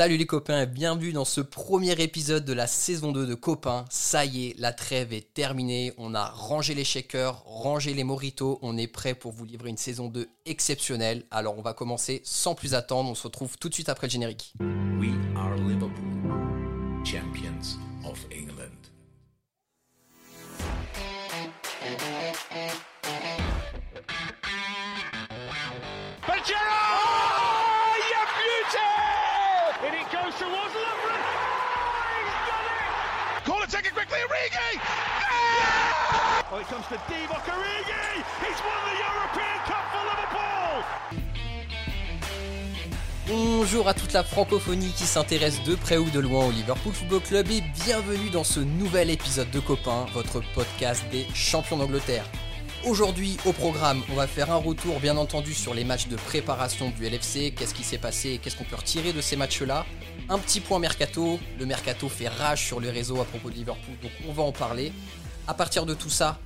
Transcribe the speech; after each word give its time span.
Salut 0.00 0.16
les 0.16 0.24
copains 0.24 0.62
et 0.62 0.66
bienvenue 0.66 1.12
dans 1.12 1.26
ce 1.26 1.42
premier 1.42 1.92
épisode 2.00 2.46
de 2.46 2.54
la 2.54 2.66
saison 2.66 3.12
2 3.12 3.26
de 3.26 3.34
Copains. 3.34 3.84
Ça 3.90 4.24
y 4.24 4.46
est, 4.46 4.58
la 4.58 4.72
trêve 4.72 5.12
est 5.12 5.34
terminée. 5.34 5.92
On 5.98 6.14
a 6.14 6.24
rangé 6.24 6.74
les 6.74 6.84
shakers, 6.84 7.42
rangé 7.44 7.92
les 7.92 8.02
moritos. 8.02 8.58
On 8.62 8.78
est 8.78 8.86
prêt 8.86 9.12
pour 9.12 9.32
vous 9.32 9.44
livrer 9.44 9.68
une 9.68 9.76
saison 9.76 10.08
2 10.08 10.26
exceptionnelle. 10.46 11.24
Alors 11.30 11.58
on 11.58 11.60
va 11.60 11.74
commencer 11.74 12.22
sans 12.24 12.54
plus 12.54 12.72
attendre. 12.72 13.10
On 13.10 13.14
se 13.14 13.24
retrouve 13.24 13.58
tout 13.58 13.68
de 13.68 13.74
suite 13.74 13.90
après 13.90 14.06
le 14.06 14.12
générique. 14.12 14.54
Champions 17.04 17.76
of 18.02 18.26
England. 18.32 18.49
Oh! 36.52 36.56
Bonjour 43.28 43.86
à 43.86 43.94
toute 43.94 44.12
la 44.12 44.24
francophonie 44.24 44.90
qui 44.90 45.04
s'intéresse 45.04 45.62
de 45.62 45.76
près 45.76 45.96
ou 45.96 46.10
de 46.10 46.18
loin 46.18 46.46
au 46.46 46.50
Liverpool 46.50 46.92
Football 46.92 47.20
Club 47.20 47.50
et 47.52 47.60
bienvenue 47.84 48.30
dans 48.30 48.42
ce 48.42 48.58
nouvel 48.58 49.10
épisode 49.10 49.48
de 49.52 49.60
Copains, 49.60 50.06
votre 50.12 50.42
podcast 50.52 51.04
des 51.12 51.24
champions 51.34 51.76
d'Angleterre. 51.76 52.24
Aujourd'hui 52.84 53.36
au 53.44 53.52
programme, 53.52 54.02
on 54.10 54.14
va 54.14 54.26
faire 54.26 54.50
un 54.50 54.56
retour 54.56 54.98
bien 54.98 55.18
entendu 55.18 55.54
sur 55.54 55.72
les 55.72 55.84
matchs 55.84 56.08
de 56.08 56.16
préparation 56.16 56.90
du 56.90 57.08
LFC, 57.08 57.52
qu'est-ce 57.56 57.74
qui 57.74 57.84
s'est 57.84 57.98
passé 57.98 58.30
et 58.30 58.38
qu'est-ce 58.38 58.56
qu'on 58.56 58.64
peut 58.64 58.74
retirer 58.74 59.12
de 59.12 59.20
ces 59.20 59.36
matchs-là. 59.36 59.86
Un 60.28 60.38
petit 60.38 60.60
point 60.60 60.80
mercato, 60.80 61.38
le 61.60 61.66
mercato 61.66 62.08
fait 62.08 62.28
rage 62.28 62.64
sur 62.66 62.80
les 62.80 62.90
réseaux 62.90 63.20
à 63.20 63.24
propos 63.24 63.50
de 63.50 63.54
Liverpool, 63.54 63.94
donc 64.02 64.12
on 64.28 64.32
va 64.32 64.42
en 64.42 64.52
parler. 64.52 64.92
À 65.50 65.54
partir 65.54 65.84
de 65.84 65.94
tout 65.94 66.10
ça, 66.10 66.38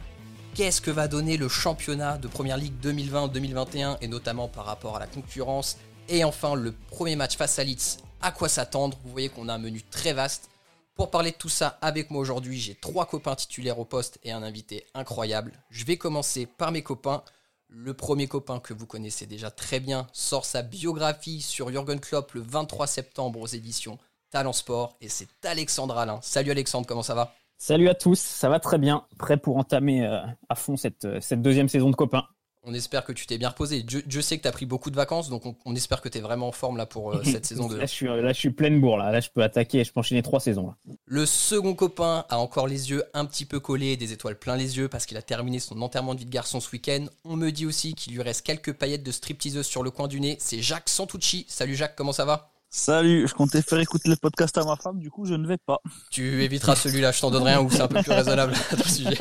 qu'est-ce 0.54 0.80
que 0.80 0.90
va 0.90 1.08
donner 1.08 1.36
le 1.36 1.46
championnat 1.46 2.16
de 2.16 2.26
Première 2.26 2.56
Ligue 2.56 2.72
2020-2021 2.82 3.98
et 4.00 4.08
notamment 4.08 4.48
par 4.48 4.64
rapport 4.64 4.96
à 4.96 4.98
la 4.98 5.06
concurrence 5.06 5.76
et 6.08 6.24
enfin 6.24 6.54
le 6.54 6.72
premier 6.72 7.14
match 7.14 7.36
face 7.36 7.58
à 7.58 7.64
Leeds, 7.64 7.98
à 8.22 8.32
quoi 8.32 8.48
s'attendre? 8.48 8.98
Vous 9.04 9.10
voyez 9.10 9.28
qu'on 9.28 9.50
a 9.50 9.52
un 9.52 9.58
menu 9.58 9.82
très 9.82 10.14
vaste. 10.14 10.48
Pour 10.94 11.10
parler 11.10 11.32
de 11.32 11.36
tout 11.36 11.50
ça 11.50 11.78
avec 11.82 12.10
moi 12.10 12.22
aujourd'hui, 12.22 12.58
j'ai 12.58 12.76
trois 12.76 13.04
copains 13.04 13.34
titulaires 13.34 13.78
au 13.78 13.84
poste 13.84 14.18
et 14.24 14.32
un 14.32 14.42
invité 14.42 14.86
incroyable. 14.94 15.52
Je 15.68 15.84
vais 15.84 15.98
commencer 15.98 16.46
par 16.46 16.72
mes 16.72 16.82
copains. 16.82 17.22
Le 17.68 17.92
premier 17.92 18.26
copain 18.26 18.58
que 18.58 18.72
vous 18.72 18.86
connaissez 18.86 19.26
déjà 19.26 19.50
très 19.50 19.80
bien 19.80 20.06
sort 20.14 20.46
sa 20.46 20.62
biographie 20.62 21.42
sur 21.42 21.68
Jürgen 21.68 22.00
Klopp 22.00 22.32
le 22.32 22.40
23 22.40 22.86
septembre 22.86 23.38
aux 23.38 23.48
éditions 23.48 23.98
Talent 24.30 24.54
Sport 24.54 24.96
et 25.02 25.10
c'est 25.10 25.28
Alexandre 25.44 25.98
Alain. 25.98 26.20
Salut 26.22 26.52
Alexandre, 26.52 26.86
comment 26.86 27.02
ça 27.02 27.14
va? 27.14 27.34
Salut 27.58 27.88
à 27.88 27.94
tous, 27.94 28.18
ça 28.18 28.48
va 28.48 28.60
très 28.60 28.78
bien, 28.78 29.04
prêt 29.18 29.36
pour 29.36 29.56
entamer 29.56 30.06
euh, 30.06 30.18
à 30.48 30.54
fond 30.54 30.76
cette, 30.76 31.04
euh, 31.04 31.20
cette 31.20 31.40
deuxième 31.40 31.68
saison 31.68 31.90
de 31.90 31.96
copains. 31.96 32.24
On 32.66 32.72
espère 32.72 33.04
que 33.04 33.12
tu 33.12 33.26
t'es 33.26 33.36
bien 33.36 33.50
reposé. 33.50 33.82
Dieu, 33.82 34.02
Dieu 34.06 34.22
sait 34.22 34.38
que 34.38 34.42
tu 34.42 34.48
as 34.48 34.52
pris 34.52 34.64
beaucoup 34.64 34.90
de 34.90 34.96
vacances, 34.96 35.28
donc 35.28 35.44
on, 35.44 35.54
on 35.66 35.74
espère 35.74 36.00
que 36.00 36.08
tu 36.08 36.16
es 36.18 36.20
vraiment 36.22 36.48
en 36.48 36.52
forme 36.52 36.78
là 36.78 36.86
pour 36.86 37.14
euh, 37.14 37.22
cette 37.22 37.44
saison 37.46 37.68
2. 37.68 37.76
Là 37.76 37.86
je, 37.86 37.92
suis, 37.92 38.06
là, 38.06 38.32
je 38.32 38.38
suis 38.38 38.50
pleine 38.50 38.80
bourre, 38.80 38.96
là. 38.96 39.12
là 39.12 39.20
je 39.20 39.28
peux 39.28 39.42
attaquer, 39.42 39.84
je 39.84 39.92
peux 39.92 40.00
enchaîner 40.00 40.22
trois 40.22 40.40
saisons. 40.40 40.68
Là. 40.68 40.76
Le 41.04 41.26
second 41.26 41.74
copain 41.74 42.24
a 42.28 42.38
encore 42.38 42.66
les 42.66 42.90
yeux 42.90 43.04
un 43.12 43.26
petit 43.26 43.44
peu 43.44 43.60
collés 43.60 43.92
et 43.92 43.96
des 43.96 44.12
étoiles 44.12 44.38
plein 44.38 44.56
les 44.56 44.78
yeux 44.78 44.88
parce 44.88 45.04
qu'il 45.04 45.16
a 45.18 45.22
terminé 45.22 45.58
son 45.58 45.80
enterrement 45.82 46.14
de 46.14 46.20
vie 46.20 46.26
de 46.26 46.30
garçon 46.30 46.58
ce 46.58 46.70
week-end. 46.70 47.04
On 47.24 47.36
me 47.36 47.50
dit 47.50 47.66
aussi 47.66 47.94
qu'il 47.94 48.14
lui 48.14 48.22
reste 48.22 48.42
quelques 48.46 48.72
paillettes 48.72 49.04
de 49.04 49.12
stripteaseuse 49.12 49.66
sur 49.66 49.82
le 49.82 49.90
coin 49.90 50.08
du 50.08 50.20
nez. 50.20 50.36
C'est 50.40 50.60
Jacques 50.60 50.88
Santucci. 50.88 51.44
Salut 51.48 51.76
Jacques, 51.76 51.96
comment 51.96 52.12
ça 52.12 52.24
va? 52.24 52.53
Salut, 52.76 53.28
je 53.28 53.34
comptais 53.34 53.62
faire 53.62 53.78
écouter 53.78 54.08
le 54.08 54.16
podcast 54.16 54.58
à 54.58 54.64
ma 54.64 54.74
femme, 54.74 54.98
du 54.98 55.08
coup 55.08 55.26
je 55.26 55.34
ne 55.34 55.46
vais 55.46 55.58
pas. 55.58 55.80
Tu 56.10 56.42
éviteras 56.42 56.74
celui-là, 56.74 57.12
je 57.12 57.20
t'en 57.20 57.30
donnerai 57.30 57.52
un 57.52 57.60
où 57.60 57.70
c'est 57.70 57.80
un 57.80 57.86
peu 57.86 58.02
plus 58.02 58.10
raisonnable 58.10 58.52
à 58.72 58.76
ton 58.76 58.82
sujet. 58.82 59.16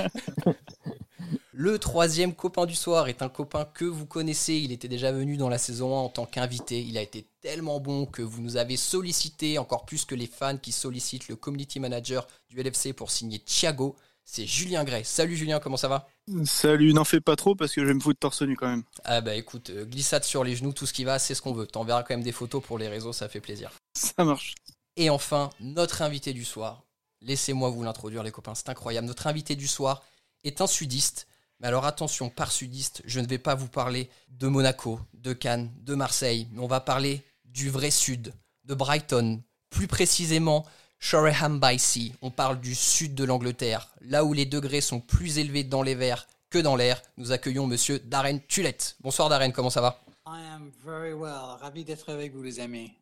Le 1.51 1.77
troisième 1.77 2.33
copain 2.33 2.65
du 2.65 2.73
soir 2.73 3.09
est 3.09 3.21
un 3.21 3.29
copain 3.29 3.65
que 3.71 3.85
vous 3.85 4.07
connaissez. 4.07 4.55
Il 4.55 4.71
était 4.71 4.87
déjà 4.87 5.11
venu 5.11 5.37
dans 5.37 5.49
la 5.49 5.59
saison 5.59 5.95
1 5.95 6.01
en 6.01 6.09
tant 6.09 6.25
qu'invité. 6.25 6.81
Il 6.81 6.97
a 6.97 7.01
été 7.03 7.27
tellement 7.41 7.79
bon 7.79 8.07
que 8.07 8.23
vous 8.23 8.41
nous 8.41 8.57
avez 8.57 8.75
sollicité, 8.75 9.59
encore 9.59 9.85
plus 9.85 10.03
que 10.03 10.15
les 10.15 10.25
fans 10.25 10.57
qui 10.57 10.71
sollicitent 10.71 11.27
le 11.27 11.35
community 11.35 11.79
manager 11.79 12.27
du 12.49 12.59
LFC 12.59 12.91
pour 12.91 13.11
signer 13.11 13.37
Thiago. 13.37 13.95
C'est 14.25 14.45
Julien 14.45 14.83
Gray. 14.83 15.03
Salut 15.03 15.35
Julien, 15.35 15.59
comment 15.59 15.77
ça 15.77 15.87
va? 15.87 16.07
Salut, 16.45 16.93
n'en 16.93 17.03
fais 17.03 17.21
pas 17.21 17.35
trop 17.35 17.55
parce 17.55 17.73
que 17.73 17.81
je 17.81 17.85
vais 17.85 17.93
me 17.93 17.99
foutre 17.99 18.19
torse 18.19 18.41
nu 18.41 18.55
quand 18.55 18.69
même. 18.69 18.83
Ah 19.03 19.21
bah 19.21 19.35
écoute, 19.35 19.69
euh, 19.69 19.85
glissade 19.85 20.23
sur 20.23 20.43
les 20.43 20.55
genoux, 20.55 20.71
tout 20.71 20.85
ce 20.85 20.93
qui 20.93 21.03
va, 21.03 21.19
c'est 21.19 21.35
ce 21.35 21.41
qu'on 21.41 21.53
veut. 21.53 21.67
T'enverras 21.67 22.03
quand 22.03 22.13
même 22.13 22.23
des 22.23 22.31
photos 22.31 22.63
pour 22.63 22.77
les 22.77 22.87
réseaux, 22.87 23.13
ça 23.13 23.27
fait 23.27 23.41
plaisir. 23.41 23.71
Ça 23.93 24.23
marche. 24.23 24.55
Et 24.95 25.09
enfin, 25.09 25.49
notre 25.59 26.01
invité 26.01 26.33
du 26.33 26.45
soir. 26.45 26.83
Laissez-moi 27.21 27.69
vous 27.69 27.83
l'introduire 27.83 28.23
les 28.23 28.31
copains, 28.31 28.55
c'est 28.55 28.69
incroyable. 28.69 29.07
Notre 29.07 29.27
invité 29.27 29.55
du 29.55 29.67
soir 29.67 30.03
est 30.43 30.61
un 30.61 30.67
sudiste. 30.67 31.27
Mais 31.59 31.67
alors 31.67 31.85
attention, 31.85 32.29
par 32.29 32.51
sudiste, 32.51 33.01
je 33.05 33.19
ne 33.19 33.27
vais 33.27 33.37
pas 33.37 33.55
vous 33.55 33.67
parler 33.67 34.09
de 34.29 34.47
Monaco, 34.47 34.99
de 35.13 35.33
Cannes, 35.33 35.71
de 35.81 35.95
Marseille, 35.95 36.47
mais 36.51 36.61
on 36.61 36.67
va 36.67 36.79
parler 36.79 37.23
du 37.45 37.69
vrai 37.69 37.91
sud, 37.91 38.33
de 38.65 38.73
Brighton, 38.73 39.41
plus 39.69 39.87
précisément 39.87 40.65
Shoreham 41.03 41.59
by 41.59 41.77
Sea. 41.77 42.13
On 42.21 42.31
parle 42.31 42.61
du 42.61 42.73
sud 42.73 43.13
de 43.13 43.25
l'Angleterre, 43.25 43.89
là 43.99 44.23
où 44.23 44.31
les 44.31 44.45
degrés 44.45 44.79
sont 44.79 45.01
plus 45.01 45.37
élevés 45.37 45.65
dans 45.65 45.81
les 45.83 45.95
verts 45.95 46.27
que 46.49 46.57
dans 46.57 46.77
l'air. 46.77 47.01
Nous 47.17 47.33
accueillons 47.33 47.67
monsieur 47.67 47.99
Darren 47.99 48.39
Tulette. 48.47 48.95
Bonsoir 49.01 49.27
Darren, 49.27 49.51
comment 49.51 49.69
ça 49.69 49.81
va? 49.81 50.01
I 50.25 50.39
am 50.55 50.71
very 50.85 51.11
well. 51.11 51.57
Ravi 51.59 51.83
d'être 51.83 52.09
avec 52.09 52.33
vous, 52.33 52.41
les 52.41 52.61
amis. 52.61 52.93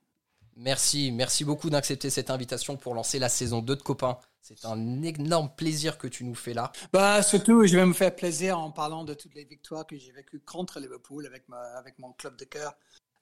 Merci, 0.58 1.12
merci 1.12 1.46
beaucoup 1.46 1.70
d'accepter 1.70 2.10
cette 2.10 2.32
invitation 2.32 2.76
pour 2.76 2.96
lancer 2.96 3.20
la 3.20 3.30
saison 3.30 3.62
2 3.62 3.76
de 3.76 3.82
Copains. 3.84 4.18
C'est 4.42 4.66
un 4.66 5.04
énorme 5.04 5.52
plaisir 5.56 6.00
que 6.00 6.08
tu 6.08 6.24
nous 6.24 6.34
fais 6.34 6.56
là. 6.56 6.72
Bah, 6.92 7.22
surtout, 7.22 7.68
je 7.68 7.78
vais 7.78 7.86
me 7.86 7.94
faire 7.94 8.16
plaisir 8.16 8.58
en 8.58 8.72
parlant 8.72 9.04
de 9.04 9.14
toutes 9.14 9.36
les 9.36 9.46
victoires 9.46 9.86
que 9.86 9.96
j'ai 9.96 10.12
vécues 10.12 10.40
contre 10.40 10.80
Liverpool 10.80 11.28
avec, 11.28 11.48
ma, 11.50 11.60
avec 11.78 12.00
mon 12.00 12.14
club 12.14 12.36
de 12.36 12.46
cœur, 12.46 12.76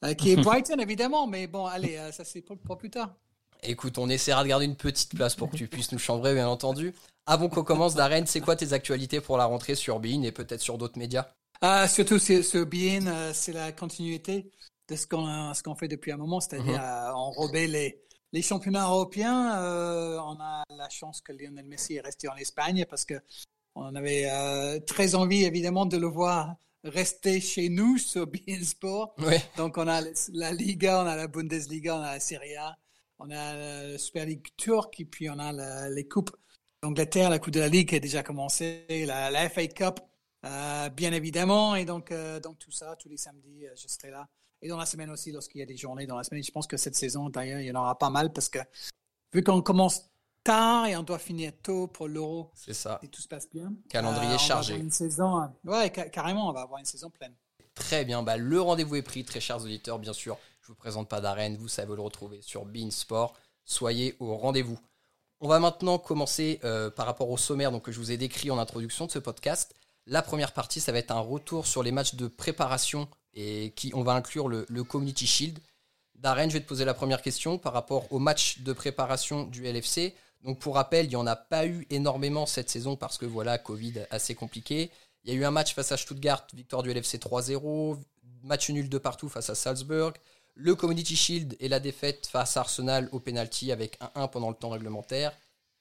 euh, 0.06 0.14
qui 0.14 0.32
est 0.32 0.36
Brighton, 0.42 0.80
évidemment. 0.80 1.28
Mais 1.28 1.48
bon, 1.48 1.66
allez, 1.66 1.98
euh, 1.98 2.14
ça 2.14 2.24
c'est 2.24 2.42
pour, 2.42 2.58
pour 2.58 2.78
plus 2.78 2.90
tard. 2.90 3.14
Écoute, 3.64 3.98
on 3.98 4.10
essaiera 4.10 4.44
de 4.44 4.50
garder 4.50 4.66
une 4.66 4.76
petite 4.76 5.16
place 5.16 5.36
pour 5.36 5.50
que 5.50 5.58
tu 5.58 5.68
puisses 5.70 5.92
nous 5.92 6.00
chambrer, 6.00 6.34
bien 6.34 6.48
entendu. 6.48 6.94
Avant 7.26 7.50
qu'on 7.50 7.64
commence, 7.64 7.96
Darren, 7.96 8.26
c'est 8.26 8.42
quoi 8.42 8.56
tes 8.56 8.74
actualités 8.74 9.22
pour 9.22 9.38
la 9.38 9.46
rentrée 9.46 9.76
sur 9.76 10.00
Bein 10.00 10.24
et 10.24 10.32
peut-être 10.32 10.62
sur 10.62 10.78
d'autres 10.78 10.98
médias? 10.98 11.28
Euh, 11.64 11.88
surtout 11.88 12.20
sur, 12.20 12.44
sur 12.44 12.66
Bein, 12.66 13.06
euh, 13.08 13.32
c'est 13.34 13.54
la 13.54 13.72
continuité 13.72 14.50
de 14.90 14.96
ce 14.96 15.06
qu'on 15.06 15.54
ce 15.54 15.62
qu'on 15.62 15.76
fait 15.76 15.88
depuis 15.88 16.12
un 16.12 16.18
moment, 16.18 16.40
c'est-à-dire 16.40 16.82
euh, 16.82 17.12
enrober 17.12 17.68
les, 17.68 18.02
les 18.32 18.42
championnats 18.42 18.88
européens. 18.88 19.62
Euh, 19.62 20.20
on 20.20 20.40
a 20.40 20.64
la 20.70 20.90
chance 20.90 21.22
que 21.22 21.32
Lionel 21.32 21.66
Messi 21.66 21.96
est 21.96 22.02
resté 22.02 22.28
en 22.28 22.36
Espagne 22.36 22.86
parce 22.90 23.06
que 23.06 23.16
on 23.76 23.96
avait 23.96 24.30
euh, 24.30 24.80
très 24.80 25.16
envie, 25.16 25.44
évidemment, 25.44 25.86
de 25.86 25.98
le 25.98 26.08
voir 26.08 26.56
rester 26.84 27.40
chez 27.40 27.70
nous 27.70 27.98
sur 27.98 28.28
Bein 28.28 28.64
Sport. 28.64 29.16
Donc, 29.58 29.78
on 29.78 29.88
a 29.88 30.02
la 30.34 30.52
Liga, 30.52 31.04
on 31.04 31.08
a 31.08 31.16
la 31.16 31.28
Bundesliga, 31.28 31.96
on 31.96 32.02
a 32.02 32.14
la 32.14 32.20
Serie 32.20 32.56
A, 32.56 32.76
on 33.20 33.30
a 33.32 33.56
la 33.92 33.98
Super 33.98 34.26
League 34.26 34.48
turque, 34.58 35.00
et 35.00 35.06
puis 35.06 35.30
on 35.30 35.38
a 35.40 35.52
la- 35.52 35.90
les 35.90 36.08
coupes 36.08 36.32
d'Angleterre, 36.82 37.30
la 37.30 37.40
Coupe 37.40 37.54
de 37.54 37.60
la 37.60 37.68
Ligue 37.70 37.90
qui 37.90 37.96
a 37.96 38.00
déjà 38.00 38.24
commencé, 38.24 38.86
la, 39.06 39.30
la 39.30 39.50
FA 39.50 39.68
Cup, 39.68 40.00
euh, 40.46 40.90
bien 40.90 41.12
évidemment. 41.14 41.76
Et 41.76 41.86
donc, 41.86 42.12
euh, 42.12 42.40
donc, 42.40 42.58
tout 42.60 42.72
ça, 42.72 42.96
tous 42.96 43.10
les 43.10 43.18
samedis, 43.18 43.66
euh, 43.68 43.72
je 43.76 43.88
serai 43.88 44.10
là. 44.12 44.28
Et 44.62 44.68
dans 44.70 44.78
la 44.78 44.86
semaine 44.86 45.10
aussi, 45.10 45.32
lorsqu'il 45.32 45.60
y 45.60 45.62
a 45.62 45.66
des 45.66 45.78
journées 45.78 46.06
dans 46.08 46.18
la 46.18 46.24
semaine. 46.24 46.44
Je 46.44 46.52
pense 46.52 46.68
que 46.68 46.78
cette 46.78 46.96
saison, 46.96 47.30
d'ailleurs, 47.30 47.60
il 47.62 47.68
y 47.68 47.72
en 47.72 47.80
aura 47.80 47.98
pas 47.98 48.10
mal 48.10 48.32
parce 48.34 48.50
que 48.50 48.60
vu 49.34 49.44
qu'on 49.44 49.62
commence 49.62 50.10
tard 50.44 50.86
et 50.88 50.96
on 50.98 51.04
doit 51.04 51.20
finir 51.20 51.52
tôt 51.62 51.88
pour 51.88 52.08
l'Euro, 52.08 52.52
C'est 52.56 52.74
ça. 52.74 53.00
si 53.04 53.10
tout 53.10 53.22
se 53.22 53.28
passe 53.28 53.50
bien. 53.50 53.74
Calendrier 53.90 54.38
chargé. 54.38 54.76
Une 54.78 54.92
saison, 54.92 55.50
ouais, 55.66 55.92
ca- 55.94 56.10
carrément, 56.10 56.50
on 56.50 56.54
va 56.54 56.62
avoir 56.62 56.80
une 56.80 56.86
saison 56.86 57.10
pleine. 57.10 57.36
Très 57.76 58.04
bien, 58.04 58.24
bah, 58.24 58.36
le 58.38 58.60
rendez-vous 58.60 58.96
est 58.98 59.02
pris, 59.02 59.24
très 59.24 59.40
chers 59.40 59.62
auditeurs, 59.64 60.00
bien 60.00 60.12
sûr. 60.14 60.38
Je 60.70 60.74
vous 60.74 60.78
présente 60.78 61.10
pas 61.10 61.20
Darren, 61.20 61.56
vous 61.58 61.68
savez 61.68 61.96
le 61.96 62.02
retrouver 62.02 62.44
sur 62.44 62.64
Bein 62.64 62.92
Sport. 62.92 63.34
Soyez 63.66 64.16
au 64.20 64.38
rendez-vous. 64.38 64.80
On 65.40 65.48
va 65.48 65.58
maintenant 65.58 65.98
commencer 65.98 66.60
euh, 66.64 66.92
par 66.92 67.08
rapport 67.08 67.32
au 67.32 67.38
sommaire 67.38 67.72
donc, 67.72 67.86
que 67.86 67.92
je 67.92 67.98
vous 67.98 68.12
ai 68.12 68.18
décrit 68.18 68.52
en 68.52 68.60
introduction 68.60 69.08
de 69.08 69.12
ce 69.12 69.18
podcast. 69.18 69.74
La 70.06 70.22
première 70.22 70.52
partie, 70.52 70.80
ça 70.80 70.92
va 70.92 71.00
être 71.00 71.10
un 71.10 71.22
retour 71.22 71.66
sur 71.66 71.82
les 71.82 71.92
matchs 71.92 72.14
de 72.14 72.28
préparation 72.28 73.08
et 73.34 73.74
qui 73.76 73.92
on 73.96 74.04
va 74.04 74.12
inclure 74.12 74.48
le, 74.48 74.84
Community 74.84 75.26
Shield. 75.26 75.58
Darren, 76.14 76.50
je 76.50 76.54
vais 76.54 76.62
te 76.62 76.68
poser 76.68 76.86
la 76.86 76.94
première 76.94 77.24
question 77.24 77.58
par 77.58 77.74
rapport 77.74 78.06
au 78.14 78.20
match 78.20 78.60
de 78.60 78.72
préparation 78.72 79.46
du 79.46 79.64
LFC. 79.64 80.14
Donc 80.44 80.60
pour 80.60 80.76
rappel, 80.76 81.08
il 81.08 81.10
n'y 81.10 81.16
en 81.16 81.26
a 81.26 81.36
pas 81.36 81.66
eu 81.66 81.88
énormément 81.90 82.46
cette 82.46 82.70
saison 82.70 82.96
parce 82.96 83.18
que 83.18 83.26
voilà, 83.26 83.58
Covid 83.58 84.06
assez 84.12 84.36
compliqué. 84.36 84.92
Il 85.24 85.34
y 85.34 85.36
a 85.36 85.40
eu 85.40 85.46
un 85.46 85.52
match 85.52 85.74
face 85.74 85.92
à 85.92 85.98
Stuttgart, 85.98 86.46
victoire 86.54 86.84
du 86.84 86.94
LFC 86.94 87.18
3-0, 87.18 87.98
match 88.44 88.70
nul 88.70 88.88
de 88.88 88.98
partout 89.00 89.30
face 89.30 89.50
à 89.50 89.56
Salzburg, 89.56 90.14
le 90.56 90.76
Community 90.76 91.16
Shield 91.16 91.56
et 91.60 91.70
la 91.70 91.80
défaite 91.80 92.28
face 92.28 92.58
à 92.58 92.62
Arsenal 92.62 93.10
au 93.12 93.20
penalty 93.20 93.72
avec 93.72 94.00
1-1 94.00 94.30
pendant 94.30 94.50
le 94.50 94.56
temps 94.56 94.70
réglementaire, 94.70 95.32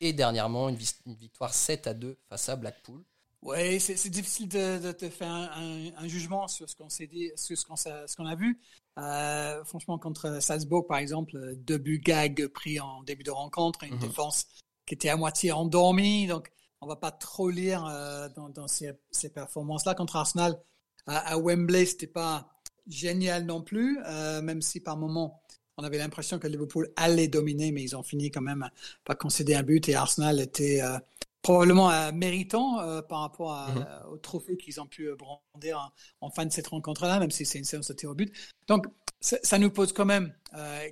et 0.00 0.12
dernièrement 0.12 0.68
une, 0.68 0.76
victoire 0.76 1.52
7 1.52 1.86
à 1.86 1.94
2 1.94 2.16
face 2.28 2.48
à 2.48 2.56
Blackpool. 2.56 3.02
Oui, 3.42 3.78
c'est 3.80 4.10
difficile 4.10 4.48
de, 4.48 4.78
de, 4.78 4.92
de 4.92 5.08
faire 5.08 5.30
un, 5.30 6.08
jugement 6.08 6.48
sur 6.48 6.68
ce 6.68 6.74
qu'on 6.74 6.88
s'est 6.88 7.06
dit, 7.06 7.30
sur 7.36 7.56
ce 7.56 7.64
qu'on 7.64 7.76
ce 7.76 8.16
qu'on 8.16 8.26
a 8.26 8.34
vu. 8.34 8.60
Euh, 8.98 9.64
franchement, 9.64 9.96
contre 9.98 10.40
Salzbourg, 10.42 10.86
par 10.86 10.98
exemple, 10.98 11.54
deux 11.56 11.78
buts 11.78 12.00
gag 12.00 12.48
pris 12.48 12.80
en 12.80 13.02
début 13.04 13.22
de 13.22 13.30
rencontre, 13.30 13.84
une 13.84 13.94
mm 13.94 13.98
-hmm. 13.98 14.08
défense 14.08 14.46
qui 14.86 14.94
était 14.94 15.08
à 15.08 15.16
moitié 15.16 15.52
endormie. 15.52 16.26
Donc, 16.26 16.50
on 16.80 16.88
va 16.88 16.96
pas 16.96 17.12
trop 17.12 17.48
lire 17.48 17.84
euh, 17.86 18.28
dans, 18.36 18.48
dans, 18.48 18.66
ces, 18.66 18.92
ces 19.12 19.30
performances-là. 19.32 19.94
Contre 19.94 20.16
Arsenal, 20.16 20.60
à, 21.06 21.34
à 21.34 21.38
Wembley, 21.38 21.86
c'était 21.86 22.08
pas 22.08 22.57
génial 22.88 23.44
non 23.44 23.62
plus, 23.62 23.98
euh, 24.06 24.42
même 24.42 24.62
si 24.62 24.80
par 24.80 24.96
moment 24.96 25.42
on 25.78 25.84
avait 25.84 25.98
l'impression 25.98 26.38
que 26.38 26.48
Liverpool 26.48 26.90
allait 26.96 27.28
dominer, 27.28 27.70
mais 27.72 27.82
ils 27.82 27.96
ont 27.96 28.02
fini 28.02 28.30
quand 28.30 28.42
même 28.42 28.68
par 29.04 29.16
concéder 29.16 29.54
un 29.54 29.62
but 29.62 29.88
et 29.88 29.94
Arsenal 29.94 30.40
était 30.40 30.82
euh, 30.82 30.98
probablement 31.40 31.90
euh, 31.90 32.10
méritant 32.12 32.80
euh, 32.80 33.00
par 33.00 33.20
rapport 33.20 33.52
à, 33.52 33.68
mm 33.70 33.78
-hmm. 33.78 34.12
au 34.12 34.16
trophée 34.18 34.56
qu'ils 34.56 34.80
ont 34.80 34.86
pu 34.86 35.08
brandir 35.14 35.78
en, 36.20 36.26
en, 36.26 36.30
fin 36.30 36.44
de 36.46 36.52
cette 36.52 36.66
rencontre-là, 36.66 37.20
même 37.20 37.30
si 37.30 37.46
c'est 37.46 37.58
une 37.58 37.64
séance 37.64 37.88
de 37.88 37.94
tir 37.94 38.10
au 38.10 38.14
but. 38.14 38.30
Donc, 38.66 38.86
ça 39.20 39.58
nous 39.58 39.70
pose 39.70 39.92
quand 39.92 40.06
même 40.06 40.32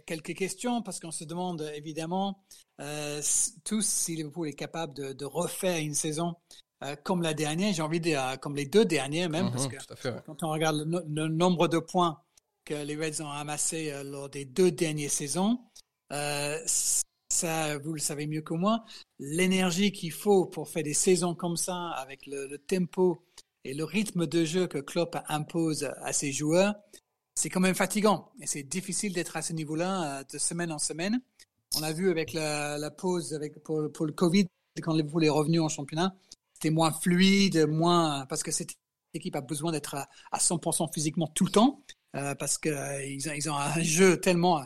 quelques 0.05 0.35
questions 0.35 0.83
parce 0.83 0.99
qu'on 0.99 1.13
se 1.13 1.25
demande 1.25 1.63
évidemment 1.77 2.45
tous 3.69 3.87
si 3.87 4.17
Liverpool 4.17 4.49
est 4.49 4.59
capable 4.65 4.95
de, 4.95 5.13
de 5.13 5.25
refaire 5.25 5.79
une 5.79 5.95
saison 5.95 6.35
comme 7.05 7.23
la 7.23 7.35
dernière, 7.35 7.73
j'ai 7.73 7.83
envie 7.83 8.01
de 8.01 8.05
dire 8.05 8.39
comme 8.41 8.57
les 8.57 8.67
deux 8.67 8.85
dernières 8.85 9.31
même, 9.31 9.47
mm 9.47 9.49
-hmm, 9.49 9.53
parce 9.53 9.69
que 9.69 9.97
fait, 9.97 10.11
ouais. 10.11 10.23
quand 10.27 10.43
on 10.43 10.51
regarde 10.51 10.77
le, 10.77 10.85
no 10.85 11.01
le, 11.07 11.29
nombre 11.29 11.69
de 11.69 11.79
points 11.79 12.21
que 12.65 12.75
les 12.75 12.97
Reds 12.97 13.23
ont 13.23 13.31
amassés 13.31 13.93
lors 14.05 14.29
des 14.29 14.45
deux 14.45 14.71
dernières 14.71 15.11
saisons, 15.11 15.59
ça, 17.29 17.79
vous 17.79 17.93
le 17.93 17.99
savez 17.99 18.27
mieux 18.27 18.43
que 18.43 18.55
moi, 18.55 18.85
l'énergie 19.19 19.93
qu'il 19.93 20.13
faut 20.13 20.47
pour 20.47 20.69
faire 20.69 20.83
des 20.83 20.95
saisons 20.95 21.35
comme 21.35 21.57
ça, 21.57 21.91
avec 21.91 22.27
le, 22.27 22.47
le, 22.47 22.59
tempo 22.59 23.25
et 23.65 23.75
le 23.75 23.85
rythme 23.85 24.27
de 24.27 24.45
jeu 24.45 24.67
que 24.69 24.79
Klopp 24.79 25.17
impose 25.29 25.85
à 26.03 26.13
ses 26.13 26.33
joueurs, 26.33 26.75
c'est 27.35 27.51
quand 27.51 27.61
même 27.61 27.75
fatigant. 27.75 28.31
Et 28.41 28.47
c'est 28.47 28.63
difficile 28.63 29.13
d'être 29.13 29.37
à 29.37 29.43
ce 29.43 29.53
niveau-là 29.53 30.25
de 30.25 30.39
semaine 30.39 30.73
en 30.73 30.79
semaine. 30.79 31.21
On 31.77 31.83
a 31.83 31.93
vu 31.93 32.11
avec 32.11 32.33
la, 32.33 32.79
la 32.79 32.91
pause 32.91 33.35
avec, 33.35 33.63
pour, 33.63 33.91
pour, 33.93 34.07
le 34.07 34.13
Covid, 34.13 34.47
quand 34.83 34.95
Liverpool 34.95 35.25
est 35.25 35.29
revenu 35.29 35.61
en 35.61 35.69
championnat, 35.69 36.15
c'était 36.57 36.71
moins 36.71 36.91
fluide, 36.91 37.67
moins 37.67 38.25
parce 38.27 38.43
que 38.43 38.51
cette 38.51 38.71
équipe 39.13 39.37
a 39.37 39.43
besoin 39.43 39.73
d'être 39.73 39.95
à, 39.95 40.09
à 40.33 40.39
100% 40.39 40.93
physiquement 40.93 41.27
tout 41.27 41.45
le 41.45 41.51
temps, 41.51 41.83
euh, 42.15 42.35
parce 42.35 42.57
qu'ils 42.57 42.73
euh, 42.73 43.51
ont, 43.51 43.57
un 43.57 43.83
jeu 43.83 44.19
tellement 44.19 44.65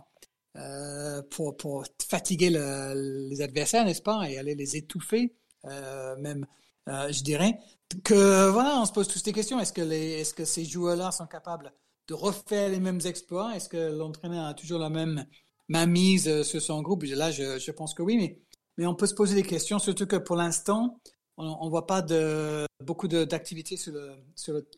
euh, 0.56 1.20
pour, 1.30 1.56
pour 1.56 1.84
fatiguer 2.08 2.50
le, 2.50 3.28
les 3.28 3.42
adversaires, 3.42 3.84
n'est-ce 3.84 4.02
pas, 4.02 4.30
et 4.30 4.38
aller 4.38 4.54
les 4.54 4.76
étouffer, 4.76 5.34
même, 5.64 6.46
je 6.86 7.22
dirais. 7.22 7.58
Que 8.04 8.48
voilà, 8.50 8.78
on 8.80 8.86
se 8.86 8.92
pose 8.92 9.08
toutes 9.08 9.24
ces 9.24 9.32
questions. 9.32 9.58
Est-ce 9.58 9.72
que, 9.72 9.80
est-ce 9.80 10.32
que 10.32 10.44
ces 10.44 10.64
joueurs-là 10.64 11.10
sont 11.10 11.26
capables 11.26 11.72
de 12.06 12.14
refaire 12.14 12.68
les 12.68 12.78
mêmes 12.78 13.00
exploits? 13.04 13.56
Est-ce 13.56 13.68
que 13.68 13.92
l'entraîneur 13.92 14.46
a 14.46 14.54
toujours 14.54 14.78
la 14.78 14.90
même, 14.90 15.26
même 15.68 15.90
mise 15.90 16.42
sur 16.42 16.62
son 16.62 16.82
groupe? 16.82 17.02
Là, 17.02 17.32
je, 17.32 17.58
je 17.58 17.70
pense 17.72 17.94
que 17.94 18.02
oui, 18.02 18.16
mais, 18.16 18.38
mais 18.76 18.86
on 18.86 18.94
peut 18.94 19.06
se 19.06 19.14
poser 19.14 19.34
des 19.34 19.42
questions, 19.42 19.80
surtout 19.80 20.06
que 20.06 20.16
pour 20.16 20.36
l'instant, 20.36 21.00
on 21.40 21.64
ne 21.64 21.70
voit 21.70 21.86
pas 21.86 22.02
de, 22.02 22.66
beaucoup 22.84 23.08
d'activités 23.08 23.76
sur, 23.76 23.92
le, 23.92 24.14
sur 24.34 24.54
le, 24.54 24.68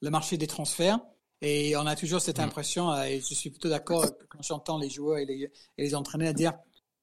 le 0.00 0.10
marché 0.10 0.36
des 0.36 0.46
transferts. 0.46 1.00
Et 1.42 1.74
on 1.76 1.86
a 1.86 1.96
toujours 1.96 2.20
cette 2.20 2.38
impression, 2.38 2.94
et 3.02 3.20
je 3.20 3.34
suis 3.34 3.48
plutôt 3.48 3.70
d'accord 3.70 4.04
quand 4.28 4.42
j'entends 4.42 4.78
les 4.78 4.90
joueurs 4.90 5.18
et 5.18 5.24
les, 5.24 5.50
et 5.78 5.82
les 5.82 5.94
entraîneurs 5.94 6.34
dire 6.34 6.52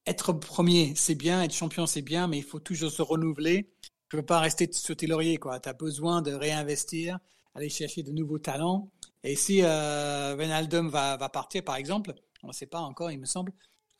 être 0.05 0.31
premier, 0.31 0.93
c'est 0.95 1.15
bien, 1.15 1.43
être 1.43 1.53
champion, 1.53 1.85
c'est 1.85 2.01
bien, 2.01 2.27
mais 2.27 2.37
il 2.37 2.43
faut 2.43 2.59
toujours 2.59 2.91
se 2.91 3.01
renouveler. 3.01 3.69
Tu 4.09 4.15
ne 4.15 4.21
peux 4.21 4.25
pas 4.25 4.39
rester 4.39 4.71
sur 4.71 4.95
tes 4.95 5.05
lauriers. 5.05 5.37
Tu 5.37 5.69
as 5.69 5.73
besoin 5.73 6.21
de 6.21 6.31
réinvestir, 6.31 7.19
aller 7.55 7.69
chercher 7.69 8.03
de 8.03 8.11
nouveaux 8.11 8.39
talents. 8.39 8.89
Et 9.23 9.35
si 9.35 9.61
euh, 9.63 10.35
va, 10.35 11.17
va 11.17 11.29
partir, 11.29 11.63
par 11.63 11.75
exemple, 11.75 12.13
on 12.43 12.47
ne 12.47 12.53
sait 12.53 12.67
pas 12.67 12.79
encore, 12.79 13.11
il 13.11 13.19
me 13.19 13.25
semble, 13.25 13.51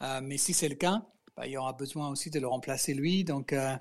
euh, 0.01 0.21
mais 0.23 0.37
si 0.37 0.53
c'est 0.53 0.69
le 0.69 0.75
cas, 0.75 1.03
bah, 1.35 1.45
il 1.45 1.51
y 1.51 1.57
aura 1.57 1.73
besoin 1.73 2.09
aussi 2.09 2.29
de 2.29 2.39
le 2.39 2.47
remplacer 2.47 2.93
lui. 2.93 3.25
Donc, 3.25 3.51
euh, 3.51 3.75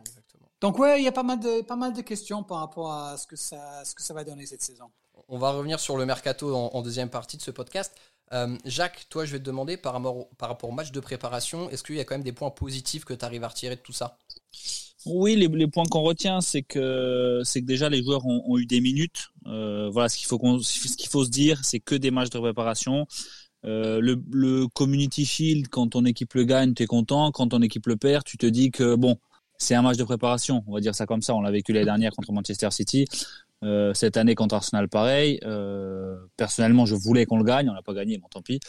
donc 0.67 0.79
ouais, 0.79 1.01
il 1.01 1.05
y 1.05 1.09
a 1.09 1.13
pas 1.13 1.23
mal 1.23 1.41
de, 1.41 1.63
pas 1.63 1.77
mal 1.77 1.93
de 1.93 2.03
questions 2.03 2.43
par 2.43 2.59
rapport 2.59 2.93
à 2.93 3.17
ce 3.17 3.27
que 3.27 3.37
ça, 3.37 3.85
ce 3.85 3.95
que 3.95 4.03
ça 4.03 4.15
va 4.15 4.25
donner 4.25 4.47
cette 4.47 4.63
saison 4.63 4.91
on 5.29 5.39
va 5.39 5.51
revenir 5.51 5.81
sur 5.81 5.97
le 5.97 6.07
mercato 6.07 6.55
en, 6.55 6.71
en 6.73 6.83
deuxième 6.83 7.11
partie 7.11 7.37
de 7.37 7.43
ce 7.43 7.51
podcast. 7.51 7.93
Euh, 8.33 8.57
Jacques, 8.65 9.07
toi, 9.09 9.25
je 9.25 9.33
vais 9.33 9.39
te 9.39 9.45
demander 9.45 9.77
par 9.77 9.93
rapport, 9.93 10.17
au, 10.17 10.31
par 10.37 10.49
rapport 10.49 10.71
au 10.71 10.73
match 10.73 10.93
de 10.93 11.01
préparation, 11.01 11.71
est-ce 11.71 11.83
qu'il 11.83 11.97
y 11.97 12.01
a 12.01 12.05
quand 12.05 12.15
même 12.15 12.25
des 12.25 12.33
points 12.33 12.51
positifs 12.51 13.05
que 13.05 13.15
tu 13.15 13.25
arrives 13.25 13.45
à 13.45 13.49
retirer 13.49 13.77
de 13.77 13.81
tout 13.81 13.93
ça? 13.93 14.19
Oui, 15.05 15.37
les, 15.37 15.47
les 15.47 15.69
points 15.69 15.85
qu'on 15.85 16.03
retient, 16.03 16.41
c'est 16.41 16.63
que 16.63 17.41
c'est 17.45 17.61
que 17.61 17.67
déjà 17.67 17.89
les 17.89 18.03
joueurs 18.03 18.27
ont, 18.27 18.43
ont 18.47 18.59
eu 18.59 18.67
des 18.67 18.81
minutes. 18.81 19.29
Euh, 19.47 19.89
voilà, 19.91 20.09
ce 20.09 20.17
qu'il 20.17 20.27
faut 20.27 20.39
ce 20.61 20.97
qu'il 20.97 21.09
faut 21.09 21.25
se 21.25 21.31
dire, 21.31 21.65
c'est 21.65 21.79
que 21.79 21.95
des 21.95 22.11
matchs 22.11 22.31
de 22.31 22.41
préparation. 22.41 23.07
Euh, 23.65 24.01
le, 24.01 24.21
le, 24.33 24.67
Community 24.69 25.25
Shield, 25.25 25.69
quand 25.69 25.89
ton 25.89 26.05
équipe 26.05 26.35
le 26.35 26.45
gagne, 26.45 26.75
tu 26.75 26.83
es 26.83 26.87
content. 26.87 27.31
Quand 27.31 27.49
ton 27.49 27.63
équipe 27.63 27.87
le 27.87 27.97
perd, 27.97 28.25
tu 28.25 28.37
te 28.37 28.47
dis 28.47 28.71
que 28.73 28.97
bon, 28.97 29.17
c'est 29.59 29.75
un 29.75 29.83
match 29.83 29.97
de 29.97 30.05
préparation. 30.05 30.63
On 30.67 30.75
va 30.75 30.81
dire 30.81 30.95
ça 30.95 31.07
comme 31.07 31.23
ça. 31.23 31.35
On 31.35 31.41
l'a 31.41 31.51
vécu 31.51 31.73
l'année 31.73 31.85
dernière 31.85 32.13
contre 32.13 32.33
Manchester 32.33 32.71
City. 32.71 33.07
Euh, 33.65 33.95
cette 33.95 34.17
année 34.17 34.35
contre 34.35 34.55
Arsenal, 34.55 34.89
pareil. 34.89 35.41
Euh, 35.45 36.17
personnellement, 36.37 36.87
je 36.87 36.95
voulais 36.95 37.27
qu'on 37.27 37.39
le 37.39 37.45
gagne. 37.45 37.71
On 37.71 37.75
l'a 37.75 37.83
pas 37.83 37.95
gagné, 37.95 38.19
bon, 38.19 38.29
tant 38.29 38.43
pis. 38.43 38.61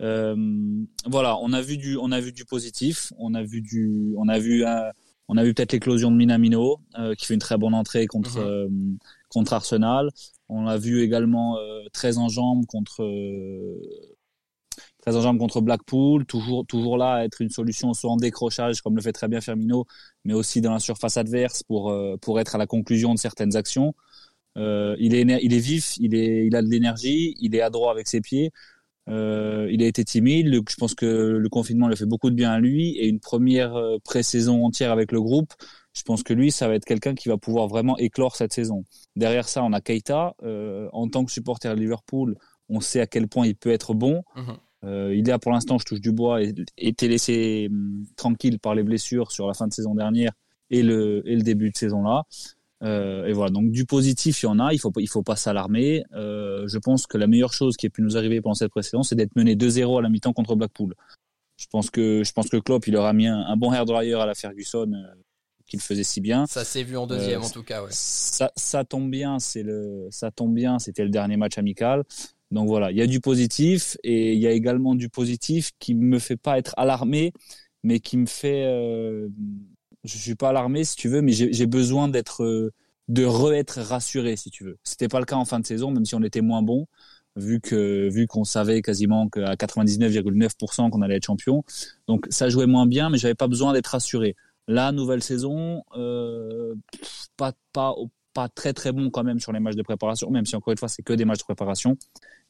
Euh, 0.00 0.34
voilà, 1.06 1.36
on 1.38 1.52
a 1.52 1.60
vu 1.60 1.76
du, 1.76 1.96
on 1.96 2.12
a 2.12 2.20
vu 2.20 2.32
du 2.32 2.44
positif. 2.44 3.12
On 3.18 3.34
a 3.34 3.42
vu 3.42 3.60
du, 3.60 4.14
on 4.16 4.28
a 4.28 4.38
vu, 4.38 4.64
euh, 4.64 4.90
on 5.28 5.36
a 5.36 5.44
vu 5.44 5.52
peut-être 5.54 5.72
l'éclosion 5.72 6.10
de 6.10 6.16
Minamino 6.16 6.80
euh, 6.98 7.14
qui 7.14 7.26
fait 7.26 7.34
une 7.34 7.40
très 7.40 7.58
bonne 7.58 7.74
entrée 7.74 8.06
contre 8.06 8.68
mmh. 8.68 8.98
contre 9.28 9.52
Arsenal. 9.52 10.10
On 10.48 10.62
l'a 10.62 10.78
vu 10.78 11.02
également 11.02 11.56
très 11.92 12.18
en 12.18 12.28
jambes 12.28 12.66
contre 12.66 13.04
très 15.00 15.16
en 15.16 15.22
jambes 15.22 15.38
contre 15.38 15.60
Blackpool, 15.60 16.26
toujours, 16.26 16.66
toujours 16.66 16.96
là 16.96 17.14
à 17.14 17.24
être 17.24 17.40
une 17.40 17.50
solution 17.50 17.94
soit 17.94 18.10
en 18.10 18.16
décrochage, 18.16 18.82
comme 18.82 18.96
le 18.96 19.02
fait 19.02 19.12
très 19.12 19.28
bien 19.28 19.40
Firmino, 19.40 19.86
mais 20.24 20.34
aussi 20.34 20.60
dans 20.60 20.72
la 20.72 20.78
surface 20.78 21.16
adverse 21.16 21.62
pour, 21.62 21.94
pour 22.20 22.40
être 22.40 22.54
à 22.54 22.58
la 22.58 22.66
conclusion 22.66 23.14
de 23.14 23.18
certaines 23.18 23.56
actions. 23.56 23.94
Euh, 24.56 24.96
il, 24.98 25.14
est, 25.14 25.22
il 25.42 25.54
est 25.54 25.58
vif, 25.58 25.96
il, 25.98 26.14
est, 26.14 26.46
il 26.46 26.56
a 26.56 26.62
de 26.62 26.68
l'énergie, 26.68 27.34
il 27.40 27.54
est 27.54 27.60
adroit 27.60 27.90
avec 27.90 28.08
ses 28.08 28.20
pieds. 28.20 28.52
Euh, 29.08 29.68
il 29.70 29.82
a 29.82 29.86
été 29.86 30.04
timide. 30.04 30.52
Je 30.68 30.76
pense 30.76 30.94
que 30.94 31.06
le 31.06 31.48
confinement 31.48 31.88
le 31.88 31.96
fait 31.96 32.06
beaucoup 32.06 32.30
de 32.30 32.34
bien 32.34 32.52
à 32.52 32.60
lui 32.60 32.96
et 32.96 33.08
une 33.08 33.20
première 33.20 33.74
euh, 33.76 33.98
pré-saison 34.04 34.64
entière 34.64 34.92
avec 34.92 35.12
le 35.12 35.20
groupe. 35.20 35.52
Je 35.94 36.02
pense 36.02 36.22
que 36.22 36.32
lui, 36.32 36.52
ça 36.52 36.68
va 36.68 36.74
être 36.74 36.84
quelqu'un 36.84 37.14
qui 37.14 37.28
va 37.28 37.36
pouvoir 37.36 37.66
vraiment 37.66 37.96
éclore 37.98 38.36
cette 38.36 38.52
saison. 38.52 38.84
Derrière 39.16 39.48
ça, 39.48 39.64
on 39.64 39.72
a 39.72 39.80
Keita. 39.80 40.34
Euh, 40.42 40.88
en 40.92 41.08
tant 41.08 41.24
que 41.24 41.32
supporter 41.32 41.74
de 41.74 41.80
Liverpool, 41.80 42.36
on 42.68 42.80
sait 42.80 43.00
à 43.00 43.06
quel 43.06 43.26
point 43.26 43.46
il 43.46 43.56
peut 43.56 43.70
être 43.70 43.94
bon. 43.94 44.22
Mmh. 44.36 44.52
Euh, 44.84 45.14
il 45.14 45.28
est 45.28 45.38
pour 45.38 45.52
l'instant, 45.52 45.78
je 45.78 45.84
touche 45.84 46.00
du 46.00 46.12
bois, 46.12 46.42
et 46.42 46.54
été 46.78 47.08
laissé 47.08 47.68
hum, 47.70 48.04
tranquille 48.16 48.58
par 48.58 48.74
les 48.74 48.82
blessures 48.82 49.30
sur 49.30 49.46
la 49.46 49.54
fin 49.54 49.66
de 49.66 49.72
saison 49.72 49.94
dernière 49.94 50.32
et 50.70 50.82
le, 50.82 51.22
et 51.26 51.36
le 51.36 51.42
début 51.42 51.70
de 51.70 51.76
saison 51.76 52.02
là. 52.02 52.24
Euh, 52.82 53.26
et 53.26 53.34
voilà, 53.34 53.50
donc 53.50 53.70
du 53.70 53.84
positif, 53.84 54.42
il 54.42 54.46
y 54.46 54.48
en 54.48 54.58
a, 54.58 54.72
il 54.72 54.78
faut, 54.78 54.90
il 54.96 55.08
faut 55.08 55.22
pas 55.22 55.36
s'alarmer. 55.36 56.02
Euh, 56.14 56.66
je 56.66 56.78
pense 56.78 57.06
que 57.06 57.18
la 57.18 57.26
meilleure 57.26 57.52
chose 57.52 57.76
qui 57.76 57.84
ait 57.84 57.90
pu 57.90 58.00
nous 58.00 58.16
arriver 58.16 58.40
pendant 58.40 58.54
cette 58.54 58.70
précédente, 58.70 59.04
c'est 59.04 59.16
d'être 59.16 59.36
mené 59.36 59.54
2-0 59.54 59.98
à 59.98 60.02
la 60.02 60.08
mi-temps 60.08 60.32
contre 60.32 60.56
Blackpool. 60.56 60.94
Je 61.58 61.66
pense 61.66 61.90
que, 61.90 62.24
je 62.24 62.32
pense 62.32 62.48
que 62.48 62.56
Klopp, 62.56 62.86
il 62.86 62.96
aura 62.96 63.12
mis 63.12 63.26
un, 63.26 63.40
un 63.40 63.56
bon 63.56 63.70
hair 63.70 63.84
dryer 63.84 64.14
à 64.14 64.24
la 64.24 64.34
Ferguson, 64.34 64.90
qu'il 65.70 65.80
faisait 65.80 66.04
si 66.04 66.20
bien. 66.20 66.46
Ça 66.46 66.64
s'est 66.64 66.82
vu 66.82 66.96
en 66.96 67.06
deuxième, 67.06 67.42
en 67.42 67.48
tout 67.48 67.62
cas, 67.62 67.82
ouais. 67.82 67.90
Ça, 67.90 68.50
ça 68.56 68.84
tombe 68.84 69.10
bien, 69.10 69.38
c'est 69.38 69.62
le, 69.62 70.08
ça 70.10 70.30
tombe 70.30 70.52
bien, 70.52 70.78
c'était 70.78 71.04
le 71.04 71.10
dernier 71.10 71.36
match 71.36 71.56
amical. 71.56 72.04
Donc 72.50 72.66
voilà, 72.66 72.90
il 72.90 72.96
y 72.96 73.02
a 73.02 73.06
du 73.06 73.20
positif 73.20 73.96
et 74.02 74.32
il 74.32 74.40
y 74.40 74.46
a 74.46 74.50
également 74.50 74.94
du 74.94 75.08
positif 75.08 75.70
qui 75.78 75.94
me 75.94 76.18
fait 76.18 76.36
pas 76.36 76.58
être 76.58 76.74
alarmé, 76.76 77.32
mais 77.84 78.00
qui 78.00 78.16
me 78.16 78.26
fait, 78.26 78.64
euh, 78.64 79.28
je 80.04 80.18
suis 80.18 80.34
pas 80.34 80.48
alarmé 80.50 80.84
si 80.84 80.96
tu 80.96 81.08
veux, 81.08 81.22
mais 81.22 81.32
j'ai 81.32 81.66
besoin 81.66 82.08
d'être 82.08 82.42
euh, 82.44 82.72
de 83.08 83.24
re-être 83.24 83.80
rassuré 83.80 84.36
si 84.36 84.50
tu 84.50 84.64
veux. 84.64 84.78
C'était 84.84 85.08
pas 85.08 85.20
le 85.20 85.26
cas 85.26 85.36
en 85.36 85.44
fin 85.44 85.60
de 85.60 85.66
saison, 85.66 85.90
même 85.90 86.04
si 86.04 86.14
on 86.14 86.22
était 86.22 86.40
moins 86.40 86.62
bon, 86.62 86.86
vu 87.36 87.60
que 87.60 88.08
vu 88.08 88.26
qu'on 88.26 88.44
savait 88.44 88.82
quasiment 88.82 89.28
qu'à 89.28 89.54
99,9% 89.54 90.90
qu'on 90.90 91.02
allait 91.02 91.16
être 91.16 91.26
champion. 91.26 91.64
Donc 92.08 92.26
ça 92.30 92.48
jouait 92.48 92.66
moins 92.66 92.86
bien, 92.86 93.10
mais 93.10 93.18
j'avais 93.18 93.34
pas 93.34 93.48
besoin 93.48 93.72
d'être 93.72 93.88
rassuré. 93.88 94.36
La 94.68 94.92
nouvelle 94.92 95.22
saison, 95.22 95.84
euh, 95.96 96.74
pas 97.36 97.52
pas 97.72 97.94
pas 98.32 98.48
très 98.48 98.72
très 98.72 98.92
bon 98.92 99.10
quand 99.10 99.24
même 99.24 99.40
sur 99.40 99.52
les 99.52 99.60
matchs 99.60 99.76
de 99.76 99.82
préparation, 99.82 100.30
même 100.30 100.46
si 100.46 100.56
encore 100.56 100.72
une 100.72 100.78
fois 100.78 100.88
c'est 100.88 101.02
que 101.02 101.12
des 101.12 101.24
matchs 101.24 101.40
de 101.40 101.44
préparation. 101.44 101.96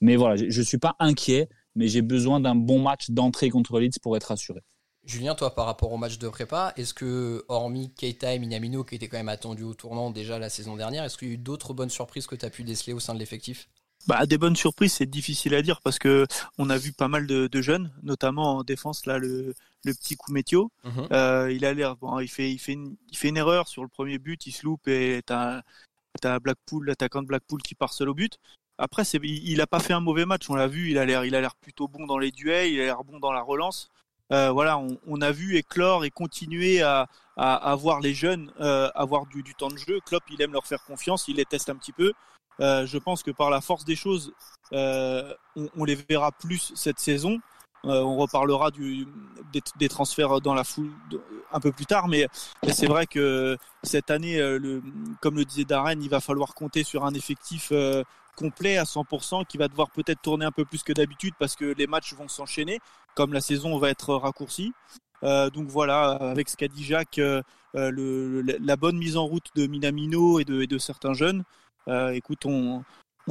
Mais 0.01 0.17
voilà, 0.17 0.37
je, 0.37 0.49
je 0.49 0.63
suis 0.63 0.79
pas 0.79 0.97
inquiet, 0.99 1.49
mais 1.75 1.89
j'ai 1.89 2.03
besoin 2.03 2.41
d'un 2.41 2.55
bon 2.55 2.81
match 2.81 3.11
d'entrée 3.11 3.51
contre 3.51 3.79
Leeds 3.79 3.99
pour 4.03 4.17
être 4.17 4.25
rassuré. 4.25 4.61
Julien, 5.05 5.35
toi, 5.35 5.55
par 5.55 5.67
rapport 5.67 5.93
au 5.93 5.97
match 5.97 6.19
de 6.19 6.29
prépa, 6.29 6.75
est-ce 6.77 6.93
que, 6.93 7.45
hormis 7.49 7.93
Keita 7.95 8.35
et 8.35 8.39
Minamino, 8.39 8.85
qui 8.85 8.97
étaient 8.97 9.09
quand 9.09 9.17
même 9.17 9.31
attendus 9.31 9.65
au 9.65 9.75
tournant 9.75 10.11
déjà 10.11 10.39
la 10.39 10.51
saison 10.51 10.77
dernière, 10.77 11.05
est-ce 11.05 11.17
qu'il 11.17 11.29
y 11.29 11.31
a 11.31 11.35
eu 11.35 11.39
d'autres 11.39 11.73
bonnes 11.73 11.91
surprises 11.91 12.27
que 12.27 12.37
tu 12.37 12.45
as 12.45 12.51
pu 12.51 12.65
déceler 12.65 12.93
au 12.93 13.01
sein 13.01 13.15
de 13.15 13.19
l'effectif? 13.19 13.69
Bah, 14.07 14.25
des 14.27 14.39
bonnes 14.39 14.57
surprises, 14.57 14.93
c'est 14.93 15.09
difficile 15.09 15.55
à 15.55 15.63
dire 15.63 15.81
parce 15.83 15.99
que 15.99 16.27
on 16.59 16.71
a 16.71 16.79
vu 16.79 16.93
pas 16.93 17.09
mal 17.09 17.27
de, 17.27 17.49
de 17.49 17.63
jeunes, 17.63 17.93
notamment 18.03 18.59
en 18.59 18.63
défense 18.63 19.05
là 19.05 19.19
le, 19.19 19.55
le 19.85 19.93
petit 19.95 20.17
coup 20.17 20.33
météo. 20.33 20.69
Mm 20.85 20.91
-hmm. 20.91 21.13
euh, 21.13 21.53
il 21.53 21.65
a 21.65 21.73
l'air 21.75 21.97
bon, 21.97 22.21
il 22.21 22.29
fait 22.29 22.51
il 22.53 22.59
fait 22.59 22.73
une, 22.75 22.97
il 23.11 23.17
fait 23.17 23.29
une 23.29 23.37
erreur 23.39 23.69
sur 23.69 23.83
le 23.83 23.89
premier 23.89 24.19
but, 24.19 24.47
il 24.47 24.53
se 24.53 24.65
loupe 24.67 24.89
et 24.89 25.23
t'as 25.25 25.63
t'as 26.21 26.39
Blackpool, 26.39 26.87
l'attaquant 26.87 27.23
de 27.23 27.27
Blackpool 27.29 27.63
qui 27.63 27.75
part 27.75 27.93
seul 27.93 28.09
au 28.09 28.15
but. 28.15 28.39
Après, 28.79 29.05
c'est, 29.05 29.21
il 29.23 29.59
n'a 29.59 29.67
pas 29.67 29.79
fait 29.79 29.93
un 29.93 30.01
mauvais 30.01 30.25
match, 30.25 30.49
on 30.49 30.55
l'a 30.55 30.67
vu, 30.67 30.91
il 30.91 30.99
a 30.99 31.05
l'air, 31.05 31.25
il 31.27 31.35
a 31.35 31.41
l'air 31.41 31.55
plutôt 31.55 31.87
bon 31.87 32.07
dans 32.07 32.19
les 32.19 32.31
duels, 32.31 32.73
il 32.73 32.81
a 32.81 32.85
l'air 32.85 33.05
bon 33.05 33.19
dans 33.21 33.33
la 33.33 33.43
relance. 33.43 33.91
Euh, 34.33 34.51
voilà, 34.53 34.79
on, 34.79 34.97
on, 35.07 35.21
a 35.21 35.33
vu 35.33 35.57
éclore 35.57 36.05
et 36.05 36.11
continuer 36.11 36.83
à, 36.83 37.09
à, 37.37 37.73
à 37.73 37.75
voir 37.75 38.01
les 38.01 38.15
jeunes 38.15 38.53
euh, 38.61 38.89
avoir 38.95 39.27
du, 39.27 39.43
du, 39.43 39.55
temps 39.55 39.69
de 39.69 39.77
jeu. 39.77 39.99
Klopp, 40.07 40.23
il 40.31 40.41
aime 40.41 40.53
leur 40.53 40.67
faire 40.67 40.83
confiance, 40.85 41.27
il 41.29 41.37
les 41.37 41.45
teste 41.45 41.69
un 41.69 41.75
petit 41.77 41.93
peu. 41.93 42.13
Euh, 42.61 42.87
je 42.87 42.97
pense 42.97 43.23
que 43.23 43.33
par 43.33 43.51
la 43.51 43.61
force 43.61 43.85
des 43.85 43.97
choses, 43.97 44.33
on, 44.73 45.35
on, 45.77 45.85
les 45.85 45.97
verra 45.97 46.31
plus 46.33 46.73
cette 46.75 47.01
saison. 47.01 47.41
Euh, 47.87 48.03
on 48.03 48.17
reparlera 48.17 48.71
du, 48.71 49.07
des, 49.79 49.89
transferts 49.89 50.41
dans 50.41 50.55
la 50.55 50.65
foule 50.65 50.91
un 51.53 51.61
peu 51.61 51.73
plus 51.73 51.87
tard, 51.87 52.09
mais, 52.09 52.27
c'est 52.69 52.87
vrai 52.87 53.07
que 53.07 53.57
cette 53.83 54.11
année, 54.11 54.39
euh, 54.39 54.81
comme 55.21 55.37
le 55.37 55.45
disait 55.45 55.65
Darren, 55.65 56.01
il 56.01 56.11
va 56.11 56.21
falloir 56.21 56.55
compter 56.55 56.85
sur 56.85 57.05
un 57.05 57.15
effectif 57.15 57.71
euh, 57.73 58.05
complet 58.37 58.77
à 58.77 58.85
100% 58.85 59.47
qui 59.47 59.57
va 59.57 59.69
devoir 59.69 59.91
peut-être 59.91 60.21
tourner 60.21 60.45
un 60.45 60.53
peu 60.53 60.65
plus 60.65 60.83
que 60.83 60.93
d'habitude 60.93 61.35
parce 61.39 61.57
que 61.57 61.75
les 61.77 61.87
matchs 61.87 62.15
vont 62.15 62.29
s'enchaîner, 62.29 62.81
comme 63.15 63.33
la 63.33 63.41
saison 63.41 63.79
va 63.79 63.91
être 63.91 64.15
raccourcie. 64.15 64.73
Donc 65.23 65.69
voilà, 65.69 66.13
avec 66.13 66.49
ce 66.49 66.57
qu'a 66.57 66.69
dit 66.69 66.83
Jacques, 66.83 67.21
le, 67.75 68.41
la 68.43 68.77
bonne 68.77 68.97
mise 68.97 69.19
en 69.19 69.27
route 69.27 69.49
de 69.55 69.67
Minamino 69.67 70.41
et 70.41 70.45
de, 70.45 70.63
et 70.63 70.67
de 70.67 70.79
certains 70.79 71.13
jeunes, 71.13 71.45
euh, 71.89 72.11
écoute, 72.13 72.47
on 72.47 72.85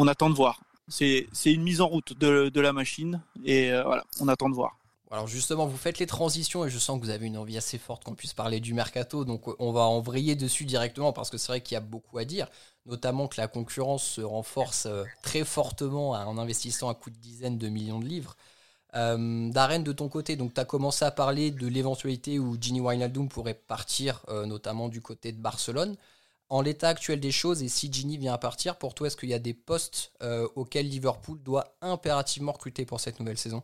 attend 0.07 0.29
de 0.29 0.35
voir 0.35 0.59
c'est 0.89 1.27
une 1.45 1.63
mise 1.63 1.81
en 1.81 1.87
route 1.87 2.17
de, 2.17 2.59
la 2.59 2.73
machine 2.73 3.21
et 3.43 3.71
euh, 3.71 3.83
voilà, 3.83 4.03
on 4.19 4.27
attend 4.27 4.49
de 4.49 4.55
voir. 4.55 4.77
Alors 5.11 5.27
justement, 5.27 5.65
vous 5.65 5.77
faites 5.77 5.97
les 5.97 6.05
transitions 6.05 6.65
et 6.65 6.69
je 6.69 6.77
sens 6.77 6.99
que 6.99 7.05
vous 7.05 7.09
avez 7.09 7.25
une 7.25 7.37
envie 7.37 7.57
assez 7.57 7.79
forte 7.79 8.03
qu'on 8.03 8.13
puisse 8.13 8.33
parler 8.33 8.59
du 8.59 8.75
mercato, 8.75 9.25
donc 9.25 9.43
on 9.59 9.71
va 9.71 9.87
vriller 10.01 10.35
dessus 10.35 10.65
directement 10.65 11.13
parce 11.13 11.31
que 11.31 11.37
c'est 11.37 11.51
vrai 11.51 11.61
qu'il 11.61 11.73
y 11.73 11.77
a 11.77 11.81
beaucoup 11.81 12.19
à 12.19 12.25
dire, 12.25 12.47
notamment 12.85 13.27
que 13.27 13.41
la 13.41 13.47
concurrence 13.47 14.03
se 14.03 14.21
renforce 14.21 14.85
euh, 14.85 15.03
très 15.23 15.43
fortement 15.43 16.11
en 16.11 16.37
investissant 16.37 16.89
à 16.89 16.93
coups 16.93 17.15
de 17.15 17.21
dizaines 17.21 17.57
de 17.57 17.69
millions 17.69 17.99
de 17.99 18.05
livres. 18.05 18.35
Euh, 18.95 19.49
Darren, 19.51 19.79
de 19.83 19.91
ton 19.91 20.09
côté, 20.09 20.35
donc 20.35 20.53
tu 20.53 20.59
as 20.59 20.65
commencé 20.65 21.05
à 21.05 21.11
parler 21.11 21.51
de 21.51 21.67
l'éventualité 21.67 22.39
où 22.39 22.57
Ginny 22.59 22.81
Wijnaldum 22.81 23.29
pourrait 23.29 23.53
partir, 23.53 24.23
euh, 24.29 24.45
notamment 24.45 24.89
du 24.89 25.01
côté 25.01 25.31
de 25.31 25.39
Barcelone 25.39 25.95
en 26.49 26.61
l'état 26.61 26.89
actuel 26.89 27.19
des 27.19 27.31
choses, 27.31 27.61
et 27.63 27.67
si 27.67 27.91
Ginny 27.91 28.17
vient 28.17 28.33
à 28.33 28.37
partir, 28.37 28.77
pour 28.77 28.95
toi, 28.95 29.07
est-ce 29.07 29.17
qu'il 29.17 29.29
y 29.29 29.33
a 29.33 29.39
des 29.39 29.53
postes 29.53 30.11
euh, 30.21 30.47
auxquels 30.55 30.87
Liverpool 30.87 31.41
doit 31.41 31.77
impérativement 31.81 32.51
recruter 32.51 32.85
pour 32.85 32.99
cette 32.99 33.19
nouvelle 33.19 33.37
saison? 33.37 33.63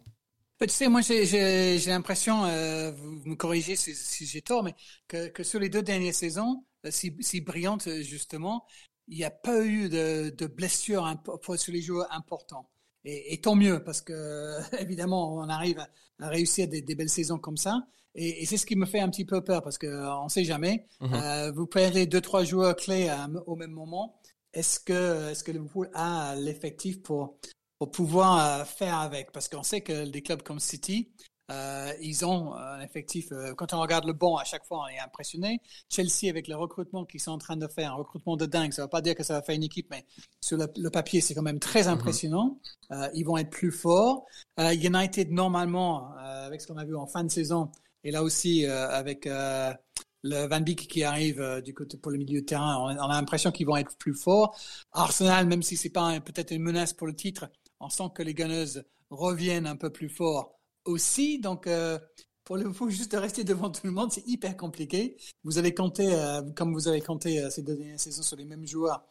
Tu 0.61 0.69
sais, 0.69 0.87
moi, 0.87 1.01
j'ai 1.01 1.79
l'impression, 1.87 2.45
euh, 2.45 2.91
vous 2.91 3.29
me 3.29 3.35
corrigez 3.35 3.75
si, 3.75 4.25
j'ai 4.25 4.41
tort, 4.41 4.63
mais 4.63 4.73
que, 5.07 5.27
que, 5.27 5.43
sur 5.43 5.59
les 5.59 5.67
deux 5.67 5.81
dernières 5.81 6.15
saisons, 6.15 6.63
euh, 6.85 6.91
si, 6.91 7.15
si 7.19 7.41
brillantes 7.41 7.89
justement, 8.01 8.65
il 9.07 9.17
n'y 9.17 9.25
a 9.25 9.31
pas 9.31 9.65
eu 9.65 9.89
de, 9.89 10.29
de 10.29 10.47
blessures 10.47 11.13
sur 11.57 11.73
les 11.73 11.81
joueurs 11.81 12.11
importants. 12.11 12.69
Et, 13.05 13.33
et, 13.33 13.41
tant 13.41 13.55
mieux, 13.55 13.83
parce 13.83 14.01
que 14.01 14.57
évidemment, 14.79 15.35
on 15.35 15.47
arrive 15.49 15.79
à, 15.79 15.89
à 16.19 16.29
réussir 16.29 16.67
des, 16.67 16.81
des, 16.81 16.95
belles 16.95 17.09
saisons 17.09 17.37
comme 17.37 17.57
ça. 17.57 17.87
Et, 18.15 18.41
et 18.41 18.45
c'est 18.45 18.57
ce 18.57 18.65
qui 18.65 18.75
me 18.75 18.85
fait 18.85 18.99
un 18.99 19.09
petit 19.09 19.25
peu 19.25 19.43
peur, 19.43 19.61
parce 19.61 19.77
qu'on 19.77 20.23
ne 20.23 20.29
sait 20.29 20.43
jamais. 20.45 20.87
Mm 20.99 21.07
-hmm. 21.07 21.23
euh, 21.23 21.51
vous 21.51 21.67
perdez 21.67 22.07
deux, 22.07 22.21
trois 22.21 22.43
joueurs 22.43 22.75
clés 22.75 23.09
à, 23.09 23.29
au 23.45 23.55
même 23.55 23.71
moment. 23.71 24.19
Est-ce 24.53 24.79
que, 24.79 25.31
est 25.31 25.43
que 25.43 25.51
Liverpool 25.51 25.89
a 25.93 26.35
l'effectif 26.35 27.01
pour, 27.01 27.37
pour 27.77 27.91
pouvoir 27.91 28.31
euh, 28.39 28.65
faire 28.65 28.97
avec? 28.99 29.31
Parce 29.31 29.49
qu'on 29.49 29.63
sait 29.63 29.81
que 29.81 30.05
des 30.05 30.21
clubs 30.21 30.43
comme 30.43 30.59
City, 30.59 31.11
euh, 31.51 31.93
ils 32.01 32.25
ont 32.25 32.53
un 32.55 32.81
effectif. 32.81 33.31
Euh, 33.31 33.53
quand 33.53 33.73
on 33.73 33.79
regarde 33.79 34.05
le 34.05 34.13
banc, 34.13 34.37
à 34.37 34.43
chaque 34.43 34.65
fois, 34.65 34.83
on 34.85 34.87
est 34.87 34.99
impressionné. 34.99 35.61
Chelsea, 35.89 36.29
avec 36.29 36.47
le 36.47 36.55
recrutement 36.55 37.05
qu'ils 37.05 37.19
sont 37.19 37.31
en 37.31 37.37
train 37.37 37.55
de 37.57 37.67
faire, 37.67 37.91
un 37.91 37.95
recrutement 37.95 38.35
de 38.35 38.45
dingue, 38.45 38.71
ça 38.73 38.81
ne 38.81 38.85
veut 38.85 38.89
pas 38.89 39.01
dire 39.01 39.15
que 39.15 39.23
ça 39.23 39.33
va 39.33 39.41
faire 39.43 39.55
une 39.55 39.63
équipe, 39.63 39.87
mais 39.91 40.05
sur 40.41 40.57
le, 40.57 40.67
le 40.75 40.89
papier, 40.89 41.21
c'est 41.21 41.35
quand 41.35 41.43
même 41.43 41.59
très 41.59 41.87
impressionnant. 41.87 42.45
Mm 42.45 42.95
-hmm. 42.95 43.03
euh, 43.03 43.09
ils 43.13 43.25
vont 43.25 43.37
être 43.37 43.51
plus 43.51 43.71
forts. 43.71 44.25
United, 44.57 45.31
normalement, 45.31 46.13
avec 46.47 46.61
ce 46.61 46.67
qu'on 46.67 46.77
a 46.77 46.85
vu 46.85 46.95
en 46.95 47.07
fin 47.07 47.23
de 47.23 47.31
saison, 47.31 47.69
et 48.03 48.11
là 48.11 48.23
aussi 48.23 48.65
avec 48.65 49.25
le 49.25 50.37
Van 50.47 50.61
Beek 50.61 50.87
qui 50.87 51.03
arrive 51.03 51.61
du 51.63 51.73
côté 51.73 51.97
pour 51.97 52.11
le 52.11 52.17
milieu 52.17 52.41
de 52.41 52.45
terrain, 52.45 52.77
on, 52.83 52.87
on 53.05 53.09
a 53.13 53.15
l'impression 53.19 53.51
qu'ils 53.51 53.67
vont 53.67 53.77
être 53.77 53.95
plus 53.97 54.15
forts. 54.15 54.49
Arsenal, 54.91 55.45
même 55.47 55.63
si 55.63 55.75
c'est 55.77 55.91
pas 55.99 56.19
peut-être 56.27 56.51
une 56.51 56.63
menace 56.63 56.93
pour 56.93 57.07
le 57.07 57.15
titre, 57.15 57.43
on 57.79 57.89
sent 57.89 58.09
que 58.15 58.23
les 58.23 58.33
Gunners 58.33 58.73
reviennent 59.09 59.67
un 59.67 59.77
peu 59.83 59.89
plus 59.91 60.09
forts 60.09 60.47
aussi. 60.85 61.39
Donc, 61.39 61.67
euh, 61.67 61.99
pour 62.43 62.57
le 62.57 62.71
coup, 62.71 62.89
juste 62.89 63.13
rester 63.13 63.43
devant 63.43 63.69
tout 63.69 63.85
le 63.85 63.91
monde, 63.91 64.11
c'est 64.11 64.25
hyper 64.27 64.55
compliqué. 64.55 65.17
Vous 65.43 65.57
avez 65.57 65.73
compté, 65.73 66.13
euh, 66.13 66.41
comme 66.55 66.73
vous 66.73 66.87
avez 66.87 67.01
compté 67.01 67.41
euh, 67.41 67.49
ces 67.49 67.61
deux 67.61 67.75
dernières 67.75 67.99
saisons 67.99 68.23
sur 68.23 68.37
les 68.37 68.45
mêmes 68.45 68.65
joueurs 68.65 69.05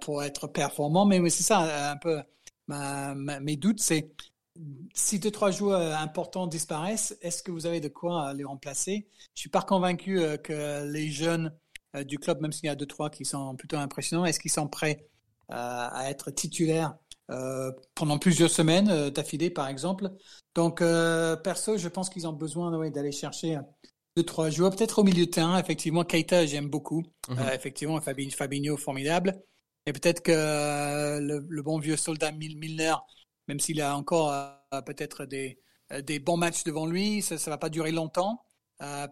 pour 0.00 0.22
être 0.22 0.46
performant. 0.46 1.04
Mais, 1.04 1.28
c'est 1.28 1.42
ça, 1.42 1.90
un 1.90 1.96
peu 1.96 2.22
mes 2.68 3.56
doutes. 3.56 3.80
C'est 3.80 4.08
si 4.94 5.18
deux, 5.18 5.32
trois 5.32 5.50
joueurs 5.50 5.98
importants 5.98 6.46
disparaissent, 6.46 7.16
est-ce 7.22 7.42
que 7.42 7.50
vous 7.50 7.66
avez 7.66 7.80
de 7.80 7.88
quoi 7.88 8.32
les 8.34 8.44
remplacer? 8.44 9.08
Je 9.34 9.40
suis 9.40 9.50
pas 9.50 9.62
convaincu 9.62 10.20
que 10.44 10.84
les 10.92 11.10
jeunes 11.10 11.52
du 12.04 12.20
club, 12.20 12.40
même 12.40 12.52
s'il 12.52 12.66
y 12.66 12.68
a 12.68 12.76
deux, 12.76 12.86
trois 12.86 13.10
qui 13.10 13.24
sont 13.24 13.56
plutôt 13.56 13.78
impressionnants, 13.78 14.26
est-ce 14.26 14.38
qu'ils 14.38 14.52
sont 14.52 14.68
prêts 14.68 15.08
à 15.48 16.08
être 16.08 16.30
titulaires 16.30 16.94
pendant 17.94 18.18
plusieurs 18.18 18.50
semaines 18.50 18.90
euh, 18.90 19.10
d'affilée, 19.10 19.50
par 19.50 19.68
exemple. 19.68 20.10
Donc, 20.54 20.80
euh, 20.80 21.36
perso, 21.36 21.76
je 21.76 21.88
pense 21.88 22.10
qu'ils 22.10 22.26
ont 22.26 22.32
besoin 22.32 22.76
ouais, 22.76 22.90
d'aller 22.90 23.12
chercher 23.12 23.58
deux, 24.16 24.24
trois 24.24 24.50
joueurs, 24.50 24.70
peut-être 24.74 24.98
au 24.98 25.04
milieu 25.04 25.26
de 25.26 25.30
terrain. 25.30 25.58
Effectivement, 25.58 26.04
Keita, 26.04 26.46
j'aime 26.46 26.68
beaucoup. 26.68 27.02
Mm 27.28 27.34
-hmm. 27.34 27.54
effectivement, 27.54 28.00
Fabinho, 28.00 28.30
Fabinho, 28.30 28.76
formidable. 28.76 29.40
Et 29.86 29.92
peut-être 29.92 30.22
que 30.22 31.18
le, 31.20 31.44
le, 31.48 31.62
bon 31.62 31.78
vieux 31.78 31.96
soldat 31.96 32.30
Milner, 32.32 32.94
même 33.48 33.60
s'il 33.60 33.80
a 33.80 33.96
encore 33.96 34.30
peut-être 34.86 35.26
des, 35.26 35.58
des 36.08 36.18
bons 36.20 36.36
matchs 36.36 36.62
devant 36.64 36.86
lui, 36.86 37.22
ça 37.22 37.34
ne 37.34 37.50
va 37.54 37.58
pas 37.58 37.70
durer 37.70 37.90
longtemps. 37.90 38.44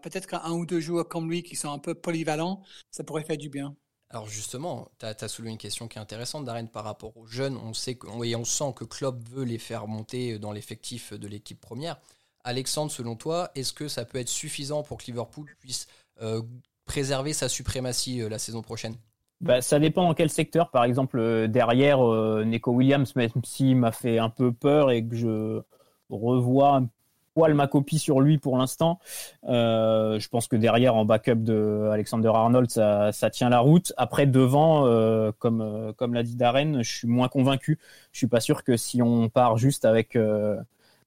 peut-être 0.03 0.27
qu'un 0.27 0.51
ou 0.51 0.65
deux 0.65 0.79
joueurs 0.79 1.07
comme 1.09 1.29
lui 1.29 1.43
qui 1.43 1.55
sont 1.55 1.71
un 1.71 1.79
peu 1.79 1.93
polyvalents, 1.93 2.63
ça 2.89 3.03
pourrait 3.03 3.25
faire 3.25 3.37
du 3.37 3.49
bien. 3.49 3.75
Alors 4.13 4.27
justement, 4.27 4.89
tu 4.99 5.05
as, 5.05 5.27
soulevé 5.29 5.51
une 5.51 5.57
question 5.57 5.87
qui 5.87 5.97
est 5.97 6.01
intéressante, 6.01 6.43
Darren, 6.43 6.67
par 6.67 6.83
rapport 6.83 7.15
aux 7.15 7.25
jeunes. 7.25 7.55
On 7.55 7.73
sait 7.73 7.95
que, 7.95 8.07
et 8.25 8.35
on 8.35 8.43
sent 8.43 8.73
que 8.75 8.83
Klopp 8.83 9.17
veut 9.29 9.45
les 9.45 9.57
faire 9.57 9.87
monter 9.87 10.37
dans 10.37 10.51
l'effectif 10.51 11.13
de 11.13 11.27
l'équipe 11.29 11.59
première. 11.61 11.97
Alexandre, 12.43 12.91
selon 12.91 13.15
toi, 13.15 13.51
est-ce 13.55 13.71
que 13.71 13.87
ça 13.87 14.03
peut 14.03 14.17
être 14.17 14.27
suffisant 14.27 14.83
pour 14.83 14.97
que 14.97 15.05
Liverpool 15.05 15.47
puisse 15.59 15.87
euh, 16.21 16.41
préserver 16.85 17.31
sa 17.31 17.47
suprématie 17.47 18.21
euh, 18.21 18.27
la 18.27 18.37
saison 18.37 18.61
prochaine? 18.61 18.95
Bah, 19.39 19.61
ça 19.61 19.79
dépend 19.79 20.05
dans 20.05 20.13
quel 20.13 20.29
secteur. 20.29 20.71
Par 20.71 20.83
exemple, 20.83 21.17
euh, 21.17 21.47
derrière, 21.47 21.99
Nico 22.45 22.73
Williams, 22.73 23.15
même 23.15 23.29
s'il 23.45 23.77
m'a 23.77 23.93
fait 23.93 24.17
un 24.19 24.29
peu 24.29 24.51
peur 24.51 24.91
et 24.91 25.07
que 25.07 25.15
je 25.15 25.61
revois 26.09 26.75
un 26.75 26.89
poil 27.33 27.53
ma 27.53 27.67
copie 27.67 27.99
sur 27.99 28.21
lui 28.21 28.37
pour 28.37 28.57
l'instant. 28.57 28.99
Euh, 29.47 30.19
je 30.19 30.29
pense 30.29 30.47
que 30.47 30.55
derrière, 30.55 30.95
en 30.95 31.05
backup 31.05 31.35
de 31.35 31.89
Alexander 31.91 32.31
Arnold, 32.33 32.69
ça, 32.69 33.11
tient 33.31 33.49
la 33.49 33.59
route. 33.59 33.93
Après, 33.97 34.25
devant, 34.25 34.85
euh, 34.85 35.31
comme, 35.39 35.61
euh, 35.61 35.93
comme 35.93 36.13
l'a 36.13 36.23
dit 36.23 36.35
Darren, 36.35 36.81
je 36.81 36.97
suis 36.97 37.07
moins 37.07 37.27
convaincu. 37.27 37.79
Je 38.11 38.17
suis 38.17 38.27
pas 38.27 38.39
sûr 38.39 38.63
que 38.63 38.77
si 38.77 39.01
on 39.01 39.29
part 39.29 39.57
juste 39.57 39.85
avec, 39.85 40.15
euh, 40.15 40.57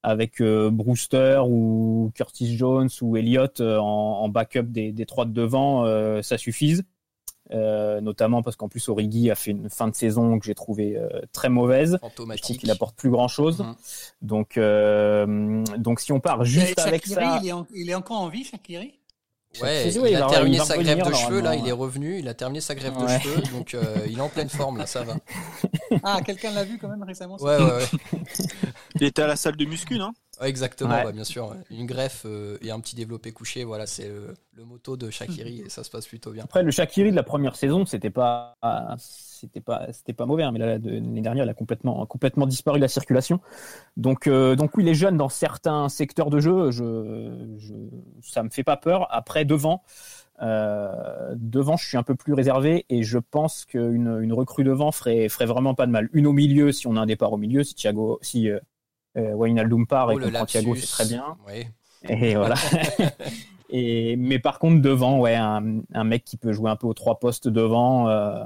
avec 0.03 0.41
Brewster 0.41 1.41
ou 1.47 2.11
Curtis 2.13 2.55
Jones 2.55 2.89
ou 3.01 3.17
Elliott 3.17 3.59
en, 3.61 4.21
en, 4.21 4.29
backup 4.29 4.63
des, 4.63 4.91
des 4.91 5.05
trois 5.05 5.25
de 5.25 5.31
devant, 5.31 5.83
ça 6.21 6.37
suffise. 6.37 6.83
Euh, 7.51 8.01
notamment 8.01 8.41
parce 8.41 8.55
qu'en 8.55 8.67
plus 8.67 8.89
Origi 8.89 9.29
a 9.29 9.35
fait 9.35 9.51
une 9.51 9.69
fin 9.69 9.87
de 9.87 9.95
saison 9.95 10.39
que 10.39 10.45
j'ai 10.45 10.55
trouvé 10.55 10.97
euh, 10.97 11.21
très 11.31 11.49
mauvaise. 11.49 11.99
Je 12.01 12.41
trouve 12.41 12.57
qu'il 12.57 12.71
apporte 12.71 12.95
plus 12.95 13.11
grand 13.11 13.27
chose. 13.27 13.59
Mhm. 13.59 13.67
Mmh. 13.67 13.75
Donc, 14.23 14.57
euh, 14.57 15.63
donc 15.77 15.99
si 15.99 16.11
on 16.11 16.19
part 16.19 16.43
juste 16.43 16.79
avec 16.79 17.05
ça, 17.05 17.39
il 17.41 17.47
est, 17.47 17.51
en, 17.51 17.67
il 17.73 17.89
est, 17.89 17.95
encore 17.95 18.21
en 18.21 18.29
vie, 18.29 18.43
Shakiri. 18.43 18.99
Ouais, 19.61 19.87
il, 19.87 19.95
il, 19.95 20.15
a 20.15 20.27
terminé 20.27 20.59
sa 20.59 20.77
grève 20.77 21.07
de 21.07 21.13
cheveux 21.13 21.39
là, 21.39 21.55
il 21.55 21.65
est 21.65 21.71
revenu, 21.71 22.19
il 22.19 22.27
a 22.27 22.33
terminé 22.33 22.59
sa 22.59 22.75
grève 22.75 22.97
ouais. 22.97 23.03
de 23.03 23.21
cheveux, 23.21 23.41
donc 23.53 23.73
euh, 23.73 24.05
il 24.05 24.17
est 24.17 24.21
en 24.21 24.27
pleine 24.27 24.49
forme 24.49 24.77
là, 24.77 24.85
ça 24.85 25.03
va. 25.03 25.15
Ah, 26.03 26.19
quelqu'un 26.25 26.51
l'a 26.51 26.65
vu 26.65 26.77
quand 26.77 26.89
même 26.89 27.03
récemment. 27.03 27.37
Ouais, 27.37 27.57
ouais, 27.57 27.63
ouais. 27.63 28.19
il 28.95 29.03
était 29.03 29.21
à 29.21 29.27
la 29.27 29.37
salle 29.37 29.55
de 29.55 29.63
muscu, 29.63 29.97
non? 29.97 30.11
Exactement, 30.41 31.03
ouais. 31.03 31.13
Bien 31.13 31.23
sûr. 31.23 31.55
Une 31.69 31.85
greffe 31.85 32.23
euh, 32.25 32.57
et 32.61 32.71
un 32.71 32.79
petit 32.79 32.95
développé 32.95 33.31
couché, 33.31 33.63
voilà, 33.63 33.85
c'est 33.85 34.07
le, 34.07 34.33
le, 34.53 34.65
moto 34.65 34.97
de 34.97 35.09
Shakiri 35.09 35.61
et 35.65 35.69
ça 35.69 35.83
se 35.83 35.89
passe 35.89 36.07
plutôt 36.07 36.31
bien. 36.31 36.43
Après, 36.43 36.63
le 36.63 36.71
Shakiri 36.71 37.11
de 37.11 37.15
la 37.15 37.23
première 37.23 37.55
saison, 37.55 37.85
c'était 37.85 38.09
pas, 38.09 38.55
c'était 38.87 39.61
pas, 39.61 39.87
c'était 39.93 40.13
pas 40.13 40.25
mauvais, 40.25 40.43
hein, 40.43 40.51
mais 40.51 40.59
l'année 40.59 41.21
dernière, 41.21 41.45
il 41.45 41.49
a 41.49 41.53
complètement, 41.53 42.05
complètement 42.05 42.47
disparu 42.47 42.79
de 42.79 42.81
la 42.81 42.87
circulation. 42.87 43.39
Donc, 43.97 44.27
euh, 44.27 44.55
donc 44.55 44.75
oui, 44.75 44.83
les 44.83 44.95
jeunes 44.95 45.17
dans 45.17 45.29
certains 45.29 45.89
secteurs 45.89 46.29
de 46.29 46.39
jeu, 46.39 46.71
je, 46.71 47.55
je, 47.57 47.73
ça 48.21 48.43
me 48.43 48.49
fait 48.49 48.63
pas 48.63 48.77
peur. 48.77 49.07
Après, 49.11 49.45
devant. 49.45 49.83
Euh, 50.41 51.33
devant, 51.37 51.77
je 51.77 51.87
suis 51.87 51.95
un 51.95 52.03
peu 52.03 52.15
plus 52.15 52.33
réservé 52.33 52.85
et 52.89 53.03
je 53.03 53.19
pense 53.19 53.63
qu'une 53.63 54.19
une 54.21 54.33
recrue 54.33 54.65
devant 54.65 54.91
ferait, 54.91 55.29
ferait 55.29 55.45
vraiment 55.45 55.75
pas 55.75 55.85
de 55.85 55.91
mal. 55.91 56.09
Une 56.11 56.27
au 56.27 56.33
milieu, 56.33 56.73
si 56.73 56.87
on 56.87 56.97
a 56.97 56.99
un 56.99 57.05
départ 57.05 57.31
au 57.31 57.37
milieu, 57.37 57.63
si 57.63 57.73
Thiago, 57.73 58.19
si 58.21 58.49
euh, 59.17 59.85
part 59.87 60.07
oh, 60.07 60.19
et 60.19 60.31
qu'on 60.31 60.45
Thiago, 60.45 60.75
c'est 60.75 60.87
très 60.87 61.05
bien. 61.05 61.37
Oui. 61.47 61.67
Et 62.07 62.35
voilà. 62.35 62.55
et, 63.69 64.15
mais 64.15 64.39
par 64.39 64.59
contre, 64.59 64.81
devant, 64.81 65.19
ouais, 65.19 65.35
un, 65.35 65.81
un, 65.93 66.03
mec 66.03 66.23
qui 66.23 66.37
peut 66.37 66.53
jouer 66.53 66.69
un 66.69 66.75
peu 66.75 66.87
aux 66.87 66.93
trois 66.93 67.19
postes 67.19 67.47
devant, 67.47 68.09
euh, 68.09 68.43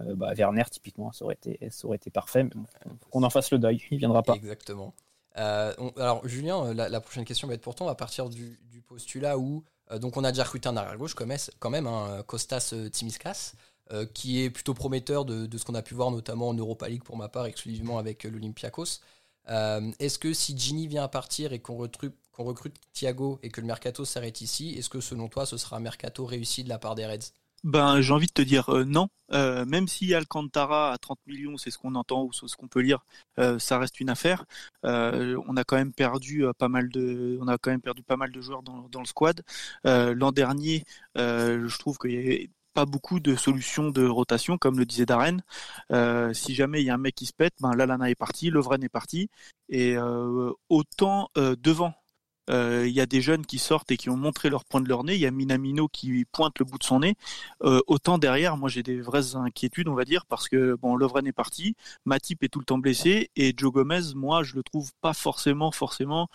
Euh, 0.00 0.14
bah, 0.14 0.34
Werner, 0.34 0.64
typiquement, 0.70 1.10
ça 1.12 1.24
aurait 1.24 1.38
été, 1.42 1.58
ça 1.70 1.86
aurait 1.86 1.96
été 1.96 2.10
parfait, 2.10 2.44
mais 2.44 2.50
bon, 2.54 2.66
faut 3.00 3.08
qu'on 3.10 3.22
en 3.22 3.30
fasse 3.30 3.50
le 3.50 3.58
deuil, 3.58 3.80
il 3.90 3.98
viendra 3.98 4.22
pas. 4.22 4.34
Exactement. 4.34 4.94
Euh, 5.38 5.72
on- 5.78 5.90
alors, 5.98 6.26
Julien, 6.28 6.72
la, 6.74 6.88
la 6.88 7.00
prochaine 7.00 7.24
question 7.24 7.48
va 7.48 7.54
être 7.54 7.62
pour 7.62 7.74
toi. 7.74 7.86
On 7.86 7.88
va 7.88 7.94
partir 7.94 8.28
du, 8.28 8.58
du 8.70 8.82
postulat 8.82 9.38
où. 9.38 9.64
euh, 9.90 9.98
donc, 9.98 10.16
on 10.16 10.24
a 10.24 10.32
déjà 10.32 10.44
recruté 10.44 10.68
un 10.68 10.76
arrière-gauche, 10.76 11.14
quand 11.14 11.26
même, 11.26 11.38
même 11.70 11.86
hein, 11.86 12.22
Kostas 12.26 12.70
euh, 12.72 12.88
Timiskas, 12.88 13.54
qui 14.14 14.42
est 14.42 14.50
plutôt 14.50 14.74
prometteur 14.74 15.24
de, 15.24 15.46
de 15.46 15.58
ce 15.58 15.64
qu'on 15.64 15.76
a 15.76 15.82
pu 15.82 15.94
voir, 15.94 16.10
notamment 16.10 16.48
en 16.48 16.54
Europa 16.54 16.88
League 16.88 17.04
pour 17.04 17.16
ma 17.16 17.28
part, 17.28 17.46
exclusivement 17.46 17.98
avec 17.98 18.24
l'Olympiakos. 18.24 19.00
Euh, 19.48 19.90
est-ce 19.98 20.18
que 20.18 20.32
si 20.32 20.56
Gini 20.56 20.86
vient 20.86 21.04
à 21.04 21.08
partir 21.08 21.52
et 21.52 21.58
qu'on 21.58 21.76
recrute, 21.76 22.14
qu'on 22.32 22.44
recrute 22.44 22.76
Thiago 22.92 23.38
et 23.42 23.48
que 23.48 23.60
le 23.60 23.66
mercato 23.66 24.04
s'arrête 24.04 24.40
ici, 24.40 24.74
est-ce 24.76 24.88
que 24.88 25.00
selon 25.00 25.28
toi, 25.28 25.46
ce 25.46 25.56
sera 25.56 25.76
un 25.76 25.80
mercato 25.80 26.24
réussi 26.26 26.64
de 26.64 26.68
la 26.68 26.78
part 26.78 26.94
des 26.94 27.06
Reds? 27.06 27.32
Ben, 27.64 28.00
j'ai 28.00 28.12
envie 28.12 28.26
de 28.26 28.32
te 28.32 28.42
dire 28.42 28.68
euh, 28.68 28.84
non. 28.84 29.08
Euh, 29.32 29.64
même 29.64 29.88
si 29.88 30.14
Alcantara 30.14 30.92
à 30.92 30.98
30 30.98 31.18
millions, 31.26 31.56
c'est 31.56 31.70
ce 31.70 31.78
qu'on 31.78 31.96
entend 31.96 32.24
ou 32.24 32.32
ce 32.32 32.54
qu'on 32.54 32.68
peut 32.68 32.80
lire, 32.80 33.04
ça 33.58 33.78
reste 33.78 33.98
une 33.98 34.10
affaire. 34.10 34.44
On 34.84 35.56
a 35.56 35.64
quand 35.64 35.76
même 35.76 35.92
perdu 35.92 36.44
pas 36.58 36.68
mal 36.68 36.88
de, 36.90 37.38
on 37.40 37.48
a 37.48 37.58
quand 37.58 37.70
même 37.70 37.80
perdu 37.80 38.04
pas 38.04 38.16
mal 38.16 38.30
de 38.30 38.40
joueurs 38.40 38.62
dans, 38.62 38.88
dans 38.88 39.00
le 39.00 39.06
squad. 39.06 39.42
L'an 39.84 40.30
dernier, 40.30 40.84
je 41.16 41.78
trouve 41.78 41.98
qu'il 41.98 42.12
y 42.12 42.18
avait 42.18 42.50
pas 42.76 42.84
beaucoup 42.84 43.20
de 43.20 43.36
solutions 43.36 43.88
de 43.88 44.06
rotation, 44.06 44.58
comme 44.58 44.78
le 44.78 44.84
disait 44.84 45.06
Darren. 45.06 45.38
Euh, 45.92 46.34
si 46.34 46.54
jamais 46.54 46.82
il 46.82 46.84
y 46.84 46.90
a 46.90 46.94
un 46.94 46.98
mec 46.98 47.14
qui 47.14 47.24
se 47.24 47.32
pète, 47.32 47.54
ben 47.62 47.74
Lalana 47.74 48.10
est 48.10 48.14
parti, 48.14 48.50
Lovren 48.50 48.84
est 48.84 48.90
parti, 48.90 49.30
et 49.70 49.96
euh, 49.96 50.52
autant 50.68 51.30
euh, 51.38 51.56
devant. 51.58 51.94
Il 52.48 52.92
y 52.92 53.00
a 53.00 53.06
des 53.06 53.22
jeunes 53.22 53.44
qui 53.44 53.58
sortent 53.58 53.90
et 53.90 53.96
qui 53.96 54.08
ont 54.08 54.16
montré 54.16 54.50
leur 54.50 54.64
point 54.64 54.80
de 54.80 54.88
leur 54.88 55.02
nez. 55.02 55.14
Il 55.16 55.20
y 55.20 55.26
a 55.26 55.32
Minamino 55.32 55.88
qui 55.88 56.24
pointe 56.30 56.60
le 56.60 56.64
bout 56.64 56.78
de 56.78 56.84
son 56.84 57.00
nez. 57.00 57.16
Autant 57.88 58.18
derrière, 58.18 58.56
moi 58.56 58.68
j'ai 58.68 58.84
des 58.84 59.00
vraies 59.00 59.34
inquiétudes, 59.34 59.88
on 59.88 59.94
va 59.94 60.04
dire, 60.04 60.24
parce 60.26 60.48
que 60.48 60.76
bon, 60.76 60.94
Lovren 60.94 61.26
est 61.26 61.32
parti, 61.32 61.74
Matip 62.04 62.44
est 62.44 62.48
tout 62.48 62.60
le 62.60 62.64
temps 62.64 62.78
blessé 62.78 63.30
et 63.34 63.52
Joe 63.56 63.72
Gomez, 63.72 64.14
moi 64.14 64.44
je 64.44 64.54
le 64.54 64.62
trouve 64.62 64.92
pas 65.00 65.12
forcément, 65.12 65.72
forcément 65.72 66.28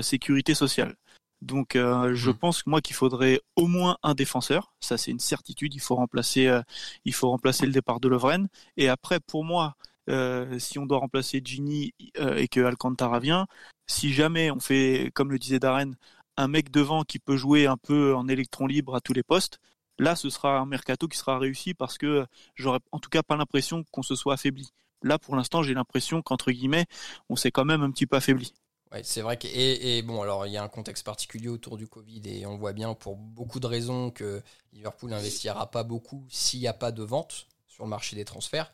sécurité 0.00 0.54
sociale. 0.54 0.96
Donc 1.42 1.76
euh, 1.76 2.14
je 2.14 2.30
Mhm. 2.30 2.36
pense 2.38 2.62
que 2.62 2.70
moi 2.70 2.80
qu'il 2.80 2.94
faudrait 2.96 3.40
au 3.56 3.66
moins 3.66 3.98
un 4.04 4.14
défenseur, 4.14 4.72
ça 4.80 4.96
c'est 4.96 5.10
une 5.10 5.18
certitude. 5.20 5.74
Il 5.74 5.80
faut 5.80 5.96
remplacer, 5.96 6.46
euh, 6.46 6.62
il 7.04 7.12
faut 7.14 7.28
remplacer 7.30 7.66
le 7.66 7.72
départ 7.72 8.00
de 8.00 8.08
Lovren. 8.08 8.48
Et 8.76 8.88
après 8.88 9.20
pour 9.20 9.44
moi, 9.44 9.76
euh, 10.08 10.58
si 10.60 10.78
on 10.78 10.86
doit 10.86 10.98
remplacer 10.98 11.42
Gini 11.44 11.94
et 12.16 12.48
que 12.48 12.60
Alcantara 12.60 13.18
vient, 13.20 13.46
si 13.86 14.12
jamais 14.12 14.50
on 14.52 14.60
fait, 14.60 15.10
comme 15.14 15.30
le 15.32 15.38
disait 15.38 15.58
Darren, 15.58 15.92
un 16.36 16.48
mec 16.48 16.70
devant 16.70 17.02
qui 17.04 17.18
peut 17.18 17.36
jouer 17.36 17.66
un 17.66 17.76
peu 17.76 18.14
en 18.14 18.28
électron 18.28 18.66
libre 18.66 18.94
à 18.94 19.00
tous 19.00 19.12
les 19.12 19.22
postes, 19.24 19.58
là 19.98 20.16
ce 20.16 20.30
sera 20.30 20.58
un 20.60 20.66
mercato 20.66 21.08
qui 21.08 21.18
sera 21.18 21.38
réussi 21.38 21.74
parce 21.74 21.98
que 21.98 22.24
j'aurais 22.54 22.80
en 22.92 22.98
tout 23.00 23.10
cas 23.10 23.22
pas 23.24 23.36
l'impression 23.36 23.84
qu'on 23.92 24.02
se 24.02 24.14
soit 24.14 24.34
affaibli. 24.34 24.70
Là 25.02 25.18
pour 25.18 25.34
l'instant 25.36 25.62
j'ai 25.64 25.74
l'impression 25.74 26.22
qu'entre 26.22 26.52
guillemets 26.52 26.86
on 27.28 27.36
s'est 27.36 27.50
quand 27.50 27.64
même 27.64 27.82
un 27.82 27.90
petit 27.90 28.06
peu 28.06 28.16
affaibli. 28.16 28.54
Ouais, 28.92 29.00
c'est 29.04 29.22
vrai 29.22 29.38
que 29.38 29.46
et, 29.46 29.96
et 29.96 30.02
bon 30.02 30.20
alors 30.20 30.46
il 30.46 30.52
y 30.52 30.58
a 30.58 30.62
un 30.62 30.68
contexte 30.68 31.04
particulier 31.04 31.48
autour 31.48 31.78
du 31.78 31.86
Covid 31.86 32.20
et 32.26 32.44
on 32.44 32.58
voit 32.58 32.74
bien 32.74 32.92
pour 32.92 33.16
beaucoup 33.16 33.58
de 33.58 33.66
raisons 33.66 34.10
que 34.10 34.42
Liverpool 34.74 35.10
n'investira 35.10 35.70
pas 35.70 35.82
beaucoup 35.82 36.26
s'il 36.28 36.60
n'y 36.60 36.66
a 36.68 36.74
pas 36.74 36.92
de 36.92 37.02
vente 37.02 37.46
sur 37.68 37.84
le 37.84 37.90
marché 37.90 38.16
des 38.16 38.26
transferts. 38.26 38.70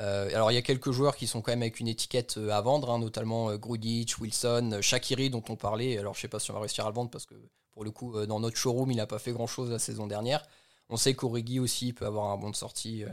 Euh, 0.00 0.28
alors 0.34 0.50
il 0.50 0.54
y 0.54 0.58
a 0.58 0.62
quelques 0.62 0.90
joueurs 0.90 1.14
qui 1.16 1.28
sont 1.28 1.40
quand 1.40 1.52
même 1.52 1.62
avec 1.62 1.78
une 1.78 1.88
étiquette 1.88 2.36
euh, 2.38 2.50
à 2.50 2.60
vendre, 2.60 2.90
hein, 2.90 2.98
notamment 2.98 3.50
euh, 3.50 3.58
Grudic, 3.58 4.18
Wilson, 4.18 4.78
Shakiri 4.80 5.30
dont 5.30 5.44
on 5.48 5.56
parlait. 5.56 5.98
Alors 5.98 6.14
je 6.14 6.20
sais 6.20 6.28
pas 6.28 6.40
si 6.40 6.50
on 6.50 6.54
va 6.54 6.60
réussir 6.60 6.84
à 6.84 6.88
le 6.88 6.94
vendre 6.94 7.10
parce 7.10 7.26
que 7.26 7.34
pour 7.70 7.84
le 7.84 7.92
coup 7.92 8.26
dans 8.26 8.40
notre 8.40 8.56
showroom 8.56 8.90
il 8.90 8.96
n'a 8.96 9.06
pas 9.06 9.20
fait 9.20 9.32
grand 9.32 9.46
chose 9.46 9.70
la 9.70 9.78
saison 9.78 10.08
dernière. 10.08 10.44
On 10.88 10.96
sait 10.96 11.14
qu'Origi 11.14 11.60
aussi 11.60 11.92
peut 11.92 12.06
avoir 12.06 12.30
un 12.30 12.36
bon 12.36 12.50
de 12.50 12.56
sortie 12.56 13.04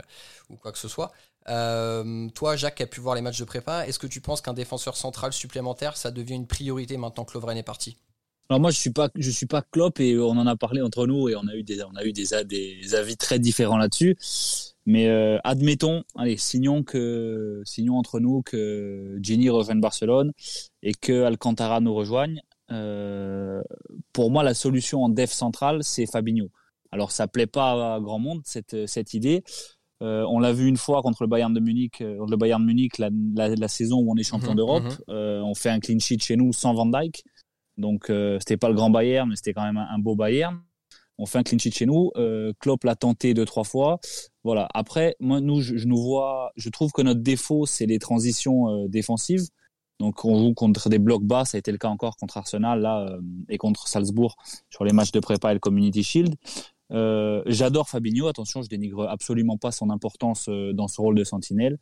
ou 0.48 0.56
quoi 0.56 0.72
que 0.72 0.78
ce 0.78 0.88
soit. 0.88 1.12
Euh, 1.48 2.28
toi, 2.34 2.56
Jacques, 2.56 2.76
qui 2.76 2.82
a 2.82 2.86
pu 2.86 3.00
voir 3.00 3.14
les 3.14 3.22
matchs 3.22 3.38
de 3.38 3.44
prépa, 3.44 3.86
est-ce 3.86 3.98
que 3.98 4.06
tu 4.06 4.20
penses 4.20 4.40
qu'un 4.40 4.54
défenseur 4.54 4.96
central 4.96 5.32
supplémentaire, 5.32 5.96
ça 5.96 6.10
devient 6.10 6.34
une 6.34 6.46
priorité 6.46 6.96
maintenant 6.96 7.24
que 7.24 7.34
Lovren 7.34 7.56
est 7.56 7.62
parti? 7.62 7.96
Alors 8.50 8.60
moi, 8.60 8.70
je 8.70 8.78
suis 8.78 8.90
pas, 8.90 9.10
je 9.14 9.30
suis 9.30 9.46
pas 9.46 9.62
Klopp 9.62 10.00
et 10.00 10.18
on 10.18 10.30
en 10.30 10.46
a 10.46 10.56
parlé 10.56 10.80
entre 10.80 11.06
nous 11.06 11.28
et 11.28 11.36
on 11.36 11.46
a 11.48 11.54
eu 11.54 11.62
des, 11.62 11.82
on 11.82 11.94
a 11.96 12.04
eu 12.04 12.12
des, 12.12 12.24
des 12.44 12.94
avis 12.94 13.16
très 13.16 13.38
différents 13.38 13.76
là-dessus. 13.76 14.16
Mais 14.86 15.08
euh, 15.08 15.38
admettons, 15.44 16.02
allez, 16.16 16.38
signons 16.38 16.82
que, 16.82 17.60
signons 17.66 17.98
entre 17.98 18.20
nous 18.20 18.40
que 18.42 19.18
Gini 19.22 19.50
rejoigne 19.50 19.80
Barcelone 19.80 20.32
et 20.82 20.94
que 20.94 21.24
Alcantara 21.24 21.80
nous 21.80 21.94
rejoigne. 21.94 22.40
Euh, 22.70 23.62
pour 24.14 24.30
moi, 24.30 24.42
la 24.42 24.54
solution 24.54 25.04
en 25.04 25.10
def 25.10 25.30
central, 25.30 25.84
c'est 25.84 26.06
Fabinho. 26.06 26.50
Alors, 26.90 27.12
ça 27.12 27.28
plaît 27.28 27.46
pas 27.46 27.96
à 27.96 28.00
grand 28.00 28.18
monde 28.18 28.40
cette 28.44 28.86
cette 28.86 29.12
idée. 29.12 29.44
Euh, 30.02 30.24
on 30.28 30.38
l'a 30.38 30.52
vu 30.52 30.68
une 30.68 30.76
fois 30.76 31.02
contre 31.02 31.24
le 31.24 31.28
Bayern 31.28 31.52
de 31.52 31.60
Munich, 31.60 32.00
euh, 32.00 32.24
le 32.28 32.36
Bayern 32.36 32.64
Munich, 32.64 32.98
la, 32.98 33.10
la, 33.34 33.48
la 33.54 33.68
saison 33.68 33.98
où 33.98 34.12
on 34.12 34.16
est 34.16 34.22
champion 34.22 34.50
Mhm, 34.52 34.56
d'Europe. 34.56 34.84
mhm. 34.84 34.96
Euh, 35.08 35.40
on 35.42 35.54
fait 35.54 35.70
un 35.70 35.80
clean 35.80 35.98
sheet 35.98 36.20
chez 36.20 36.36
nous 36.36 36.52
sans 36.52 36.72
Van 36.74 36.86
Dijk. 36.86 37.24
Donc, 37.76 38.10
c'était 38.40 38.56
pas 38.56 38.68
le 38.68 38.74
grand 38.74 38.90
Bayern, 38.90 39.28
mais 39.28 39.36
c'était 39.36 39.52
quand 39.52 39.62
même 39.62 39.76
un, 39.76 39.86
un 39.88 39.98
beau 40.00 40.16
Bayern. 40.16 40.60
On 41.16 41.26
fait 41.26 41.38
un 41.38 41.42
clean 41.44 41.58
sheet 41.58 41.70
chez 41.72 41.86
nous. 41.86 42.10
Klopp 42.58 42.82
l'a 42.82 42.96
tenté 42.96 43.34
deux, 43.34 43.44
trois 43.44 43.62
fois. 43.64 44.00
Voilà. 44.42 44.66
Après, 44.74 45.14
moi, 45.20 45.40
nous, 45.40 45.60
je, 45.60 45.76
je 45.76 45.86
nous 45.86 46.00
vois, 46.00 46.50
je 46.56 46.70
trouve 46.70 46.90
que 46.90 47.02
notre 47.02 47.20
défaut, 47.20 47.66
c'est 47.66 47.86
les 47.86 48.00
transitions 48.00 48.86
défensives. 48.88 49.42
Donc, 50.00 50.24
on 50.24 50.36
joue 50.38 50.54
contre 50.54 50.88
des 50.88 50.98
blocs 50.98 51.22
bas. 51.24 51.44
Ça 51.44 51.56
a 51.56 51.60
été 51.60 51.70
le 51.70 51.78
cas 51.78 51.88
encore 51.88 52.16
contre 52.16 52.36
Arsenal, 52.36 52.80
là, 52.80 53.16
et 53.48 53.58
contre 53.58 53.86
Salzbourg 53.86 54.36
sur 54.70 54.84
les 54.84 54.92
matchs 54.92 55.12
de 55.12 55.20
prépa 55.20 55.50
et 55.52 55.54
le 55.54 55.60
Community 55.60 56.02
Shield. 56.02 56.34
Euh, 56.92 57.42
J'adore 57.46 57.88
Fabinho. 57.88 58.26
Attention, 58.28 58.62
je 58.62 58.68
dénigre 58.68 59.08
absolument 59.08 59.56
pas 59.58 59.70
son 59.70 59.90
importance 59.90 60.48
euh, 60.48 60.72
dans 60.72 60.88
ce 60.88 61.00
rôle 61.00 61.14
de 61.14 61.24
sentinelle. 61.24 61.78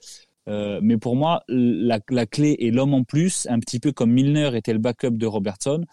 Euh, 0.48 0.80
mais 0.82 0.96
pour 0.96 1.16
moi, 1.16 1.42
la, 1.48 1.98
la 2.08 2.26
clé 2.26 2.56
est 2.60 2.70
l'homme 2.70 2.94
en 2.94 3.02
plus, 3.02 3.46
un 3.50 3.58
petit 3.58 3.80
peu 3.80 3.92
comme 3.92 4.12
Milner 4.12 4.50
était 4.54 4.72
le 4.72 4.78
backup 4.78 5.10
de 5.10 5.26
Robertson. 5.26 5.84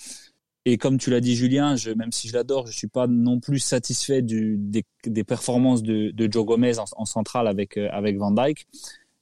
Et 0.66 0.78
comme 0.78 0.98
tu 0.98 1.10
l'as 1.10 1.20
dit, 1.20 1.36
Julien, 1.36 1.76
je, 1.76 1.92
même 1.92 2.12
si 2.12 2.30
je 2.30 2.34
l'adore, 2.34 2.68
je 2.68 2.78
suis 2.78 2.88
pas 2.88 3.08
non 3.08 3.40
plus 3.40 3.60
satisfait 3.60 4.22
du, 4.22 4.56
des, 4.58 4.86
des 5.06 5.24
performances 5.26 5.84
de, 5.84 6.12
de 6.12 6.32
Joe 6.32 6.46
Gomez 6.46 6.80
en, 6.80 6.86
en 6.96 7.06
centrale 7.06 7.48
avec, 7.48 7.78
euh, 7.78 7.90
avec 7.92 8.18
Van 8.18 8.32
Dyke. 8.32 8.66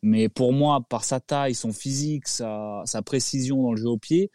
Mais 0.04 0.30
pour 0.30 0.54
moi, 0.54 0.82
par 0.88 1.04
sa 1.04 1.20
taille, 1.20 1.56
son 1.56 1.74
physique, 1.74 2.28
sa, 2.28 2.84
sa 2.86 3.02
précision 3.02 3.62
dans 3.64 3.72
le 3.72 3.78
jeu 3.78 3.90
au 3.90 3.98
pied, 3.98 4.30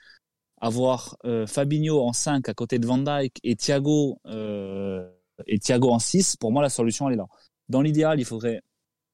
avoir 0.61 1.17
euh, 1.25 1.47
Fabinho 1.47 2.01
en 2.01 2.13
5 2.13 2.49
à 2.49 2.55
côté 2.55 2.79
de 2.79 2.87
Van 2.87 2.99
Dyke 2.99 3.39
et 3.45 3.55
Thiago, 3.57 4.19
euh, 4.27 5.09
et 5.47 5.59
Thiago 5.59 5.91
en 5.91 5.99
6, 5.99 6.37
pour 6.37 6.53
moi, 6.53 6.63
la 6.63 6.69
solution, 6.69 7.09
elle 7.09 7.15
est 7.15 7.19
là. 7.19 7.27
Dans 7.69 7.83
l'idéal, 7.83 8.21
il 8.21 8.25
faudrait 8.25 8.63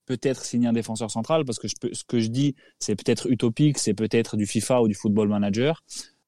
peut-être 0.07 0.45
signer 0.45 0.69
un 0.69 0.73
défenseur 0.73 1.11
central 1.11 1.45
parce 1.45 1.59
que 1.59 1.69
ce 1.69 2.05
que 2.05 2.19
je 2.19 2.29
dis, 2.29 2.55
c'est 2.79 2.97
peut-être 2.97 3.31
utopique, 3.31 3.79
c'est 3.79 3.95
peut-être 3.95 4.37
du 4.37 4.47
FIFA 4.47 4.83
ou 4.83 4.89
du 4.89 4.95
Football 4.95 5.29
Manager. 5.29 5.83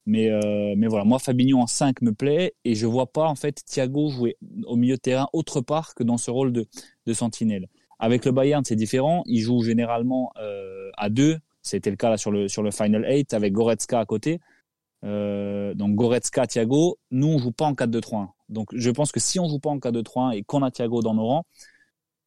Mais, 0.06 0.30
euh, 0.30 0.74
mais 0.76 0.86
voilà, 0.86 1.04
moi, 1.04 1.18
Fabinho 1.18 1.58
en 1.58 1.66
5 1.66 2.02
me 2.02 2.12
plaît 2.12 2.54
et 2.64 2.74
je 2.74 2.86
vois 2.86 3.06
pas, 3.06 3.26
en 3.26 3.34
fait, 3.34 3.62
Thiago 3.64 4.10
jouer 4.10 4.36
au 4.66 4.76
milieu 4.76 4.96
de 4.96 5.00
terrain 5.00 5.28
autre 5.32 5.60
part 5.60 5.94
que 5.94 6.02
dans 6.02 6.18
ce 6.18 6.30
rôle 6.30 6.52
de, 6.52 6.66
de 7.06 7.12
sentinelle. 7.12 7.68
Avec 7.98 8.24
le 8.24 8.32
Bayern, 8.32 8.64
c'est 8.64 8.76
différent. 8.76 9.22
Il 9.26 9.40
joue 9.40 9.62
généralement 9.62 10.32
euh, 10.38 10.90
à 10.96 11.08
deux. 11.08 11.38
C'était 11.62 11.90
le 11.90 11.96
cas 11.96 12.10
là 12.10 12.18
sur 12.18 12.30
le, 12.30 12.48
sur 12.48 12.62
le 12.62 12.70
Final 12.70 13.06
8 13.08 13.32
avec 13.32 13.52
Goretzka 13.54 13.98
à 13.98 14.04
côté. 14.04 14.40
Euh, 15.04 15.72
donc 15.74 15.94
Goretzka, 15.94 16.46
Thiago. 16.46 16.98
Nous, 17.10 17.28
on 17.28 17.38
joue 17.38 17.52
pas 17.52 17.64
en 17.64 17.72
4-2-3-1. 17.72 18.28
Donc 18.48 18.68
je 18.74 18.90
pense 18.90 19.12
que 19.12 19.20
si 19.20 19.38
on 19.40 19.48
joue 19.48 19.58
pas 19.58 19.70
en 19.70 19.78
4-2-3-1 19.78 20.32
et 20.32 20.42
qu'on 20.44 20.62
a 20.62 20.70
Thiago 20.70 21.02
dans 21.02 21.14
nos 21.14 21.26
rangs, 21.26 21.46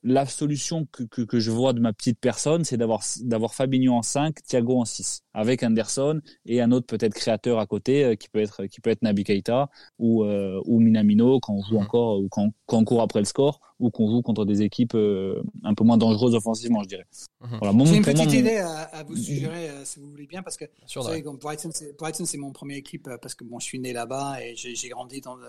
la 0.03 0.25
solution 0.25 0.85
que, 0.91 1.03
que, 1.03 1.21
que 1.23 1.39
je 1.39 1.51
vois 1.51 1.73
de 1.73 1.79
ma 1.79 1.91
petite 1.91 2.19
personne, 2.19 2.63
c'est 2.63 2.77
d'avoir 2.77 3.01
d'avoir 3.23 3.53
Fabinho 3.55 3.93
en 3.93 4.03
5, 4.03 4.35
Thiago 4.43 4.79
en 4.79 4.85
6, 4.85 5.23
avec 5.33 5.63
Anderson 5.63 6.21
et 6.45 6.61
un 6.61 6.71
autre 6.71 6.85
peut-être 6.87 7.13
créateur 7.15 7.59
à 7.59 7.65
côté 7.65 8.05
euh, 8.05 8.15
qui 8.15 8.29
peut 8.29 8.39
être 8.39 8.65
qui 8.67 8.79
peut 8.79 8.91
être 8.91 9.01
Naby 9.01 9.23
Keita 9.23 9.69
ou 9.99 10.23
euh, 10.23 10.61
ou 10.65 10.79
Minamino 10.79 11.39
quand 11.39 11.53
on 11.55 11.63
joue 11.63 11.75
Mhm. 11.75 11.81
encore 11.83 12.19
ou 12.19 12.29
quand, 12.29 12.51
quand 12.67 12.77
on 12.77 12.83
court 12.85 13.01
après 13.01 13.19
le 13.19 13.25
score 13.25 13.59
ou 13.79 13.91
qu'on 13.91 14.09
joue 14.09 14.21
contre 14.21 14.43
des 14.45 14.61
équipes 14.63 14.95
euh, 14.95 15.41
un 15.63 15.73
peu 15.73 15.83
moins 15.83 15.97
dangereuses 15.97 16.33
offensivement, 16.33 16.81
je 16.83 16.87
dirais. 16.87 17.05
Mhm. 17.41 17.57
Voilà, 17.61 17.85
J'ai 17.85 17.95
une 17.97 18.03
petite 18.03 18.25
mon- 18.25 18.31
idée 18.31 18.57
à, 18.57 18.79
à 18.81 19.03
vous 19.03 19.15
suggérer, 19.15 19.69
euh, 19.69 19.85
si 19.85 19.99
vous 19.99 20.09
voulez 20.09 20.25
bien, 20.25 20.41
parce 20.41 20.57
que 20.57 20.65
sûr, 20.87 21.01
vous 21.01 21.07
savez, 21.09 21.21
comme 21.21 21.37
Brighton, 21.37 21.69
c'est 21.73 21.95
Brighton, 21.97 22.25
c'est 22.25 22.37
mon 22.39 22.51
premier 22.51 22.77
équipe 22.77 23.07
euh, 23.07 23.17
parce 23.21 23.35
que 23.35 23.43
bon, 23.43 23.59
je 23.59 23.65
suis 23.65 23.79
né 23.79 23.93
là-bas 23.93 24.41
et 24.43 24.55
j'ai 24.55 24.73
j'ai 24.75 24.89
grandi 24.89 25.21
dans, 25.21 25.35
le- 25.35 25.47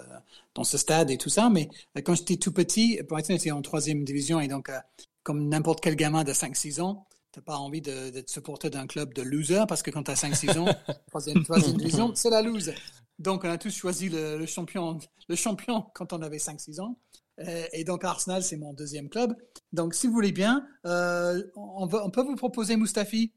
dans 0.55 0.64
ce 0.64 0.77
stade 0.77 1.11
et 1.11 1.17
tout 1.17 1.31
ça. 1.31 1.49
Mais 1.49 1.69
euh, 1.97 2.03
quand 2.03 2.14
j'étais 2.14 2.37
tout 2.37 2.53
petit, 2.53 3.01
Brighton 3.09 3.35
était 3.35 3.51
en 3.51 3.62
troisième 3.62 4.05
division 4.05 4.41
et 4.41 4.49
donc, 4.49 4.69
euh, 4.69 4.79
comme 5.23 5.49
n'importe 5.49 5.81
quel 5.81 5.97
gamin 5.97 6.25
de 6.25 6.33
5-6 6.33 6.81
ans, 6.83 7.07
t'as 7.33 7.41
pas 7.41 7.57
envie 7.57 7.81
de- 7.81 8.11
d'être 8.11 8.29
supporter 8.29 8.69
d'un 8.69 8.87
club 8.87 9.14
de 9.14 9.23
loser 9.23 9.64
parce 9.69 9.83
que 9.83 9.91
quand 9.91 10.03
t'as 10.03 10.14
5-6 10.17 10.59
ans, 10.59 10.67
troisième, 11.09 11.43
troisième 11.45 11.77
division, 11.79 12.12
c'est 12.14 12.31
la 12.31 12.43
lose. 12.43 12.73
Donc, 13.19 13.43
on 13.45 13.49
a 13.51 13.59
tous 13.59 13.75
choisi 13.75 14.09
le, 14.11 14.38
le 14.38 14.47
champion, 14.47 14.99
le 15.29 15.35
champion 15.35 15.85
quand 15.95 16.12
on 16.12 16.21
avait 16.23 16.37
5-6 16.38 16.81
ans. 16.81 16.97
Euh, 17.46 17.64
Et 17.72 17.85
donc 17.85 18.05
Arsenal, 18.05 18.42
c'est 18.42 18.57
mon 18.57 18.72
deuxième 18.72 19.09
club. 19.09 19.35
Donc, 19.72 19.94
si 19.94 20.07
vous 20.07 20.12
voulez 20.12 20.33
bien, 20.33 20.66
euh, 20.87 21.42
on, 21.57 21.87
va- 21.87 22.05
on 22.05 22.11
peut 22.11 22.22
vous 22.22 22.37
proposer 22.37 22.77
Mustafi. 22.77 23.33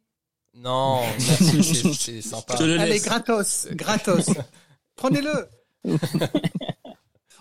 Non, 0.54 1.02
merci, 1.28 1.64
c'est- 1.64 1.94
c'est 1.94 2.22
sympa. 2.22 2.56
Je 2.58 2.64
le 2.64 2.80
Allez, 2.80 2.94
laisse. 2.94 3.04
gratos, 3.06 3.68
gratos. 3.72 4.26
Prenez-le. 4.96 5.48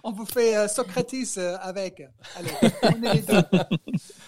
on 0.05 0.13
vous 0.13 0.25
fait 0.25 0.57
euh, 0.57 0.69
Socrates 0.69 1.15
euh, 1.39 1.57
avec. 1.61 2.03
Allez, 2.37 2.51
est 2.83 3.15
les 3.15 3.21
deux. 3.23 3.43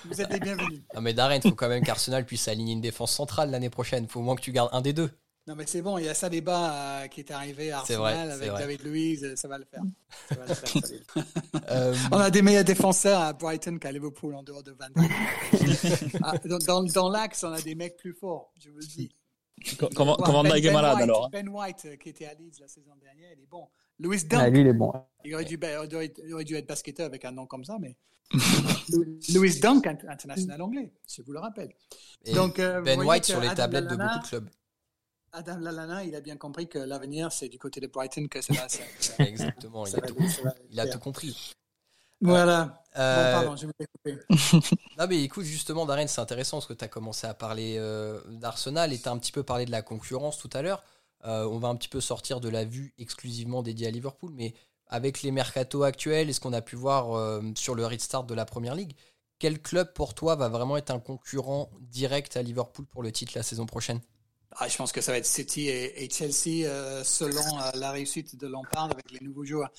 Vous 0.06 0.20
êtes 0.20 0.32
les 0.32 0.40
bienvenus. 0.40 0.80
Non 0.94 1.00
mais 1.00 1.14
Darren, 1.14 1.40
faut 1.40 1.52
quand 1.52 1.68
même 1.68 1.82
qu'Arsenal 1.84 2.26
puisse 2.26 2.48
aligner 2.48 2.72
une 2.74 2.80
défense 2.80 3.12
centrale 3.12 3.50
l'année 3.50 3.70
prochaine. 3.70 4.06
Faut 4.08 4.20
au 4.20 4.22
moins 4.22 4.36
que 4.36 4.42
tu 4.42 4.52
gardes 4.52 4.70
un 4.72 4.80
des 4.82 4.92
deux. 4.92 5.10
Non, 5.48 5.57
mais 5.57 5.64
c'est 5.66 5.83
bon, 5.83 5.98
il 5.98 6.05
y 6.05 6.09
a 6.09 6.14
ça 6.14 6.28
débat 6.28 7.02
euh, 7.02 7.07
qui 7.09 7.18
est 7.20 7.31
arrivé 7.33 7.72
à 7.72 7.81
vrai, 7.81 7.94
Arsenal 7.96 8.31
avec 8.31 8.48
vrai. 8.50 8.61
David 8.61 8.83
Luiz, 8.85 9.24
euh, 9.24 9.35
ça 9.35 9.48
va 9.48 9.59
le 9.59 9.64
faire. 9.64 9.83
Ça 10.28 10.35
va 10.37 10.44
le. 10.46 11.22
Euh, 11.70 11.94
On 12.12 12.18
a 12.18 12.31
des 12.31 12.42
meilleurs 12.42 12.64
défenseurs 12.64 13.20
à 13.20 13.33
Brighton 13.33 13.78
qu'à 13.78 13.90
Liverpool 13.92 14.35
en 14.37 14.42
dehors 14.42 14.62
de 14.62 14.72
Van 14.72 14.87
Dijk. 14.94 15.11
Ah, 16.22 16.38
dans 16.44 16.59
dans, 16.59 16.83
dans 16.85 17.09
l'axe, 17.11 17.42
on 17.44 17.52
a 17.52 17.61
des 17.61 17.74
mecs 17.74 17.96
plus 17.96 18.12
forts, 18.14 18.52
je 18.61 18.70
vous 18.70 18.78
le 18.78 18.87
dis. 18.87 19.11
Comment, 19.94 20.16
comment 20.16 20.42
Ben- 20.42 20.50
Mike 20.50 20.64
est 20.64 20.68
Ben 20.68 20.74
malade 20.74 20.94
White, 20.96 21.02
alors 21.05 21.24
hein 21.26 21.28
Ben 21.33 21.48
White, 21.48 21.83
euh, 21.87 21.96
qui 21.96 22.09
était 22.11 22.26
à 22.26 22.35
Leeds 22.35 22.61
la 22.61 22.68
saison 22.68 22.92
dernière, 23.00 23.31
il 23.37 23.42
est 23.42 23.46
bon. 23.50 23.66
Louis 23.98 24.18
Ah, 24.31 24.37
Dunk, 24.37 24.50
lui, 24.52 24.61
il 24.61 24.66
est 24.68 24.72
bon. 24.72 24.92
il 25.24 25.35
aurait 25.35 25.44
dû, 25.44 25.57
ben, 25.57 25.81
il 25.88 25.94
aurait- 25.96 26.12
il 26.24 26.35
aurait 26.35 26.44
dû 26.44 26.55
être 26.57 26.66
basketteur 26.68 27.07
avec 27.07 27.24
un 27.24 27.33
nom 27.33 27.46
comme 27.46 27.64
ça, 27.64 27.78
mais 27.81 27.96
Louis 29.35 29.59
Dunk, 29.61 29.87
int- 29.87 30.09
international 30.09 30.62
anglais, 30.62 30.92
je 31.09 31.22
vous 31.22 31.33
le 31.33 31.38
rappelle. 31.40 31.72
et 32.24 32.33
Donc, 32.33 32.57
ben 32.59 33.00
White 33.00 33.24
sur 33.24 33.40
les 33.40 33.52
tablettes 33.55 33.88
de 33.88 33.96
beaucoup 33.96 34.18
de 34.22 34.26
clubs. 34.28 34.48
Adam 35.32 35.58
Lallana, 35.60 36.04
il 36.04 36.14
a 36.14 36.20
bien 36.20 36.36
compris 36.36 36.68
que 36.68 36.78
l'avenir, 36.78 37.32
c'est 37.32 37.48
du 37.48 37.58
côté 37.58 37.80
de 37.80 37.86
Brighton 37.86 38.26
que 38.28 38.40
ça 38.42 38.52
va. 38.52 38.68
ça- 38.68 38.82
ça- 39.00 39.24
Exactement, 39.24 39.86
il 39.86 39.96
a 39.96 40.00
tout, 40.02 40.28
ça 40.28 40.42
va 40.42 40.54
il 40.70 40.78
a 40.80 40.84
faire. 40.84 40.92
tout 40.94 40.98
compris. 41.00 41.52
Voilà. 42.20 42.82
Euh, 42.96 43.32
Bon, 43.32 43.38
pardon, 43.40 43.56
je 43.56 43.66
vous 43.66 43.72
ai 43.80 43.86
coupé. 43.86 44.18
Non 44.98 45.06
mais 45.08 45.22
écoute 45.22 45.44
justement 45.44 45.86
Darren 45.86 46.06
c'est 46.06 46.20
intéressant 46.20 46.58
parce 46.58 46.66
que 46.66 46.74
tu 46.74 46.84
as 46.84 46.88
commencé 46.88 47.26
à 47.26 47.32
parler 47.34 47.76
euh, 47.78 48.20
d'Arsenal 48.28 48.92
et 48.92 48.98
tu 48.98 49.08
as 49.08 49.12
un 49.12 49.18
petit 49.18 49.32
peu 49.32 49.42
parlé 49.42 49.64
de 49.64 49.70
la 49.70 49.80
concurrence 49.82 50.38
tout 50.38 50.50
à 50.52 50.60
l'heure. 50.62 50.84
Euh, 51.24 51.46
on 51.46 51.58
va 51.58 51.68
un 51.68 51.76
petit 51.76 51.88
peu 51.88 52.00
sortir 52.00 52.40
de 52.40 52.48
la 52.50 52.64
vue 52.64 52.92
exclusivement 52.98 53.62
dédiée 53.62 53.86
à 53.86 53.90
Liverpool 53.90 54.30
mais 54.34 54.54
avec 54.86 55.22
les 55.22 55.30
mercatos 55.30 55.82
actuels 55.84 56.28
et 56.28 56.32
ce 56.34 56.40
qu'on 56.40 56.52
a 56.52 56.60
pu 56.60 56.76
voir 56.76 57.16
euh, 57.16 57.40
sur 57.56 57.74
le 57.74 57.86
restart 57.86 58.24
de 58.24 58.34
la 58.34 58.44
Première 58.44 58.74
Ligue, 58.74 58.94
quel 59.38 59.60
club 59.60 59.92
pour 59.94 60.12
toi 60.14 60.36
va 60.36 60.48
vraiment 60.50 60.76
être 60.76 60.90
un 60.90 61.00
concurrent 61.00 61.70
direct 61.80 62.36
à 62.36 62.42
Liverpool 62.42 62.84
pour 62.86 63.02
le 63.02 63.10
titre 63.10 63.32
la 63.34 63.42
saison 63.42 63.64
prochaine? 63.66 64.00
Ah, 64.56 64.68
je 64.68 64.76
pense 64.76 64.92
que 64.92 65.00
ça 65.00 65.12
va 65.12 65.18
être 65.18 65.26
City 65.26 65.68
et, 65.68 66.04
et 66.04 66.10
Chelsea 66.10 66.66
euh, 66.66 67.02
selon 67.04 67.58
euh, 67.60 67.70
la 67.74 67.90
réussite 67.90 68.36
de 68.38 68.46
Lampard 68.46 68.90
avec 68.90 69.10
les 69.10 69.20
nouveaux 69.20 69.44
joueurs. 69.44 69.70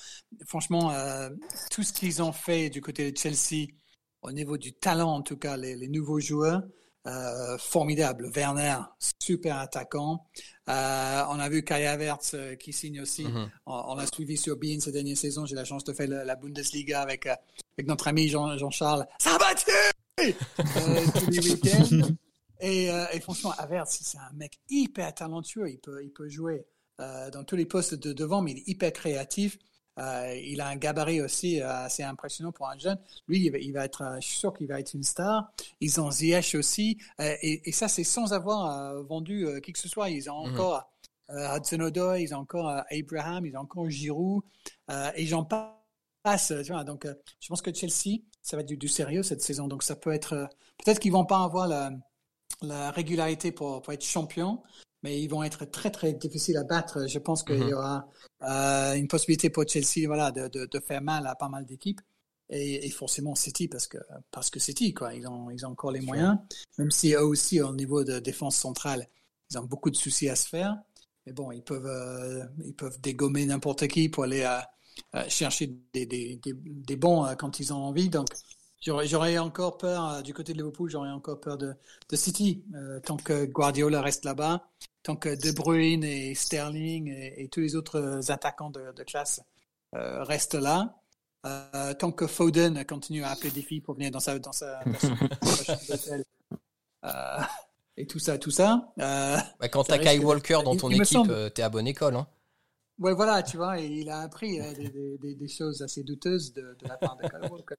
Franchement, 0.46 0.90
euh, 0.92 1.30
tout 1.70 1.82
ce 1.82 1.92
qu'ils 1.92 2.22
ont 2.22 2.32
fait 2.32 2.70
du 2.70 2.80
côté 2.80 3.10
de 3.12 3.16
Chelsea, 3.16 3.66
au 4.22 4.32
niveau 4.32 4.56
du 4.58 4.72
talent 4.72 5.12
en 5.12 5.22
tout 5.22 5.36
cas, 5.36 5.56
les, 5.56 5.76
les 5.76 5.88
nouveaux 5.88 6.18
joueurs, 6.20 6.62
formidable. 7.58 8.30
Werner, 8.34 8.78
super 9.22 9.58
attaquant. 9.58 10.24
On 10.66 10.72
a 11.38 11.48
vu 11.50 11.62
Kai 11.62 11.86
Havertz 11.86 12.34
qui 12.58 12.72
signe 12.72 13.02
aussi. 13.02 13.24
Mhm. 13.24 13.50
On, 13.66 13.74
on 13.88 13.94
l'a 13.96 14.06
suivi 14.06 14.38
sur 14.38 14.56
Bein 14.56 14.78
ces 14.80 14.90
dernières 14.90 15.18
saisons. 15.18 15.44
J'ai 15.44 15.54
la 15.54 15.66
chance 15.66 15.84
de 15.84 15.92
faire 15.92 16.08
la, 16.08 16.24
la 16.24 16.34
Bundesliga 16.34 17.02
avec, 17.02 17.26
avec 17.26 17.86
notre 17.86 18.08
ami 18.08 18.28
Jean- 18.28 18.56
Jean-Charles. 18.56 19.06
Ça 19.18 19.36
va 19.38 19.50
euh, 20.20 21.02
tous 21.18 21.30
les 21.30 21.40
week-ends. 21.40 22.08
Et, 22.64 22.90
euh, 22.90 23.04
et 23.12 23.20
franchement, 23.20 23.52
Havertz, 23.58 23.98
c'est 24.02 24.16
un 24.18 24.32
mec 24.34 24.58
hyper 24.70 25.12
talentueux. 25.14 25.68
Il 25.70 25.78
peut, 25.78 26.02
il 26.02 26.10
peut 26.10 26.28
jouer 26.28 26.64
euh, 27.00 27.30
dans 27.30 27.44
tous 27.44 27.56
les 27.56 27.66
postes 27.66 27.94
de 27.94 28.12
devant, 28.12 28.40
mais 28.40 28.52
il 28.52 28.58
est 28.58 28.68
hyper 28.68 28.92
créatif. 28.92 29.58
Euh, 29.98 30.34
il 30.42 30.60
a 30.62 30.68
un 30.68 30.76
gabarit 30.76 31.20
aussi 31.20 31.60
euh, 31.60 31.70
assez 31.70 32.02
impressionnant 32.02 32.52
pour 32.52 32.68
un 32.68 32.78
jeune. 32.78 32.98
Lui, 33.28 33.44
il 33.44 33.50
va, 33.50 33.58
il 33.58 33.72
va 33.72 33.84
être, 33.84 34.16
je 34.20 34.26
suis 34.26 34.38
sûr 34.38 34.52
qu'il 34.54 34.66
va 34.66 34.80
être 34.80 34.94
une 34.94 35.04
star. 35.04 35.52
Ils 35.80 36.00
ont 36.00 36.10
Ziyech 36.10 36.54
aussi. 36.54 36.98
Et, 37.20 37.68
et 37.68 37.72
ça, 37.72 37.86
c'est 37.88 38.02
sans 38.02 38.32
avoir 38.32 39.02
vendu 39.04 39.46
qui 39.62 39.72
que 39.72 39.78
ce 39.78 39.88
soit. 39.88 40.08
Ils 40.10 40.30
ont 40.30 40.46
Mhm. 40.46 40.54
encore 40.54 40.90
euh, 41.30 41.56
Hudson 41.56 41.80
Odoi, 41.80 42.20
ils 42.20 42.34
ont 42.34 42.38
encore 42.38 42.82
Abraham, 42.90 43.46
ils 43.46 43.56
ont 43.56 43.60
encore 43.60 43.90
Giroud. 43.90 44.42
Et 45.16 45.26
j'en 45.26 45.44
passe. 45.44 46.52
Tu 46.64 46.72
vois, 46.72 46.84
donc, 46.84 47.06
je 47.40 47.48
pense 47.48 47.60
que 47.62 47.72
Chelsea, 47.72 48.22
ça 48.42 48.56
va 48.56 48.62
être 48.62 48.68
du, 48.68 48.76
du 48.78 48.88
sérieux 48.88 49.22
cette 49.22 49.42
saison. 49.42 49.68
Donc, 49.68 49.82
ça 49.82 49.96
peut 49.96 50.12
être. 50.12 50.48
Peut-être 50.82 50.98
qu'ils 50.98 51.12
vont 51.12 51.26
pas 51.26 51.44
avoir 51.44 51.68
la, 51.68 51.90
la 52.62 52.90
régularité 52.90 53.52
pour, 53.52 53.82
pour 53.82 53.92
être 53.92 54.04
champion, 54.04 54.62
mais 55.02 55.20
ils 55.20 55.28
vont 55.28 55.42
être 55.42 55.64
très 55.66 55.90
très 55.90 56.12
difficiles 56.14 56.56
à 56.56 56.64
battre. 56.64 57.06
Je 57.08 57.18
pense 57.18 57.42
qu'il 57.42 57.56
Mhm. 57.56 57.68
y 57.68 57.74
aura 57.74 58.08
euh, 58.42 58.94
une 58.94 59.08
possibilité 59.08 59.50
pour 59.50 59.68
Chelsea 59.68 60.06
voilà, 60.06 60.30
de, 60.30 60.48
de, 60.48 60.66
de 60.66 60.80
faire 60.80 61.02
mal 61.02 61.26
à 61.26 61.34
pas 61.34 61.48
mal 61.48 61.66
d'équipes. 61.66 62.00
Et, 62.50 62.86
et 62.86 62.90
forcément 62.90 63.34
City, 63.34 63.68
parce 63.68 63.86
que, 63.86 63.96
parce 64.30 64.50
que 64.50 64.60
City, 64.60 64.92
quoi. 64.92 65.14
Ils, 65.14 65.26
ont, 65.26 65.48
ils 65.50 65.64
ont 65.64 65.70
encore 65.70 65.90
les 65.92 66.02
moyens, 66.02 66.36
même 66.76 66.90
si 66.90 67.14
eux 67.14 67.24
aussi, 67.24 67.62
au 67.62 67.74
niveau 67.74 68.04
de 68.04 68.18
défense 68.18 68.54
centrale, 68.56 69.08
ils 69.50 69.58
ont 69.58 69.64
beaucoup 69.64 69.90
de 69.90 69.96
soucis 69.96 70.28
à 70.28 70.36
se 70.36 70.46
faire. 70.48 70.76
Mais 71.24 71.32
bon, 71.32 71.52
ils 71.52 71.62
peuvent, 71.64 71.86
euh, 71.86 72.44
ils 72.62 72.74
peuvent 72.74 73.00
dégommer 73.00 73.46
n'importe 73.46 73.88
qui 73.88 74.10
pour 74.10 74.24
aller 74.24 74.42
euh, 74.42 74.60
euh, 75.14 75.24
chercher 75.28 75.68
des, 75.94 76.04
des, 76.04 76.36
des, 76.36 76.52
des 76.54 76.96
bons 76.96 77.24
euh, 77.24 77.34
quand 77.34 77.60
ils 77.60 77.72
ont 77.72 77.78
envie. 77.82 78.10
Donc, 78.10 78.28
j'aurais 78.84 79.38
encore 79.38 79.78
peur, 79.78 80.08
euh, 80.10 80.22
du 80.22 80.34
côté 80.34 80.52
de 80.52 80.58
Liverpool, 80.58 80.90
j'aurais 80.90 81.10
encore 81.10 81.40
peur 81.40 81.56
de, 81.58 81.74
de 82.08 82.16
City. 82.16 82.64
Euh, 82.74 83.00
tant 83.00 83.16
que 83.16 83.44
Guardiola 83.46 84.00
reste 84.02 84.24
là-bas, 84.24 84.66
tant 85.02 85.16
que 85.16 85.28
De 85.30 85.52
Bruyne 85.52 86.04
et 86.04 86.34
Sterling 86.34 87.08
et, 87.08 87.42
et 87.44 87.48
tous 87.48 87.60
les 87.60 87.76
autres 87.76 87.98
euh, 88.00 88.20
attaquants 88.32 88.70
de, 88.70 88.92
de 88.92 89.02
classe 89.02 89.40
euh, 89.94 90.22
restent 90.24 90.54
là, 90.54 90.96
euh, 91.46 91.94
tant 91.94 92.10
que 92.12 92.26
Foden 92.26 92.84
continue 92.86 93.22
à 93.24 93.30
appeler 93.30 93.50
des 93.50 93.62
filles 93.62 93.80
pour 93.80 93.94
venir 93.94 94.10
dans 94.10 94.20
sa, 94.20 94.38
dans 94.38 94.52
sa, 94.52 94.80
dans 94.84 94.94
sa- 94.98 96.16
et 97.96 98.06
tout 98.06 98.18
ça, 98.18 98.38
tout 98.38 98.50
ça. 98.50 98.92
Bah, 98.96 99.68
Quand 99.70 99.84
t'as 99.84 99.98
de- 99.98 100.24
Walker 100.24 100.58
dans 100.64 100.74
ton 100.76 100.88
équipe, 100.90 101.04
semble. 101.06 101.50
t'es 101.52 101.62
à 101.62 101.68
bonne 101.68 101.86
école. 101.86 102.16
Hein. 102.16 102.26
Ouais, 102.98 103.12
voilà, 103.12 103.42
tu 103.42 103.56
vois, 103.56 103.80
et 103.80 103.86
il 103.86 104.08
a 104.08 104.20
appris 104.20 104.60
euh, 104.60 104.72
des, 104.74 104.88
des- 104.88 105.18
des- 105.18 105.34
des 105.34 105.48
choses 105.48 105.82
assez 105.82 106.04
douteuses 106.04 106.52
de, 106.52 106.76
de 106.80 106.86
la 106.86 106.96
part 106.96 107.16
de 107.16 107.24
Kyle 107.28 107.50
Walker. 107.50 107.74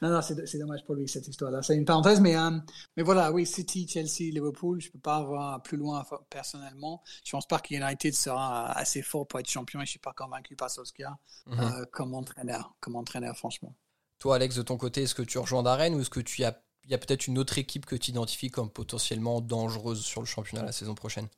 Non, 0.00 0.10
non, 0.10 0.22
c'est 0.22 0.58
dommage 0.58 0.84
pour 0.84 0.94
lui, 0.94 1.08
cette 1.08 1.26
histoire-là. 1.26 1.62
C'est 1.62 1.76
une 1.76 1.84
parenthèse, 1.84 2.20
mais, 2.20 2.36
euh, 2.36 2.50
mais 2.96 3.02
voilà, 3.02 3.32
oui, 3.32 3.46
City, 3.46 3.86
Chelsea, 3.88 4.30
Liverpool, 4.32 4.80
je 4.80 4.90
peux 4.90 4.98
pas 4.98 5.16
avoir 5.16 5.62
plus 5.62 5.76
loin 5.76 6.04
personnellement. 6.30 7.02
Je 7.24 7.32
pense 7.32 7.46
pas 7.46 7.58
que 7.58 7.74
United 7.74 8.14
sera 8.14 8.70
assez 8.72 9.02
fort 9.02 9.26
pour 9.26 9.40
être 9.40 9.48
champion 9.50 9.80
et 9.80 9.86
je 9.86 9.90
suis 9.90 9.98
pas 9.98 10.12
convaincu 10.12 10.54
par 10.56 10.70
Solskjaer 10.70 11.16
Mhm. 11.46 11.60
euh, 11.60 11.84
comme 11.92 12.14
entraîneur, 12.14 12.74
comme 12.80 12.96
entraîneur, 12.96 13.36
franchement. 13.36 13.74
Toi, 14.20 14.36
Alex, 14.36 14.56
de 14.56 14.62
ton 14.62 14.78
côté, 14.78 15.02
est-ce 15.02 15.14
que 15.14 15.22
tu 15.22 15.38
rejoins 15.38 15.62
Darren 15.62 15.92
ou 15.94 16.00
est-ce 16.00 16.08
que 16.10 16.20
tu 16.20 16.42
as, 16.44 16.62
y 16.88 16.94
a 16.94 16.98
peut-être 16.98 17.26
une 17.26 17.38
autre 17.38 17.58
équipe 17.58 17.84
que 17.86 17.96
tu 17.96 18.10
identifies 18.10 18.50
comme 18.50 18.70
potentiellement 18.70 19.40
dangereuse 19.42 20.02
sur 20.02 20.20
le 20.22 20.26
championnat 20.26 20.64
la 20.64 20.72
saison 20.72 20.94
prochaine? 20.94 21.28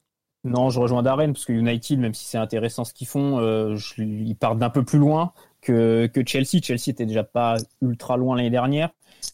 Non, 0.45 0.69
je 0.69 0.79
rejoins 0.79 1.03
Darren 1.03 1.33
parce 1.33 1.47
que 1.47 1.53
United, 1.53 1.99
même 1.99 2.13
si 2.13 2.27
c'est 2.27 2.37
intéressant 2.39 2.85
ce 2.85 2.93
qu'ils 2.93 3.07
font, 3.07 3.39
euh, 3.39 3.77
ils 3.97 4.37
partent 4.37 4.59
d'un 4.59 4.69
peu 4.69 4.85
plus 4.85 4.99
loin 4.99 5.33
que, 5.63 6.07
que 6.07 6.21
Chelsea. 6.25 6.63
Chelsea 6.63 6.89
était 6.89 7.07
déjà 7.07 7.25
pas 7.25 7.57
ultra 7.81 8.19
loin 8.19 8.37
l'année 8.37 8.51
dernière. 8.51 8.91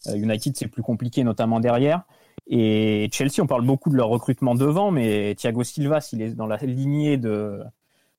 Euh, 0.07 0.15
United, 0.15 0.55
c'est 0.55 0.67
plus 0.67 0.83
compliqué, 0.83 1.25
notamment 1.25 1.59
derrière. 1.59 2.03
Et 2.47 3.09
Chelsea, 3.11 3.39
on 3.39 3.47
parle 3.47 3.65
beaucoup 3.65 3.89
de 3.89 3.97
leur 3.97 4.07
recrutement 4.07 4.55
devant, 4.55 4.89
mais 4.89 5.35
Thiago 5.35 5.63
Silva, 5.63 5.99
s'il 5.99 6.21
est 6.21 6.29
dans 6.33 6.47
la 6.47 6.55
lignée 6.57 7.17
de, 7.17 7.61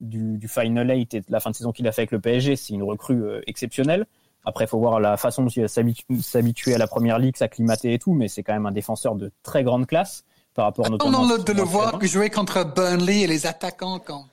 du, 0.03 0.47
Final 0.47 0.91
Eight 0.91 1.15
et 1.15 1.21
de 1.21 1.27
la 1.31 1.41
fin 1.41 1.51
de 1.51 1.57
saison 1.57 1.73
qu'il 1.73 1.89
a 1.89 1.93
fait 1.93 2.03
avec 2.03 2.13
le 2.13 2.21
PSG, 2.21 2.57
c'est 2.57 2.75
une 2.75 2.83
recrue 2.83 3.25
euh, 3.25 3.41
exceptionnelle. 3.47 4.07
Après, 4.45 4.65
il 4.65 4.69
faut 4.69 4.79
voir 4.79 5.01
la 5.01 5.17
façon 5.17 5.45
dont 5.45 5.49
il 5.49 5.63
va 5.63 5.69
s'habitu- 5.69 6.21
s'habituer 6.21 6.75
à 6.75 6.79
la 6.79 6.87
première 6.87 7.19
ligue, 7.19 7.37
s'acclimater 7.37 7.95
et 7.95 7.99
tout, 7.99 8.13
mais 8.13 8.29
c'est 8.29 8.43
quand 8.43 8.53
même 8.53 8.67
un 8.67 8.73
défenseur 8.73 9.15
de 9.15 9.33
très 9.43 9.65
grande 9.65 9.87
classe 9.87 10.25
par 10.55 10.67
rapport 10.67 10.91
notamment 10.91 11.27
le- 11.27 11.39
ce 11.39 11.43
de 11.45 11.53
le 11.53 11.63
voir 11.63 11.99
que 11.99 12.07
jouer 12.07 12.31
contre 12.31 12.65
Burnley 12.65 13.21
et 13.23 13.27
les 13.27 13.47
attaquants 13.47 13.99
comme, 13.99 14.27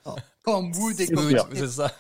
comme 0.44 0.72
Wood 0.76 1.00
et 1.00 1.06
C'est 1.08 1.14
comme. 1.14 1.32
C'est 1.54 1.68
ça. 1.68 1.92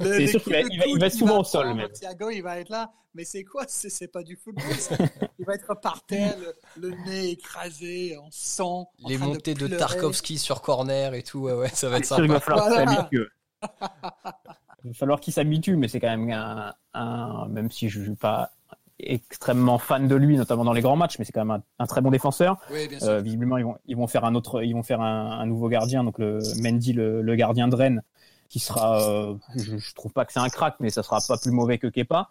Le- 0.00 0.16
C'est 0.18 0.26
sûr 0.28 0.42
qu'il 0.42 0.52
va- 0.52 0.60
il 0.60 0.78
va- 0.78 0.86
il 0.86 0.98
va 1.00 1.10
souvent 1.10 1.40
au 1.40 1.44
sol, 1.44 1.74
même. 1.74 1.88
Thiago, 1.90 2.30
il 2.30 2.42
va 2.42 2.58
être 2.58 2.70
là. 2.70 2.92
Mais 3.14 3.24
c'est 3.24 3.44
quoi 3.44 3.64
C'est 3.66 3.88
c'est 3.88 4.08
pas 4.08 4.22
du 4.22 4.36
football. 4.36 4.74
ça? 4.74 4.94
il 5.38 5.46
va 5.46 5.54
être 5.54 5.74
par 5.80 6.04
terre, 6.04 6.34
le, 6.76 6.88
le 6.90 6.94
nez 7.06 7.30
écrasé, 7.30 8.16
en 8.18 8.28
sang. 8.30 8.90
en 9.02 9.08
Les 9.08 9.16
montées 9.18 9.54
de. 9.54 9.66
Tarkovsky 9.68 10.38
sur 10.38 10.60
corner 10.60 11.14
et 11.14 11.22
tout, 11.22 11.38
ouais, 11.40 11.54
ouais, 11.54 11.68
ça 11.70 11.88
va 11.88 11.96
être 11.98 12.04
sûr 12.06 12.16
sympa. 12.16 12.34
va 12.34 12.40
falloir 12.40 12.66
qu'il 12.66 12.74
Voilà. 12.74 12.94
s'habitue. 12.96 13.26
Il 14.84 14.90
va 14.90 14.94
falloir 14.94 15.18
qu'il 15.20 15.32
s'habitue, 15.32 15.76
mais 15.76 15.88
c'est 15.88 15.98
quand 15.98 16.16
même 16.16 16.30
un, 16.30 16.72
un- 16.94 17.48
même 17.48 17.70
si 17.72 17.88
je 17.88 18.00
suis 18.02 18.14
pas 18.14 18.52
extrêmement 18.98 19.78
fan 19.78 20.08
de 20.08 20.14
lui, 20.14 20.36
notamment 20.36 20.64
dans 20.64 20.72
les 20.72 20.80
grands 20.82 20.96
matchs, 20.96 21.18
mais 21.18 21.24
c'est 21.24 21.32
quand 21.32 21.44
même 21.44 21.62
un, 21.78 21.82
un 21.82 21.86
très 21.86 22.00
bon 22.00 22.10
défenseur. 22.10 22.58
Oui, 22.70 22.88
bien 22.88 22.98
sûr. 22.98 23.08
Euh, 23.08 23.20
visiblement, 23.20 23.58
ils 23.58 23.64
vont, 23.64 23.76
ils 23.86 23.96
vont 23.96 24.06
faire 24.06 24.24
un 24.24 24.34
autre, 24.34 24.62
ils 24.62 24.72
vont 24.72 24.82
faire 24.82 25.00
un, 25.00 25.38
un 25.38 25.46
nouveau 25.46 25.68
gardien, 25.68 26.04
donc 26.04 26.18
le 26.18 26.38
Mendy, 26.62 26.92
le, 26.92 27.22
le 27.22 27.34
gardien 27.36 27.68
de 27.68 27.74
Rennes, 27.76 28.02
qui 28.48 28.58
sera, 28.58 29.02
euh, 29.10 29.34
je, 29.56 29.76
je 29.76 29.94
trouve 29.94 30.12
pas 30.12 30.24
que 30.24 30.32
c'est 30.32 30.40
un 30.40 30.48
crack, 30.48 30.76
mais 30.80 30.90
ça 30.90 31.02
sera 31.02 31.18
pas 31.26 31.36
plus 31.36 31.50
mauvais 31.50 31.78
que 31.78 31.86
Kepa. 31.88 32.28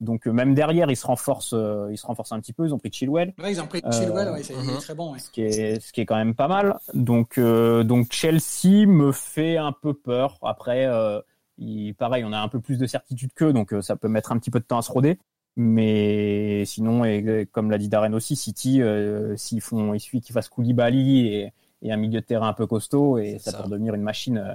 Donc 0.00 0.28
euh, 0.28 0.32
même 0.32 0.54
derrière, 0.54 0.88
ils 0.90 0.96
se 0.96 1.06
renforcent, 1.06 1.54
euh, 1.54 1.88
ils 1.90 1.98
se 1.98 2.06
renforcent 2.06 2.30
un 2.32 2.38
petit 2.38 2.52
peu. 2.52 2.64
Ils 2.66 2.72
ont 2.72 2.78
pris 2.78 2.90
Chilwell. 2.92 3.34
Ouais, 3.38 3.50
ils 3.52 3.60
ont 3.60 3.66
pris 3.66 3.82
euh, 3.84 3.90
Chilwell, 3.90 4.30
ouais, 4.30 4.42
c'est- 4.44 4.54
il 4.54 4.70
est 4.70 4.76
très 4.78 4.94
bon. 4.94 5.12
ouais. 5.12 5.18
ce 5.18 5.28
qui 5.28 5.42
est 5.42 5.80
ce 5.80 5.92
qui 5.92 6.00
est 6.00 6.06
quand 6.06 6.14
même 6.16 6.34
pas 6.36 6.46
mal. 6.46 6.76
Donc 6.94 7.36
euh, 7.36 7.82
donc 7.82 8.12
Chelsea 8.12 8.86
me 8.86 9.10
fait 9.10 9.56
un 9.56 9.72
peu 9.72 9.94
peur. 9.94 10.38
Après, 10.42 10.86
euh, 10.86 11.20
il, 11.58 11.94
pareil, 11.96 12.24
on 12.24 12.32
a 12.32 12.38
un 12.38 12.46
peu 12.46 12.60
plus 12.60 12.78
de 12.78 12.86
certitude 12.86 13.32
qu'eux, 13.34 13.52
donc 13.52 13.74
ça 13.82 13.96
peut 13.96 14.06
mettre 14.06 14.30
un 14.30 14.38
petit 14.38 14.52
peu 14.52 14.60
de 14.60 14.64
temps 14.64 14.78
à 14.78 14.82
se 14.82 14.92
roder. 14.92 15.18
Mais 15.60 16.64
sinon, 16.66 17.04
et, 17.04 17.48
comme 17.50 17.70
l'a 17.72 17.78
dit 17.78 17.88
Darren 17.88 18.12
aussi, 18.14 18.36
City, 18.36 18.80
euh, 18.80 19.36
s'ils 19.36 19.60
font, 19.60 19.92
il 19.92 19.98
suffit 19.98 20.20
qu'ils 20.20 20.32
fassent 20.32 20.48
Koulibaly 20.48 21.26
et, 21.26 21.52
et 21.82 21.90
un 21.92 21.96
milieu 21.96 22.20
de 22.20 22.24
terrain 22.24 22.48
un 22.48 22.52
peu 22.52 22.66
costaud, 22.68 23.18
et 23.18 23.40
ça, 23.40 23.50
ça. 23.50 23.62
peut 23.64 23.68
devenir 23.68 23.94
une 23.94 24.02
machine, 24.02 24.38
euh, 24.38 24.54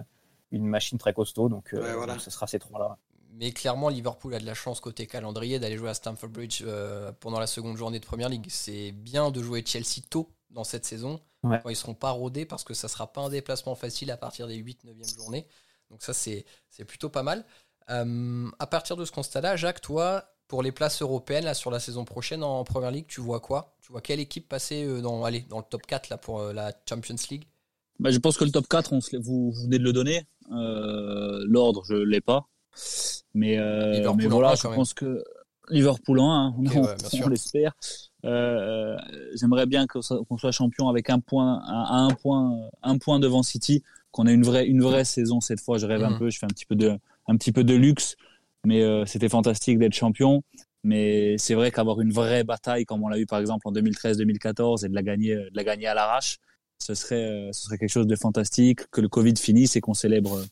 une 0.52 0.66
machine 0.66 0.98
très 0.98 1.14
costaud. 1.14 1.50
Donc, 1.50 1.74
euh, 1.74 1.94
voilà. 1.98 2.14
donc 2.14 2.22
ce 2.22 2.32
sera 2.32 2.48
ces 2.48 2.58
trois-là. 2.58 2.98
mais 3.34 3.52
clairement, 3.52 3.90
Liverpool 3.90 4.34
a 4.34 4.40
de 4.40 4.46
la 4.46 4.54
chance 4.54 4.80
côté 4.80 5.06
calendrier 5.06 5.60
d'aller 5.60 5.76
jouer 5.78 5.90
à 5.90 5.94
Stamford 5.94 6.30
Bridge 6.30 6.62
euh, 6.66 7.12
pendant 7.20 7.40
la 7.40 7.48
seconde 7.48 7.76
journée 7.76 8.00
de 8.00 8.06
Première 8.06 8.30
Ligue. 8.30 8.46
C'est 8.48 8.94
bien 8.94 9.30
de 9.30 9.44
jouer 9.44 9.62
Chelsea 9.66 10.02
tôt 10.10 10.30
dans 10.52 10.64
cette 10.64 10.86
saison, 10.86 11.20
Ouais. 11.44 11.60
quand 11.62 11.70
ils 11.70 11.76
seront 11.76 11.96
pas 11.96 12.12
rodés, 12.12 12.46
parce 12.46 12.64
que 12.64 12.74
ça 12.74 12.88
sera 12.88 13.12
pas 13.12 13.20
un 13.20 13.28
déplacement 13.30 13.76
facile 13.76 14.10
à 14.12 14.16
partir 14.16 14.48
des 14.48 14.56
8-9e 14.56 15.18
journées. 15.18 15.46
Donc 15.92 16.02
ça, 16.02 16.14
c'est 16.14 16.46
c'est 16.70 16.86
plutôt 16.86 17.10
pas 17.10 17.24
mal. 17.24 17.44
Euh, 17.90 18.50
à 18.60 18.68
partir 18.68 18.96
de 18.96 19.04
ce 19.04 19.12
constat-là, 19.12 19.58
Jacques, 19.58 19.82
toi, 19.82 20.24
pour 20.54 20.62
les 20.62 20.72
places 20.72 21.02
européennes 21.02 21.46
là, 21.46 21.56
sur 21.56 21.72
la 21.72 21.80
saison 21.80 22.06
prochaine 22.06 22.44
en 22.44 22.64
Première 22.64 22.92
Ligue, 22.92 23.08
tu 23.08 23.22
vois 23.22 23.40
quoi? 23.40 23.74
Tu 23.82 23.92
vois 23.92 24.02
quelle 24.02 24.20
équipe 24.20 24.48
passer 24.48 24.86
euh, 24.86 25.02
dans, 25.02 25.24
allez, 25.24 25.48
dans 25.50 25.58
le 25.58 25.64
top 25.68 25.82
4 25.88 26.10
là, 26.12 26.18
pour 26.20 26.42
euh, 26.42 26.54
la 26.54 26.72
Champions 26.88 27.16
League? 27.32 27.46
Bah, 27.98 28.12
je 28.12 28.20
pense 28.20 28.38
que 28.38 28.46
le 28.46 28.52
top 28.52 28.68
4, 28.68 28.94
on 28.94 29.02
se 29.02 29.18
vous, 29.18 29.50
vous 29.50 29.64
venez 29.64 29.80
de 29.80 29.84
le 29.84 29.94
donner. 29.94 30.28
Euh, 30.52 31.44
L'ordre, 31.48 31.84
je 31.90 31.96
l'ai 31.96 32.22
pas. 32.22 32.46
Mais, 33.34 33.58
mais 34.16 34.28
voilà, 34.28 34.54
je 34.54 34.68
pense 34.68 34.94
que 34.94 35.24
Liverpool 35.70 36.20
en 36.20 36.32
1, 36.32 36.50
Ok, 36.50 36.72
on, 36.76 36.84
ouais, 36.84 37.30
l'espère. 37.32 37.74
J'aimerais 39.34 39.66
bien 39.66 39.88
qu'on 39.88 40.38
soit 40.38 40.52
champion 40.52 40.88
avec 40.88 41.10
un 41.10 41.20
point, 41.20 41.64
à 41.66 41.96
un 41.96 42.14
point, 42.14 42.56
un 42.84 43.00
point 43.00 43.20
devant 43.20 43.42
City, 43.42 43.82
qu'on 44.12 44.28
ait 44.28 44.34
une 44.36 44.44
vraie, 44.44 44.68
une 44.68 44.84
vraie 44.84 45.04
saison 45.04 45.42
cette 45.42 45.62
fois. 45.62 45.80
Je 45.80 45.88
rêve 45.88 46.04
un 46.04 46.12
Mhm. 46.12 46.20
peu, 46.20 46.30
je 46.30 46.38
fais 46.38 46.46
un 46.46 46.50
petit 46.50 46.68
peu 46.68 46.76
de, 46.76 46.96
un 47.28 47.38
petit 47.38 47.52
peu 47.52 47.64
de 47.64 47.74
luxe, 47.74 48.18
mais 48.66 48.82
euh, 48.82 49.06
c'était 49.06 49.30
fantastique 49.30 49.80
d'être 49.80 49.94
champion. 49.94 50.44
Mais 50.84 51.38
c'est 51.38 51.54
vrai 51.54 51.72
qu'avoir 51.72 52.02
une 52.02 52.12
vraie 52.12 52.44
bataille, 52.44 52.86
comme 52.86 53.04
on 53.04 53.08
l'a 53.08 53.18
eu 53.18 53.26
par 53.26 53.40
exemple 53.40 53.68
en 53.68 53.72
2013-2014, 53.72 54.86
et 54.86 54.90
de 54.90 54.96
la 54.96 55.02
gagner, 55.02 55.36
de 55.36 55.52
la 55.54 55.64
gagner 55.64 55.88
à 55.88 55.94
l'arrache, 55.94 56.40
ce 56.80 56.96
serait, 56.96 57.24
euh, 57.24 57.52
ce 57.54 57.64
serait 57.64 57.78
quelque 57.78 57.90
chose 57.90 58.08
de 58.08 58.16
fantastique. 58.16 58.90
Que 58.92 59.02
le 59.02 59.08
Covid 59.08 59.36
finisse 59.38 59.76
et 59.76 59.82
qu'on 59.82 59.94
célèbre, 59.94 60.44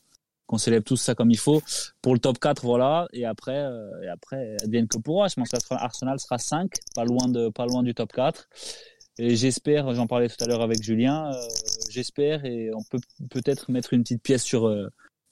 qu'on 0.46 0.58
célèbre 0.58 0.84
tout 0.84 0.96
ça 0.96 1.14
comme 1.14 1.30
il 1.30 1.38
faut. 1.38 1.62
Pour 2.00 2.14
le 2.14 2.20
top 2.20 2.38
4, 2.38 2.64
voilà. 2.64 3.08
Et 3.12 3.26
après, 3.26 3.58
euh, 3.58 4.02
et 4.02 4.08
après, 4.08 4.56
advienne 4.62 4.88
que 4.88 4.98
pourra. 4.98 5.28
Je 5.28 5.34
pense 5.34 5.50
qu'Arsenal 5.50 6.18
sera 6.18 6.38
5, 6.38 6.72
pas 6.94 7.04
loin 7.04 7.28
de, 7.28 7.50
pas 7.50 7.66
loin 7.66 7.82
du 7.82 7.94
top 7.94 8.12
4. 8.12 8.48
Et 9.18 9.36
j'espère, 9.36 9.94
j'en 9.94 10.06
parlais 10.06 10.28
tout 10.28 10.42
à 10.42 10.46
l'heure 10.46 10.62
avec 10.62 10.82
Julien, 10.82 11.30
euh, 11.30 11.48
j'espère 11.90 12.46
et 12.46 12.70
on 12.72 12.82
peut 12.82 12.98
peut-être 13.28 13.70
mettre 13.70 13.92
une 13.92 14.02
petite 14.04 14.22
pièce 14.22 14.42
sur 14.42 14.74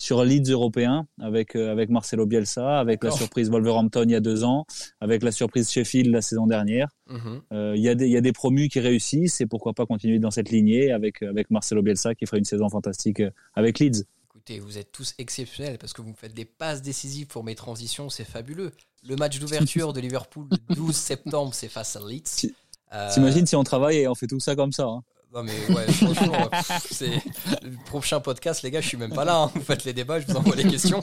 sur 0.00 0.24
Leeds 0.24 0.50
européen 0.50 1.06
avec 1.20 1.54
euh, 1.54 1.70
avec 1.70 1.90
Marcelo 1.90 2.24
Bielsa, 2.24 2.80
avec 2.80 3.04
la 3.04 3.10
surprise 3.18 3.50
Wolverhampton 3.50 4.04
il 4.06 4.12
y 4.12 4.14
a 4.14 4.20
deux 4.20 4.44
ans, 4.44 4.64
avec 5.00 5.22
la 5.22 5.30
surprise 5.30 5.70
Sheffield 5.70 6.10
la 6.10 6.22
saison 6.22 6.46
dernière. 6.46 6.88
Mhm. 7.08 7.42
Euh, 7.52 7.74
Il 7.76 7.82
y 7.82 7.88
a 7.90 7.94
des 7.94 8.06
il 8.06 8.12
y 8.12 8.16
a 8.16 8.22
des 8.22 8.32
promus 8.32 8.68
qui 8.70 8.80
réussissent 8.80 9.40
et 9.42 9.46
pourquoi 9.46 9.74
pas 9.74 9.84
continuer 9.84 10.18
dans 10.18 10.30
cette 10.30 10.50
lignée 10.50 10.90
avec 10.90 11.22
avec 11.22 11.50
Marcelo 11.50 11.82
Bielsa 11.82 12.14
qui 12.14 12.24
ferait 12.24 12.38
une 12.38 12.44
saison 12.46 12.70
fantastique 12.70 13.20
euh, 13.20 13.30
avec 13.54 13.78
Leeds. 13.78 14.04
Écoutez, 14.30 14.58
vous 14.58 14.78
êtes 14.78 14.90
tous 14.90 15.12
exceptionnels 15.18 15.76
parce 15.76 15.92
que 15.92 16.00
vous 16.00 16.08
me 16.08 16.14
faites 16.14 16.32
des 16.32 16.46
passes 16.46 16.80
décisives 16.80 17.26
pour 17.26 17.44
mes 17.44 17.54
transitions, 17.54 18.08
c'est 18.08 18.24
fabuleux. 18.24 18.72
Le 19.06 19.16
match 19.16 19.38
d'ouverture 19.38 19.92
de 19.92 20.00
Liverpool 20.00 20.46
le 20.70 20.74
12 20.76 20.94
septembre, 21.10 21.52
c'est 21.52 21.68
face 21.68 21.94
à 21.96 22.00
Leeds. 22.00 22.22
Ti- 22.24 22.54
Euh, 22.92 23.08
T'imagines 23.14 23.46
si 23.46 23.54
on 23.54 23.62
travaille 23.62 23.98
et 23.98 24.08
on 24.08 24.16
fait 24.16 24.26
tout 24.26 24.40
ça 24.40 24.56
comme 24.56 24.72
ça 24.72 24.84
hein. 24.86 25.04
Non 25.32 25.44
mais 25.44 25.52
ouais, 25.68 25.86
euh, 26.02 26.48
c'est 26.90 27.22
le 27.62 27.84
prochain 27.84 28.18
podcast, 28.18 28.62
les 28.62 28.72
gars, 28.72 28.80
je 28.80 28.88
suis 28.88 28.96
même 28.96 29.14
pas 29.14 29.24
là. 29.24 29.36
hein. 29.36 29.52
Vous 29.54 29.62
faites 29.62 29.84
les 29.84 29.92
débats, 29.92 30.18
je 30.18 30.26
vous 30.26 30.36
envoie 30.36 30.56
les 30.56 30.66
questions. 30.66 31.00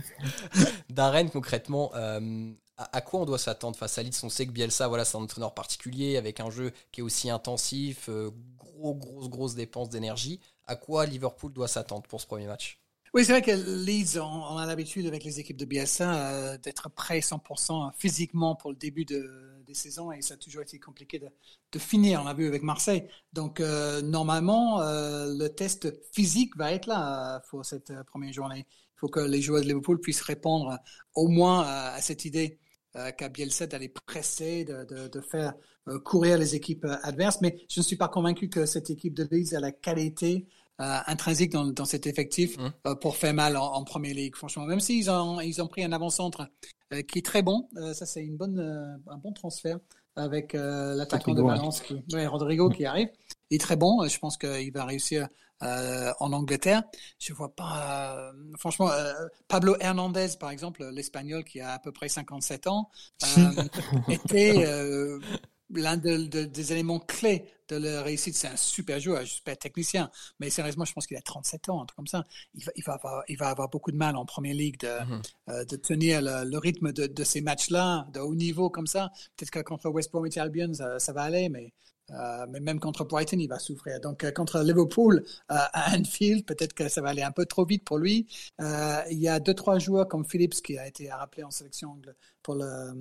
Darren, 0.90 1.28
concrètement, 1.28 1.92
euh, 1.94 2.50
à, 2.76 3.00
quoi 3.00 3.20
on 3.20 3.24
doit 3.26 3.38
s'attendre 3.38 3.76
face 3.76 3.98
à 3.98 4.02
Leeds? 4.02 4.24
On 4.24 4.28
sait 4.28 4.46
que 4.46 4.50
Bielsa, 4.50 4.90
c'est 5.04 5.16
un 5.16 5.20
entraîneur 5.20 5.54
particulier 5.54 6.16
avec 6.16 6.40
un 6.40 6.50
jeu 6.50 6.72
qui 6.90 7.02
est 7.02 7.04
aussi 7.04 7.30
intensif, 7.30 8.08
euh, 8.08 8.32
gros, 8.58 8.96
grosse, 8.96 9.28
grosse 9.28 9.54
dépense 9.54 9.90
d'énergie. 9.90 10.40
À 10.66 10.74
quoi 10.74 11.06
Liverpool 11.06 11.52
doit 11.52 11.68
s'attendre 11.68 12.02
pour 12.08 12.20
ce 12.20 12.26
premier 12.26 12.46
match? 12.46 12.80
Oui, 13.14 13.24
c'est 13.24 13.32
vrai 13.32 13.42
que 13.42 13.52
Leeds, 13.84 14.20
on, 14.20 14.56
a 14.56 14.66
l'habitude 14.66 15.06
avec 15.06 15.22
les 15.22 15.38
équipes 15.38 15.56
de 15.56 15.64
Bielsa 15.64 16.58
d'être 16.58 16.90
prêts 16.90 17.20
100% 17.20 17.92
physiquement 17.96 18.56
pour 18.56 18.70
le 18.70 18.76
début 18.76 19.04
de, 19.04 19.59
saisons 19.74 20.12
et 20.12 20.22
ça 20.22 20.34
a 20.34 20.36
toujours 20.36 20.62
été 20.62 20.78
compliqué 20.78 21.18
de, 21.18 21.78
finir. 21.78 22.20
On 22.22 22.24
l'a 22.24 22.34
vu 22.34 22.46
avec 22.46 22.62
Marseille. 22.62 23.06
Donc 23.32 23.60
euh, 23.60 24.02
normalement, 24.02 24.80
euh, 24.82 25.32
le 25.36 25.48
test 25.48 25.92
physique 26.12 26.56
va 26.56 26.72
être 26.72 26.86
là 26.86 27.36
euh, 27.36 27.40
pour 27.48 27.64
cette 27.64 27.92
première 28.06 28.32
journée. 28.32 28.66
Il 28.68 28.98
faut 28.98 29.08
que 29.08 29.20
les 29.20 29.40
joueurs 29.40 29.62
de 29.62 29.66
Liverpool 29.66 30.00
puissent 30.00 30.22
répondre 30.22 30.78
au 31.14 31.28
moins 31.28 31.62
à, 31.62 32.00
cette 32.00 32.24
idée 32.24 32.58
euh, 32.96 33.10
qu'a 33.12 33.28
Bielsa 33.28 33.66
d'aller 33.66 33.88
presser, 33.88 34.64
de, 34.64 34.84
de, 34.84 35.08
de 35.08 35.20
faire 35.20 35.54
courir 36.04 36.38
les 36.38 36.54
équipes 36.54 36.86
adverses. 37.02 37.40
Mais 37.40 37.64
je 37.68 37.80
ne 37.80 37.84
suis 37.84 37.96
pas 37.96 38.08
convaincu 38.08 38.48
que 38.48 38.66
cette 38.66 38.90
équipe 38.90 39.14
de 39.14 39.26
Leeds 39.30 39.56
a 39.56 39.60
la 39.60 39.72
qualité 39.72 40.46
intrinsèque 41.06 41.50
dans, 41.52 41.66
dans 41.66 41.84
cet 41.84 42.06
effectif 42.06 42.56
Mhm. 42.58 42.72
euh, 42.86 42.94
pour 42.94 43.16
faire 43.16 43.34
mal 43.34 43.56
en, 43.56 43.64
en 43.74 43.84
Premier 43.84 44.14
League, 44.14 44.34
franchement. 44.36 44.64
Même 44.66 44.80
s'ils 44.80 45.10
ont, 45.10 45.40
ils 45.40 45.60
ont 45.62 45.66
pris 45.68 45.84
un 45.84 45.92
avant-centre 45.92 46.48
euh, 46.92 47.02
qui 47.02 47.18
est 47.18 47.24
très 47.24 47.42
bon, 47.42 47.68
euh, 47.76 47.92
ça 47.94 48.06
c'est 48.06 48.24
une 48.24 48.36
bonne, 48.36 48.58
euh, 48.58 49.12
un 49.12 49.18
bon 49.18 49.32
transfert 49.32 49.78
avec 50.16 50.54
euh, 50.54 50.94
l'attaquant 50.96 51.34
de. 51.34 51.42
Valence, 51.42 51.80
qui, 51.80 52.02
ouais, 52.12 52.26
Rodrigo 52.26 52.68
qui 52.68 52.84
arrive. 52.84 53.08
Il 53.50 53.56
est 53.56 53.58
très 53.58 53.76
bon, 53.76 54.02
euh, 54.02 54.08
je 54.08 54.18
pense 54.18 54.36
qu'il 54.36 54.72
va 54.72 54.84
réussir 54.84 55.28
euh, 55.62 56.10
en 56.20 56.32
Angleterre. 56.32 56.82
Je 57.18 57.32
vois 57.32 57.54
pas, 57.54 58.16
euh, 58.16 58.32
franchement, 58.58 58.90
euh, 58.90 59.12
Pablo 59.48 59.76
Hernandez, 59.80 60.28
par 60.40 60.50
exemple, 60.50 60.88
l'Espagnol 60.92 61.44
qui 61.44 61.60
a 61.60 61.72
à 61.74 61.78
peu 61.78 61.92
près 61.92 62.08
57 62.08 62.66
ans, 62.66 62.90
euh, 63.38 63.50
était 64.08 64.64
euh, 64.66 65.20
l'un 65.74 65.96
de- 65.96 66.26
de- 66.26 66.44
des 66.44 66.72
éléments 66.72 66.98
clés 67.00 67.44
de 67.68 67.76
la 67.76 68.02
réussite. 68.02 68.34
C'est 68.34 68.48
un 68.48 68.56
super 68.56 68.98
joueur, 69.00 69.24
super 69.26 69.56
technicien, 69.56 70.10
mais 70.40 70.50
sérieusement, 70.50 70.84
je 70.84 70.92
pense 70.92 71.06
qu'il 71.06 71.16
a 71.16 71.22
37 71.22 71.68
ans, 71.68 71.82
un 71.82 71.86
truc 71.86 71.96
comme 71.96 72.06
ça. 72.06 72.24
Il 72.54 72.64
va, 72.64 72.72
il 72.76 72.84
va, 72.84 72.94
avoir, 72.94 73.22
il 73.28 73.36
va 73.38 73.48
avoir 73.48 73.68
beaucoup 73.68 73.92
de 73.92 73.96
mal 73.96 74.16
en 74.16 74.24
Première 74.26 74.54
Ligue 74.54 74.80
de, 74.80 75.04
Mhm. 75.04 75.22
euh, 75.50 75.64
de 75.64 75.76
tenir 75.76 76.20
le, 76.22 76.44
le 76.50 76.58
rythme 76.58 76.92
de, 76.92 77.06
de 77.06 77.24
ces 77.24 77.40
matchs-là, 77.40 78.06
de 78.12 78.20
haut 78.20 78.34
niveau 78.34 78.70
comme 78.70 78.86
ça. 78.88 79.10
Peut-être 79.36 79.50
que 79.50 79.60
contre 79.60 79.88
West 79.90 80.10
Bromwich 80.12 80.36
Albion, 80.36 80.72
ça, 80.74 80.98
ça 80.98 81.12
va 81.12 81.22
aller, 81.22 81.48
mais, 81.48 81.72
euh, 82.12 82.46
mais 82.48 82.60
même 82.60 82.80
contre 82.80 83.04
Brighton, 83.04 83.38
il 83.38 83.48
va 83.48 83.58
souffrir. 83.58 84.00
Donc, 84.00 84.24
euh, 84.24 84.30
contre 84.30 84.60
Liverpool 84.60 85.24
euh, 85.50 85.54
à 85.72 85.96
Anfield, 85.96 86.44
peut-être 86.44 86.74
que 86.74 86.88
ça 86.88 87.00
va 87.00 87.10
aller 87.10 87.22
un 87.22 87.30
peu 87.30 87.46
trop 87.46 87.64
vite 87.64 87.84
pour 87.84 87.98
lui. 87.98 88.26
Il 88.58 89.18
y 89.18 89.28
a 89.28 89.40
deux, 89.40 89.54
trois 89.54 89.78
joueurs 89.78 90.08
comme 90.08 90.24
Phillips 90.24 90.62
qui 90.62 90.78
a 90.78 90.86
été 90.86 91.10
rappelé 91.10 91.44
en 91.44 91.50
sélection 91.50 91.96
pour, 92.42 92.54
le, 92.54 92.92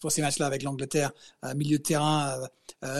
pour 0.00 0.12
ces 0.12 0.22
matchs-là 0.22 0.46
avec 0.46 0.62
l'Angleterre, 0.62 1.12
milieu 1.56 1.78
de 1.78 1.82
terrain. 1.82 2.36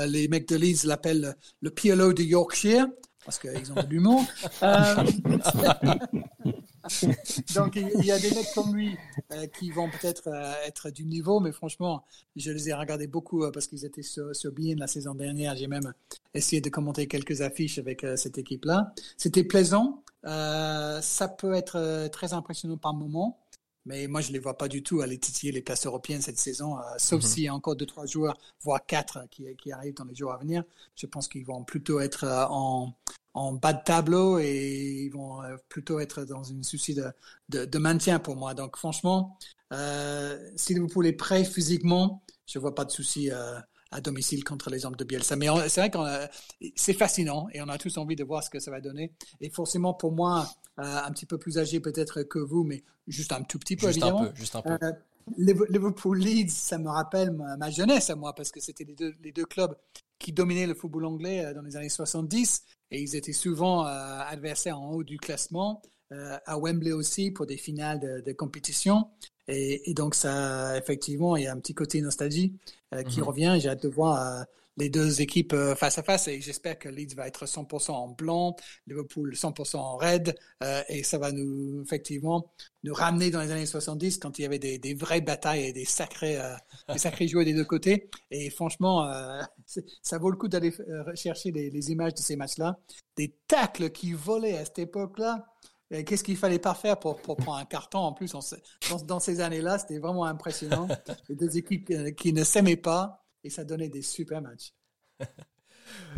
les 0.07 0.29
mecs 0.29 0.49
de 0.49 0.57
Leeds 0.57 0.85
l'appellent 0.85 1.37
le 1.61 1.71
PLO 1.71 2.13
de 2.13 2.23
Yorkshire 2.23 2.87
parce 3.25 3.39
qu'ils 3.39 3.73
ont 3.73 3.77
de 3.77 3.87
l'humour. 3.89 4.25
Donc 7.55 7.77
il 7.77 8.05
y 8.05 8.11
a 8.11 8.19
des 8.19 8.31
mecs 8.31 8.53
comme 8.55 8.75
lui 8.75 8.97
euh, 9.33 9.47
qui 9.47 9.71
vont 9.71 9.89
peut-être 9.89 10.29
euh, 10.29 10.53
être 10.67 10.91
du 10.91 11.05
niveau, 11.05 11.41
mais 11.41 11.53
franchement, 11.53 12.05
je 12.37 12.51
les 12.51 12.71
ai 12.71 12.75
regardés 12.75 13.07
beaucoup 13.07 13.45
euh, 13.45 13.51
parce 13.53 13.67
qu'ils 13.67 13.85
étaient 13.85 14.03
sur, 14.03 14.35
sur 14.35 14.53
la 14.59 14.87
saison 14.87 15.15
dernière. 15.15 15.57
J'ai 15.57 15.69
même 15.69 15.93
essayé 16.35 16.61
de 16.61 16.69
commenter 16.69 17.07
quelques 17.07 17.41
affiches 17.41 17.79
avec 17.79 18.05
cette 18.17 18.39
équipe-là. 18.39 18.93
C'était 19.17 19.45
plaisant. 19.45 20.03
Ça 20.25 21.29
peut 21.37 21.55
être 21.55 22.09
très 22.09 22.33
impressionnant 22.33 22.77
par 22.77 22.95
moment. 22.95 23.42
Mais 23.85 24.07
moi, 24.07 24.21
je 24.21 24.29
ne 24.29 24.35
les 24.35 24.39
vois 24.39 24.57
pas 24.57 24.69
du 24.69 24.83
tout 24.83 25.01
aller 25.01 25.19
titiller 25.19 25.53
les 25.53 25.63
places 25.63 25.87
européennes 25.87 26.23
cette 26.23 26.39
saison, 26.39 26.79
euh, 26.79 26.83
sauf 26.99 27.23
Mhm. 27.23 27.29
s'il 27.29 27.43
y 27.45 27.49
a 27.49 27.55
encore 27.55 27.77
deux, 27.77 27.87
trois 27.87 28.07
joueurs, 28.07 28.39
voire 28.63 28.85
quatre, 28.87 29.27
qui, 29.31 29.45
qui 29.57 29.73
arrivent 29.73 29.95
dans 29.95 30.05
les 30.05 30.15
jours 30.15 30.33
à 30.33 30.39
venir. 30.39 30.63
Je 30.97 31.07
pense 31.07 31.29
qu'ils 31.29 31.45
vont 31.47 31.65
plutôt 31.65 32.01
être 32.01 32.25
euh, 32.25 32.47
en, 32.49 32.95
en 33.35 33.53
bas 33.55 33.73
de 33.73 33.83
tableau 33.85 34.39
et 34.39 35.05
ils 35.07 35.11
vont 35.11 35.43
euh, 35.43 35.57
plutôt 35.69 35.99
être 36.01 36.25
dans 36.25 36.45
une 36.45 36.63
souci 36.65 36.95
de, 36.95 37.07
de, 37.49 37.65
de 37.65 37.79
maintien 37.79 38.19
pour 38.21 38.37
moi. 38.37 38.55
Donc, 38.55 38.77
franchement, 38.77 39.37
euh, 39.73 40.39
si 40.57 40.75
Liverpool 40.75 41.07
est 41.07 41.13
prêt 41.15 41.45
physiquement, 41.45 42.23
je 42.47 42.59
vois 42.59 42.75
pas 42.75 42.85
de 42.85 42.91
souci 42.91 43.31
euh, 43.33 43.59
à 43.93 44.01
domicile 44.01 44.43
contre 44.45 44.71
les 44.71 44.85
hommes 44.85 44.97
de 44.97 45.05
Bielsa. 45.05 45.37
Mais 45.37 45.47
c'est 45.69 45.81
vrai 45.81 45.91
que 45.91 45.99
c'est 46.75 46.93
fascinant 46.95 47.47
et 47.53 47.63
on 47.63 47.69
a 47.69 47.79
tous 47.79 47.97
envie 47.99 48.17
de 48.17 48.25
voir 48.25 48.43
ce 48.43 48.51
que 48.51 48.59
ça 48.59 48.71
va 48.71 48.81
donner. 48.81 49.13
Et 49.41 49.51
forcément, 49.51 49.95
pour 49.95 50.13
moi, 50.13 50.49
euh, 50.79 50.83
un 50.83 51.11
petit 51.13 51.27
peu 51.27 51.39
plus 51.39 51.59
âgé 51.59 51.81
peut-être 51.81 52.23
que 52.25 52.39
vous, 52.39 52.65
mais 52.65 52.83
juste 53.07 53.33
un 53.33 53.43
tout 53.43 53.59
petit 53.59 53.77
peu, 53.77 53.89
Juste 53.89 54.03
un 54.03 54.07
évidemment. 54.09 54.31
peu, 54.31 54.35
juste 54.37 54.57
un 54.57 54.63
peu. 54.63 54.71
Euh, 54.83 54.93
Liv- 55.37 55.67
Liverpool 55.69 56.19
Leeds, 56.19 56.51
ça 56.51 56.79
me 56.79 56.89
rappelle 56.89 57.31
ma, 57.31 57.57
ma 57.57 57.71
jeunesse 57.71 58.11
à 58.11 58.17
moi, 58.17 58.35
parce 58.35 58.51
que 58.51 58.59
c'était 58.61 58.83
les 58.85 58.95
deux, 58.97 59.13
les 59.23 59.31
deux 59.31 59.45
clubs 59.45 59.77
qui 60.19 60.33
dominaient 60.33 60.67
le 60.67 60.75
football 60.75 61.05
anglais 61.05 61.45
euh, 61.45 61.55
dans 61.55 61.63
les 61.63 61.77
années 61.77 61.89
70, 61.89 62.63
et 62.91 63.01
ils 63.01 63.15
étaient 63.15 63.33
souvent 63.33 63.87
euh, 63.87 64.21
adversaires 64.27 64.81
en 64.81 64.91
haut 64.93 65.05
du 65.05 65.19
classement, 65.19 65.81
à 66.45 66.59
Wembley 66.59 66.93
aussi 66.93 67.31
pour 67.31 67.47
des 67.47 67.57
finales 67.57 67.99
de, 67.99 68.21
de 68.21 68.33
compétition. 68.35 69.09
Et, 69.49 69.91
et 69.91 69.95
donc 69.95 70.15
ça, 70.15 70.77
effectivement, 70.79 71.37
il 71.37 71.45
y 71.45 71.47
a 71.47 71.53
un 71.53 71.59
petit 71.59 71.75
côté 71.75 72.01
nostalgie 72.01 72.55
euh, 72.95 73.03
qui 73.03 73.21
Mhm. 73.21 73.27
revient. 73.27 73.57
J'ai 73.61 73.69
hâte 73.71 73.83
de 73.83 73.89
voir 73.89 74.41
euh, 74.41 74.45
les 74.79 74.89
deux 74.89 75.21
équipes 75.21 75.53
euh, 75.53 75.75
face 75.75 75.99
à 75.99 76.03
face, 76.03 76.29
et 76.29 76.41
j'espère 76.41 76.79
que 76.79 76.89
Leeds 76.89 77.15
va 77.15 77.27
être 77.29 77.47
100% 77.47 77.93
en 77.95 78.09
blanc, 78.09 78.57
Liverpool 78.87 79.35
100% 79.37 79.77
en 79.79 79.97
red, 79.99 80.35
euh, 80.63 80.83
et 80.89 81.03
ça 81.03 81.19
va 81.19 81.31
nous 81.33 81.83
effectivement 81.83 82.53
nous 82.85 82.95
ramener 82.95 83.31
dans 83.31 83.41
les 83.43 83.51
années 83.51 83.67
70 83.67 84.19
quand 84.19 84.39
il 84.39 84.43
y 84.43 84.45
avait 84.47 84.59
des, 84.59 84.79
des 84.79 84.95
vraies 84.95 85.21
batailles 85.21 85.67
et 85.67 85.73
des 85.73 85.85
sacrés, 85.85 86.39
des 86.91 86.99
sacrés 86.99 87.29
joueurs 87.29 87.45
des 87.45 87.55
deux 87.55 87.65
côtés. 87.65 88.09
Et 88.31 88.51
franchement, 88.51 89.07
ça 90.03 90.19
vaut 90.19 90.31
le 90.31 90.37
coup 90.37 90.49
d'aller 90.49 90.73
chercher 91.15 91.51
les, 91.53 91.71
les 91.71 91.91
images 91.91 92.15
de 92.15 92.19
ces 92.21 92.37
matchs-là. 92.37 92.79
Des 93.17 93.35
tacles 93.47 93.91
qui 93.91 94.13
volaient 94.13 94.57
à 94.59 94.65
cette 94.65 94.79
époque-là. 94.81 95.47
Qu'est-ce 96.07 96.25
qu'il 96.25 96.39
fallait 96.39 96.59
pas 96.59 96.75
faire 96.75 96.99
pour, 96.99 97.21
pour 97.21 97.37
prendre 97.37 97.59
un 97.59 97.65
carton 97.67 97.99
en 97.99 98.13
plus 98.13 98.33
dans, 98.33 98.99
dans 99.05 99.21
ces 99.21 99.41
années-là, 99.41 99.79
c'était 99.79 99.99
vraiment 99.99 100.25
impressionnant. 100.25 100.89
Les 101.29 101.35
deux 101.35 101.57
équipes 101.59 101.93
qui 102.17 102.33
ne 102.33 102.45
s'aimaient 102.45 102.77
pas 102.77 103.27
et 103.45 103.51
ça 103.51 103.65
donnait 103.65 103.89
des 103.89 104.03
super 104.03 104.41
matchs. 104.41 104.75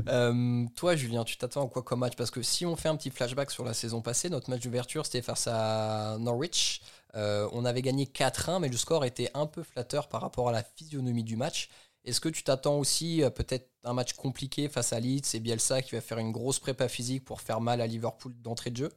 Euh, 0.08 0.66
toi, 0.76 0.94
Julien, 0.94 1.24
tu 1.24 1.36
t'attends 1.36 1.66
à 1.66 1.68
quoi 1.68 1.82
comme 1.82 1.98
match? 2.00 2.14
Parce 2.14 2.30
que 2.30 2.42
si 2.42 2.64
on 2.64 2.76
fait 2.76 2.88
un 2.88 2.96
petit 2.96 3.10
flashback 3.10 3.50
sur 3.50 3.64
la 3.64 3.74
saison 3.74 4.02
passée, 4.02 4.28
notre 4.28 4.48
match 4.48 4.62
d'ouverture, 4.62 5.04
c'était 5.04 5.22
face 5.22 5.48
à 5.50 6.16
Norwich. 6.20 6.80
Euh, 7.16 7.48
on 7.52 7.64
avait 7.64 7.82
gagné 7.82 8.04
4-1, 8.04 8.60
mais 8.60 8.68
le 8.68 8.76
score 8.76 9.04
était 9.04 9.30
un 9.34 9.46
peu 9.46 9.64
flatteur 9.64 10.08
par 10.08 10.20
rapport 10.20 10.48
à 10.48 10.52
la 10.52 10.62
physionomie 10.62 11.24
du 11.24 11.36
match. 11.36 11.70
Est-ce 12.04 12.20
que 12.20 12.28
tu 12.28 12.44
t'attends 12.44 12.78
aussi 12.78 13.22
peut-être 13.34 13.68
un 13.82 13.94
match 13.94 14.12
compliqué 14.12 14.68
face 14.68 14.92
à 14.92 15.00
Leeds 15.00 15.34
et 15.34 15.40
Bielsa 15.40 15.82
qui 15.82 15.96
va 15.96 16.00
faire 16.00 16.18
une 16.18 16.30
grosse 16.32 16.60
prépa 16.60 16.86
physique 16.88 17.24
pour 17.24 17.40
faire 17.40 17.60
mal 17.60 17.80
à 17.80 17.86
Liverpool 17.88 18.32
d'entrée 18.42 18.70
de 18.70 18.76
jeu? 18.76 18.92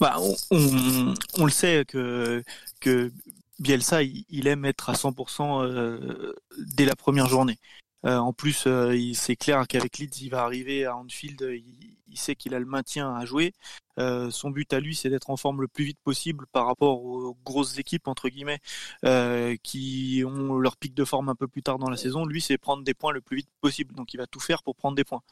Bah, 0.00 0.16
on, 0.20 0.34
on, 0.50 1.14
on 1.38 1.44
le 1.44 1.50
sait 1.50 1.84
que, 1.86 2.42
que 2.80 3.12
Bielsa, 3.58 4.02
il, 4.02 4.24
il 4.28 4.46
aime 4.48 4.64
être 4.64 4.90
à 4.90 4.94
100% 4.94 5.62
euh, 5.62 6.34
dès 6.58 6.84
la 6.84 6.96
première 6.96 7.26
journée. 7.28 7.58
Euh, 8.04 8.18
en 8.18 8.32
plus, 8.32 8.64
euh, 8.66 9.12
c'est 9.14 9.36
clair 9.36 9.66
qu'avec 9.66 9.98
Leeds, 9.98 10.20
il 10.22 10.28
va 10.30 10.42
arriver 10.42 10.84
à 10.84 10.96
Anfield, 10.96 11.40
il, 11.40 11.96
il 12.08 12.18
sait 12.18 12.36
qu'il 12.36 12.54
a 12.54 12.58
le 12.58 12.66
maintien 12.66 13.14
à 13.16 13.24
jouer. 13.24 13.52
Euh, 13.98 14.30
son 14.30 14.50
but 14.50 14.72
à 14.72 14.80
lui, 14.80 14.94
c'est 14.94 15.08
d'être 15.08 15.30
en 15.30 15.36
forme 15.36 15.60
le 15.62 15.68
plus 15.68 15.84
vite 15.84 15.98
possible 16.04 16.46
par 16.52 16.66
rapport 16.66 17.02
aux 17.04 17.36
grosses 17.44 17.78
équipes 17.78 18.06
entre 18.08 18.28
guillemets 18.28 18.58
euh, 19.04 19.56
qui 19.62 20.22
ont 20.26 20.58
leur 20.58 20.76
pic 20.76 20.94
de 20.94 21.04
forme 21.04 21.28
un 21.28 21.34
peu 21.36 21.48
plus 21.48 21.62
tard 21.62 21.78
dans 21.78 21.88
la 21.88 21.96
saison. 21.96 22.26
Lui, 22.26 22.40
c'est 22.42 22.58
prendre 22.58 22.84
des 22.84 22.94
points 22.94 23.12
le 23.12 23.20
plus 23.20 23.38
vite 23.38 23.48
possible. 23.60 23.94
Donc, 23.94 24.12
il 24.14 24.18
va 24.18 24.26
tout 24.26 24.40
faire 24.40 24.62
pour 24.62 24.76
prendre 24.76 24.96
des 24.96 25.04
points. 25.04 25.22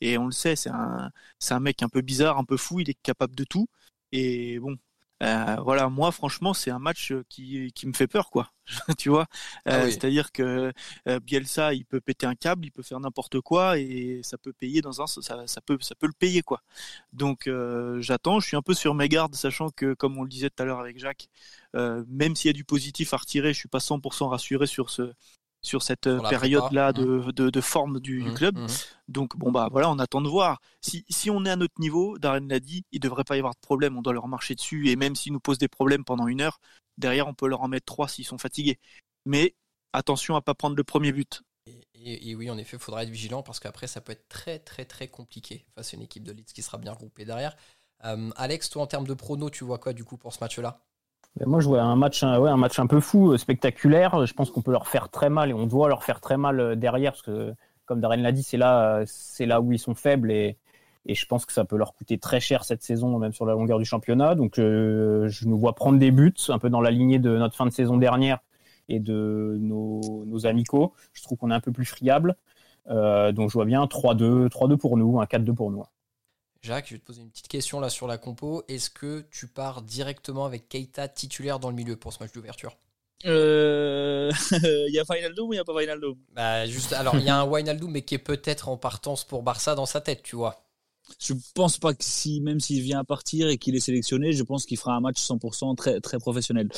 Et 0.00 0.18
on 0.18 0.26
le 0.26 0.32
sait, 0.32 0.56
c'est 0.56 0.70
un, 0.70 1.10
c'est 1.38 1.54
un 1.54 1.60
mec 1.60 1.82
un 1.82 1.88
peu 1.88 2.00
bizarre, 2.02 2.38
un 2.38 2.44
peu 2.44 2.56
fou. 2.56 2.80
Il 2.80 2.90
est 2.90 2.98
capable 3.02 3.34
de 3.34 3.44
tout. 3.44 3.68
Et 4.12 4.58
bon, 4.60 4.76
euh, 5.22 5.56
voilà, 5.64 5.88
moi 5.88 6.12
franchement, 6.12 6.54
c'est 6.54 6.70
un 6.70 6.78
match 6.78 7.12
qui, 7.28 7.72
qui 7.74 7.86
me 7.86 7.92
fait 7.92 8.06
peur, 8.06 8.30
quoi. 8.30 8.52
tu 8.98 9.08
vois, 9.08 9.26
Ah 9.68 9.80
Euh, 9.80 9.84
oui. 9.84 9.90
c'est-à-dire 9.90 10.30
que 10.32 10.72
euh, 11.08 11.20
Bielsa, 11.20 11.74
il 11.74 11.84
peut 11.86 12.00
péter 12.00 12.26
un 12.26 12.34
câble, 12.34 12.66
il 12.66 12.70
peut 12.70 12.82
faire 12.82 13.00
n'importe 13.00 13.40
quoi 13.40 13.78
et 13.78 14.20
ça 14.22 14.38
peut 14.38 14.52
payer 14.52 14.80
dans 14.82 15.00
un, 15.02 15.06
ça, 15.06 15.46
ça 15.46 15.60
peut, 15.60 15.78
ça 15.80 15.94
peut 15.94 16.06
le 16.06 16.12
payer, 16.12 16.42
quoi. 16.42 16.62
Donc 17.12 17.46
euh, 17.48 18.00
j'attends, 18.00 18.40
je 18.40 18.46
suis 18.48 18.56
un 18.56 18.62
peu 18.62 18.74
sur 18.74 18.94
mes 18.94 19.08
gardes, 19.08 19.34
sachant 19.34 19.70
que 19.70 19.94
comme 19.94 20.18
on 20.18 20.22
le 20.22 20.28
disait 20.28 20.50
tout 20.50 20.62
à 20.62 20.66
l'heure 20.66 20.80
avec 20.80 20.98
Jacques, 20.98 21.28
euh, 21.76 22.04
même 22.08 22.36
s'il 22.36 22.48
y 22.48 22.50
a 22.50 22.52
du 22.54 22.64
positif 22.64 23.12
à 23.14 23.18
retirer, 23.18 23.52
je 23.52 23.58
suis 23.58 23.68
pas 23.68 23.80
100% 23.80 24.28
rassuré 24.28 24.66
sur 24.66 24.90
ce, 24.90 25.12
sur 25.62 25.82
cette 25.82 26.08
la 26.18 26.32
période-là 26.32 26.92
prépa, 26.92 26.92
de, 26.92 27.30
de, 27.32 27.50
de 27.50 27.60
forme 27.60 28.00
du, 28.00 28.32
Mhm, 28.32 28.32
club. 28.32 28.56
mhm. 28.56 28.66
Donc 29.08 29.36
bon 29.36 29.50
bah 29.50 29.68
voilà, 29.70 29.90
on 29.90 29.98
attend 29.98 30.20
de 30.20 30.28
voir. 30.28 30.60
Si, 30.80 31.04
si 31.08 31.30
on 31.30 31.44
est 31.44 31.50
à 31.50 31.56
notre 31.56 31.80
niveau, 31.80 32.18
Darren 32.18 32.46
l'a 32.48 32.60
dit, 32.60 32.84
il 32.92 33.00
devrait 33.00 33.24
pas 33.24 33.36
y 33.36 33.38
avoir 33.38 33.54
de 33.54 33.60
problème. 33.60 33.96
On 33.96 34.02
doit 34.02 34.12
leur 34.12 34.28
marcher 34.28 34.54
dessus 34.54 34.88
et 34.90 34.96
même 34.96 35.14
s'ils 35.16 35.32
nous 35.32 35.40
posent 35.40 35.58
des 35.58 35.68
problèmes 35.68 36.04
pendant 36.04 36.26
une 36.28 36.40
heure, 36.40 36.60
derrière 36.98 37.28
on 37.28 37.34
peut 37.34 37.48
leur 37.48 37.62
en 37.62 37.68
mettre 37.68 37.86
trois 37.86 38.08
s'ils 38.08 38.26
sont 38.26 38.38
fatigués. 38.38 38.78
Mais 39.24 39.54
attention 39.92 40.36
à 40.36 40.42
pas 40.42 40.54
prendre 40.54 40.76
le 40.76 40.84
premier 40.84 41.12
but. 41.12 41.42
Et, 41.66 41.86
et- 41.94 42.30
et 42.30 42.34
oui, 42.34 42.50
en 42.50 42.58
effet, 42.58 42.76
il 42.76 42.80
faudra 42.82 43.02
être 43.02 43.10
vigilant 43.10 43.42
parce 43.42 43.60
qu'après, 43.60 43.86
ça 43.86 44.00
peut 44.00 44.12
être 44.12 44.28
très, 44.28 44.58
très, 44.58 44.84
très 44.84 45.08
compliqué 45.08 45.66
face 45.74 45.92
à 45.94 45.96
une 45.96 46.02
équipe 46.02 46.24
de 46.24 46.32
Leeds 46.32 46.52
qui 46.54 46.62
sera 46.62 46.78
bien 46.78 46.94
groupée 46.94 47.24
derrière. 47.24 47.56
Euh, 48.04 48.30
Alex, 48.36 48.70
toi, 48.70 48.82
en 48.82 48.86
termes 48.86 49.06
de 49.06 49.14
prono, 49.14 49.50
tu 49.50 49.64
vois 49.64 49.78
quoi 49.78 49.92
du 49.92 50.04
coup 50.04 50.16
pour 50.16 50.32
ce 50.32 50.38
match-là? 50.40 50.82
Moi, 51.46 51.60
je 51.60 51.68
vois 51.68 51.82
un 51.82 51.96
match, 51.96 52.22
un, 52.22 52.56
match 52.56 52.78
un 52.78 52.86
peu 52.86 53.00
fou, 53.00 53.32
euh, 53.32 53.38
spectaculaire. 53.38 54.26
Je 54.26 54.32
pense 54.34 54.50
qu'on 54.50 54.62
peut 54.62 54.72
leur 54.72 54.88
faire 54.88 55.08
très 55.08 55.30
mal 55.30 55.50
et 55.50 55.54
on 55.54 55.66
doit 55.66 55.88
leur 55.88 56.02
faire 56.02 56.20
très 56.20 56.36
mal 56.36 56.60
euh, 56.60 56.74
derrière 56.74 57.12
parce 57.12 57.22
que, 57.22 57.54
comme 57.86 58.00
Darren 58.00 58.16
l'a 58.16 58.32
dit, 58.32 58.42
c'est 58.42 58.56
là, 58.56 58.98
euh, 58.98 59.46
là 59.46 59.60
où 59.60 59.72
ils 59.72 59.78
sont 59.78 59.94
faibles 59.94 60.30
et, 60.32 60.56
je 61.08 61.24
pense 61.24 61.46
que 61.46 61.54
ça 61.54 61.64
peut 61.64 61.78
leur 61.78 61.94
coûter 61.94 62.18
très 62.18 62.38
cher 62.38 62.64
cette 62.64 62.82
saison, 62.82 63.18
même 63.18 63.32
sur 63.32 63.46
la 63.46 63.54
longueur 63.54 63.78
du 63.78 63.86
championnat. 63.86 64.34
Donc, 64.34 64.56
je 64.56 65.46
nous 65.46 65.58
vois 65.58 65.74
prendre 65.74 65.98
des 65.98 66.10
buts, 66.10 66.34
un 66.48 66.58
peu 66.58 66.68
dans 66.68 66.82
la 66.82 66.90
lignée 66.90 67.18
de 67.18 67.34
notre 67.38 67.56
fin 67.56 67.64
de 67.64 67.70
saison 67.70 67.96
dernière 67.96 68.40
et 68.90 69.00
de 69.00 69.56
nos, 69.58 70.26
nos 70.26 70.46
amicaux. 70.46 70.92
Je 71.14 71.22
trouve 71.22 71.38
qu'on 71.38 71.50
est 71.50 71.54
un 71.54 71.60
peu 71.60 71.72
plus 71.72 71.86
friable. 71.86 72.36
Donc, 72.90 73.48
je 73.48 73.54
vois 73.54 73.64
bien 73.64 73.84
3-2, 73.84 74.48
3-2 74.48 74.76
pour 74.76 74.98
nous, 74.98 75.18
un 75.18 75.24
4-2 75.24 75.54
pour 75.54 75.70
nous. 75.70 75.82
Jacques, 76.68 76.88
je 76.88 76.94
vais 76.96 76.98
te 76.98 77.06
poser 77.06 77.22
une 77.22 77.30
petite 77.30 77.48
question 77.48 77.80
là 77.80 77.88
sur 77.88 78.06
la 78.06 78.18
compo. 78.18 78.62
Est-ce 78.68 78.90
que 78.90 79.24
tu 79.30 79.46
pars 79.46 79.80
directement 79.80 80.44
avec 80.44 80.68
Keita 80.68 81.08
titulaire 81.08 81.58
dans 81.60 81.70
le 81.70 81.74
milieu 81.74 81.96
pour 81.96 82.12
ce 82.12 82.22
match 82.22 82.32
d'ouverture? 82.32 82.76
Euh, 83.24 84.30
Il 84.52 84.92
y 84.92 84.98
a 84.98 85.04
Vinaldoom 85.08 85.48
ou 85.48 85.52
il 85.54 85.56
n'y 85.56 85.60
a 85.60 85.64
pas 85.64 85.72
Vinaldoom 85.80 86.18
bah, 86.34 86.66
juste, 86.66 86.92
Alors, 86.92 87.16
il 87.16 87.24
y 87.24 87.30
a 87.30 87.40
un 87.40 87.46
Wijnaldum, 87.46 87.90
mais 87.90 88.02
qui 88.02 88.14
est 88.14 88.18
peut-être 88.18 88.68
en 88.68 88.76
partance 88.76 89.24
pour 89.24 89.42
Barça 89.42 89.74
dans 89.74 89.86
sa 89.86 90.02
tête, 90.02 90.22
tu 90.22 90.36
vois. 90.36 90.62
Je 91.18 91.32
pense 91.54 91.78
pas 91.78 91.94
que 91.94 92.04
si, 92.04 92.42
même 92.42 92.60
s'il 92.60 92.82
vient 92.82 93.00
à 93.00 93.04
partir 93.04 93.48
et 93.48 93.56
qu'il 93.56 93.74
est 93.74 93.80
sélectionné, 93.80 94.34
je 94.34 94.42
pense 94.42 94.66
qu'il 94.66 94.76
fera 94.76 94.92
un 94.94 95.00
match 95.00 95.16
100% 95.16 95.74
très, 95.74 96.00
très 96.02 96.18
professionnel. 96.18 96.68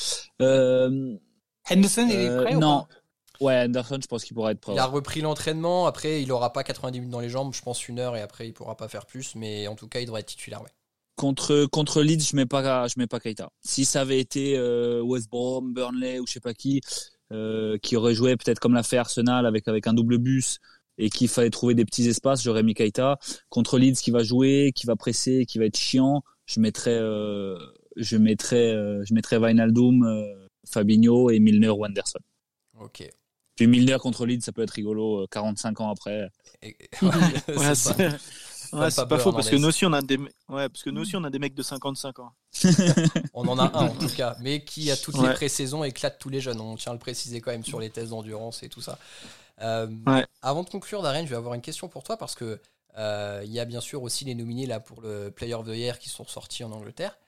Euh, 0.40 1.16
Henderson, 1.68 2.06
il 2.08 2.14
est 2.14 2.28
euh, 2.28 2.42
prêt 2.44 2.54
ou 2.54 2.60
Non. 2.60 2.82
pas? 2.82 2.88
Ouais, 3.40 3.62
Anderson, 3.64 3.98
je 4.02 4.06
pense 4.06 4.24
qu'il 4.24 4.34
pourra 4.34 4.52
être 4.52 4.60
prêt. 4.60 4.74
Il 4.74 4.78
a 4.78 4.86
repris 4.86 5.22
l'entraînement. 5.22 5.86
Après, 5.86 6.22
il 6.22 6.30
aura 6.30 6.52
pas 6.52 6.62
90 6.62 7.00
minutes 7.00 7.12
dans 7.12 7.20
les 7.20 7.30
jambes, 7.30 7.54
je 7.54 7.62
pense 7.62 7.88
une 7.88 7.98
heure, 7.98 8.16
et 8.16 8.20
après, 8.20 8.46
il 8.46 8.52
pourra 8.52 8.76
pas 8.76 8.88
faire 8.88 9.06
plus. 9.06 9.34
Mais 9.34 9.66
en 9.66 9.74
tout 9.74 9.88
cas, 9.88 10.00
il 10.00 10.06
devrait 10.06 10.20
être 10.20 10.26
titulaire, 10.26 10.62
ouais. 10.62 10.70
Contre, 11.16 11.66
contre 11.66 12.02
Leeds, 12.02 12.28
je 12.30 12.36
mets 12.36 12.46
pas, 12.46 12.86
je 12.88 12.94
mets 12.96 13.06
pas 13.06 13.20
Keita. 13.20 13.50
Si 13.60 13.84
ça 13.84 14.02
avait 14.02 14.20
été 14.20 14.56
euh, 14.56 15.02
West 15.02 15.28
Brom, 15.28 15.74
Burnley 15.74 16.18
ou 16.18 16.26
je 16.26 16.32
sais 16.32 16.40
pas 16.40 16.54
qui, 16.54 16.80
euh, 17.32 17.76
qui 17.82 17.96
aurait 17.96 18.14
joué 18.14 18.36
peut-être 18.36 18.58
comme 18.58 18.72
l'a 18.72 18.82
fait 18.82 18.96
Arsenal 18.96 19.44
avec, 19.44 19.68
avec 19.68 19.86
un 19.86 19.92
double 19.92 20.16
bus 20.16 20.60
et 20.96 21.10
qu'il 21.10 21.28
fallait 21.28 21.50
trouver 21.50 21.74
des 21.74 21.84
petits 21.84 22.08
espaces, 22.08 22.42
j'aurais 22.42 22.62
mis 22.62 22.72
Keita. 22.72 23.18
Contre 23.50 23.78
Leeds, 23.78 24.00
qui 24.02 24.10
va 24.10 24.22
jouer, 24.22 24.72
qui 24.74 24.86
va 24.86 24.96
presser, 24.96 25.44
qui 25.46 25.58
va 25.58 25.66
être 25.66 25.78
chiant, 25.78 26.22
je 26.46 26.60
mettrais, 26.60 26.98
euh, 26.98 27.58
je 27.96 28.16
mettrais, 28.16 28.74
euh, 28.74 29.04
je 29.04 29.12
mettrais 29.12 29.36
Wijnaldum, 29.36 30.24
Fabinho 30.66 31.30
et 31.30 31.38
Milner 31.38 31.68
ou 31.68 31.84
Anderson. 31.84 32.20
Ok. 32.80 33.06
Puis 33.60 33.66
Milner 33.66 33.98
contre 34.00 34.24
Leeds, 34.24 34.40
ça 34.40 34.52
peut 34.52 34.62
être 34.62 34.70
rigolo, 34.70 35.24
euh, 35.24 35.26
45 35.30 35.82
ans 35.82 35.90
après. 35.90 36.30
Et- 36.62 36.74
ouais, 37.02 37.74
c'est 37.74 37.98
Ouais, 37.98 38.08
ouais, 38.72 38.90
pas 39.06 39.18
faux 39.18 39.32
parce 39.34 39.50
que 39.50 39.56
nous 39.56 39.68
aussi 39.68 39.84
on 39.84 39.92
a 39.92 40.00
des, 40.00 40.16
ouais, 40.16 40.68
parce 40.70 40.82
que 40.82 40.88
nous 40.88 41.02
aussi 41.02 41.14
on 41.14 41.24
a 41.24 41.28
des 41.28 41.38
mecs 41.38 41.52
de 41.54 41.62
55 41.62 42.20
ans. 42.20 42.32
On 43.34 43.46
en 43.48 43.58
a 43.58 43.64
un 43.64 43.88
en 43.88 43.94
tout 43.94 44.08
cas, 44.16 44.34
mais 44.40 44.64
qui 44.64 44.90
à 44.90 44.96
toutes 44.96 45.18
les 45.18 45.34
pré-saisons 45.34 45.84
éclate 45.84 46.18
tous 46.18 46.30
les 46.30 46.40
jeunes. 46.40 46.58
On 46.58 46.74
tient 46.76 46.92
à 46.92 46.94
le 46.94 46.98
préciser 46.98 47.42
quand 47.42 47.50
même 47.50 47.66
sur 47.66 47.80
les 47.80 47.90
tests 47.90 48.08
d'endurance 48.12 48.62
et 48.62 48.70
tout 48.70 48.80
ça. 48.80 48.98
Euh, 49.60 49.86
Ouais. 50.06 50.26
Avant 50.40 50.62
de 50.62 50.70
conclure, 50.70 51.02
Darren, 51.02 51.24
je 51.26 51.28
vais 51.30 51.36
avoir 51.36 51.52
une 51.52 51.60
question 51.60 51.86
pour 51.88 52.02
toi 52.02 52.16
parce 52.16 52.34
que 52.34 52.58
euh, 52.96 53.42
il 53.44 53.52
y 53.52 53.60
a 53.60 53.66
bien 53.66 53.82
sûr 53.82 54.02
aussi 54.02 54.24
les 54.24 54.34
nominés 54.34 54.64
là 54.64 54.80
pour 54.80 55.02
le 55.02 55.30
Player 55.30 55.52
of 55.52 55.66
the 55.66 55.74
Year 55.76 55.98
qui 55.98 56.08
sont 56.08 56.24
sortis 56.26 56.64
en 56.64 56.72
Angleterre. 56.72 57.18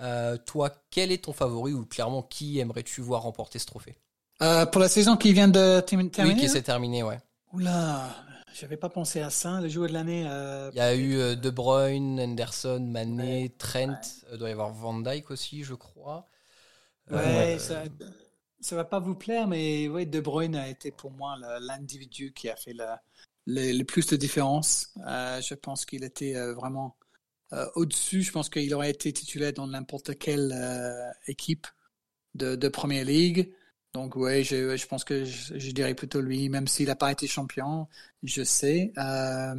Euh, 0.00 0.36
toi, 0.46 0.70
quel 0.92 1.10
est 1.10 1.24
ton 1.24 1.32
favori 1.32 1.72
ou 1.72 1.84
clairement 1.84 2.22
qui 2.22 2.60
aimerais-tu 2.60 3.00
voir 3.00 3.22
remporter 3.22 3.58
ce 3.58 3.66
trophée? 3.66 3.96
Euh, 4.42 4.66
Pour 4.66 4.80
la 4.80 4.88
saison 4.88 5.16
qui 5.16 5.32
vient 5.32 5.48
de 5.48 5.80
termi- 5.80 6.10
terminer 6.10 6.34
Oui, 6.34 6.40
qui 6.40 6.48
s'est 6.48 6.62
terminé, 6.62 7.02
ouais. 7.02 7.18
Oula, 7.52 8.08
j'avais 8.54 8.76
pas 8.76 8.88
pensé 8.88 9.20
à 9.20 9.30
ça, 9.30 9.60
le 9.60 9.68
joueur 9.68 9.88
de 9.88 9.94
l'année. 9.94 10.24
euh, 10.28 10.70
Il 10.72 10.78
y 10.78 10.80
a 10.80 10.94
eu 10.94 11.16
euh, 11.18 11.34
De 11.36 11.50
Bruyne, 11.50 12.18
Henderson, 12.20 12.80
Mané, 12.80 13.54
Trent. 13.58 14.00
Il 14.32 14.38
doit 14.38 14.48
y 14.48 14.52
avoir 14.52 14.72
Van 14.72 14.98
Dyke 14.98 15.30
aussi, 15.30 15.62
je 15.62 15.74
crois. 15.74 16.26
Ouais, 17.10 17.56
Euh, 17.56 17.58
ça, 17.58 17.82
ça 18.60 18.76
va 18.76 18.84
pas 18.84 19.00
vous 19.00 19.14
plaire, 19.14 19.46
mais 19.46 19.88
ouais, 19.88 20.06
De 20.06 20.20
Bruyne 20.20 20.56
a 20.56 20.68
été 20.68 20.90
pour 20.90 21.10
moi 21.10 21.36
l'individu 21.60 22.32
qui 22.32 22.48
a 22.48 22.56
fait 22.56 22.72
le, 22.72 22.86
le 23.46 23.82
plus 23.84 24.06
de 24.06 24.16
différence. 24.16 24.94
Euh, 25.06 25.40
je 25.42 25.54
pense 25.54 25.84
qu'il 25.84 26.04
était 26.04 26.34
vraiment 26.52 26.96
au-dessus. 27.74 28.22
Je 28.22 28.30
pense 28.32 28.48
qu'il 28.48 28.72
aurait 28.74 28.90
été 28.90 29.12
titulaire 29.12 29.52
dans 29.52 29.66
n'importe 29.66 30.16
quelle 30.18 30.54
équipe 31.26 31.66
de, 32.34 32.54
de 32.54 32.68
Premier 32.68 33.04
League. 33.04 33.52
Donc 33.92 34.14
ouais, 34.16 34.44
je, 34.44 34.76
je 34.76 34.86
pense 34.86 35.04
que 35.04 35.24
je, 35.24 35.58
je 35.58 35.70
dirais 35.72 35.94
plutôt 35.94 36.20
lui, 36.20 36.48
même 36.48 36.68
s'il 36.68 36.86
n'a 36.86 36.96
pas 36.96 37.10
été 37.10 37.26
champion, 37.26 37.88
je 38.22 38.42
sais. 38.44 38.92
Euh, 38.98 39.54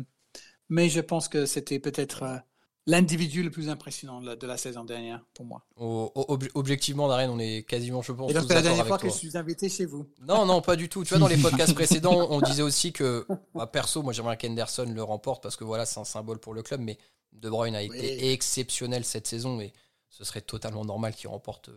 mais 0.70 0.90
je 0.90 1.02
pense 1.02 1.28
que 1.28 1.46
c'était 1.46 1.80
peut-être 1.80 2.24
euh, 2.24 2.38
l'individu 2.86 3.44
le 3.44 3.52
plus 3.52 3.70
impressionnant 3.70 4.22
de 4.22 4.28
la, 4.28 4.36
de 4.38 4.48
la 4.48 4.58
saison 4.58 4.86
dernière 4.86 5.24
pour 5.34 5.46
moi. 5.46 5.66
ob- 5.76 6.48
objectivement, 6.56 7.08
Darren, 7.10 7.30
on 7.30 7.40
est 7.40 7.64
quasiment, 7.68 8.02
je 8.02 8.14
pense, 8.14 8.32
Et 8.32 8.34
donc 8.34 8.44
tous 8.44 8.48
c'est 8.50 8.56
la 8.56 8.62
dernière 8.62 8.88
fois 8.88 8.98
que 8.98 9.10
je 9.10 9.14
suis 9.14 9.38
invité 9.38 9.68
chez 9.70 9.86
vous. 9.86 10.08
Non, 10.22 10.46
non, 10.46 10.62
pas 10.62 10.76
du 10.78 10.88
tout. 10.88 11.04
Tu 11.04 11.10
vois, 11.10 11.20
dans 11.20 11.28
les 11.28 11.38
podcasts 11.42 11.74
précédents, 11.74 12.28
on 12.30 12.42
disait 12.42 12.62
aussi 12.64 12.94
que, 12.94 13.28
bah, 13.54 13.68
perso, 13.68 14.02
moi 14.02 14.14
j'aimerais 14.14 14.38
qu'Henderson 14.38 14.86
le 14.94 15.04
remporte 15.04 15.44
parce 15.44 15.58
que 15.58 15.64
voilà, 15.66 15.86
c'est 15.86 16.00
un 16.00 16.06
symbole 16.06 16.40
pour 16.40 16.54
le 16.54 16.64
club, 16.64 16.80
mais 16.82 16.98
De 17.34 17.50
Bruyne 17.50 17.76
a 17.76 17.82
été 17.82 17.98
Oui. 18.22 18.30
exceptionnel 18.32 19.04
cette 19.04 19.28
saison 19.28 19.60
et 19.60 19.74
ce 20.10 20.24
serait 20.24 20.42
totalement 20.42 20.86
normal 20.86 21.14
qu'il 21.16 21.30
remporte. 21.30 21.70
euh, 21.70 21.74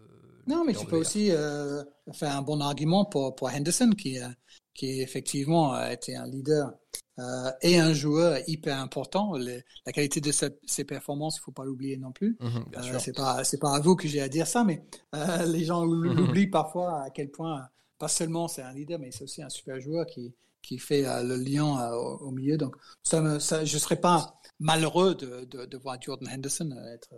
Non, 0.46 0.64
mais 0.64 0.72
tu 0.72 0.86
peux 0.86 0.96
aussi 1.00 1.30
euh, 1.30 1.82
faire 2.12 2.36
un 2.36 2.42
bon 2.42 2.60
argument 2.60 3.04
pour, 3.04 3.34
pour 3.34 3.48
Henderson, 3.48 3.90
qui, 3.96 4.18
euh, 4.20 4.28
qui 4.74 5.00
effectivement 5.00 5.72
a 5.72 5.92
été 5.92 6.16
un 6.16 6.26
leader 6.26 6.72
euh, 7.18 7.50
et 7.62 7.78
un 7.78 7.92
joueur 7.92 8.38
hyper 8.48 8.78
important. 8.78 9.36
Le- 9.36 9.62
la 9.86 9.92
qualité 9.92 10.20
de 10.20 10.32
sa- 10.32 10.50
ses 10.66 10.84
performances, 10.84 11.36
il 11.36 11.40
faut 11.40 11.52
pas 11.52 11.64
l'oublier 11.64 11.96
non 11.96 12.12
plus. 12.12 12.36
Sûr. 12.82 13.00
c'est 13.00 13.12
pas 13.16 13.44
c'est 13.44 13.58
pas 13.60 13.74
à 13.76 13.80
vous 13.80 13.94
que 13.96 14.08
j'ai 14.08 14.20
à 14.20 14.28
dire 14.28 14.46
ça, 14.46 14.64
mais 14.64 14.84
les 15.46 15.64
gens 15.64 15.84
l'oublient 15.84 16.48
parfois 16.48 17.02
à 17.04 17.10
quel 17.10 17.30
point 17.30 17.68
pas 17.98 18.08
seulement 18.08 18.48
c'est 18.48 18.62
un 18.62 18.72
leader, 18.72 18.98
mais 18.98 19.12
c'est 19.12 19.22
aussi 19.24 19.42
un 19.42 19.48
super 19.48 19.80
joueur 19.80 20.06
qui 20.06 20.34
qui 20.60 20.78
fait 20.78 21.02
le 21.22 21.36
lien 21.36 21.92
au, 21.92 22.16
au 22.26 22.30
milieu. 22.32 22.56
Donc 22.56 22.74
ça, 23.04 23.20
me, 23.20 23.38
ça 23.38 23.64
je 23.64 23.78
serais 23.78 24.00
pas 24.00 24.40
malheureux 24.58 25.14
de, 25.14 25.44
de, 25.44 25.66
de 25.66 25.76
voir 25.76 26.00
Jordan 26.00 26.28
Henderson 26.32 26.70
être 26.92 27.14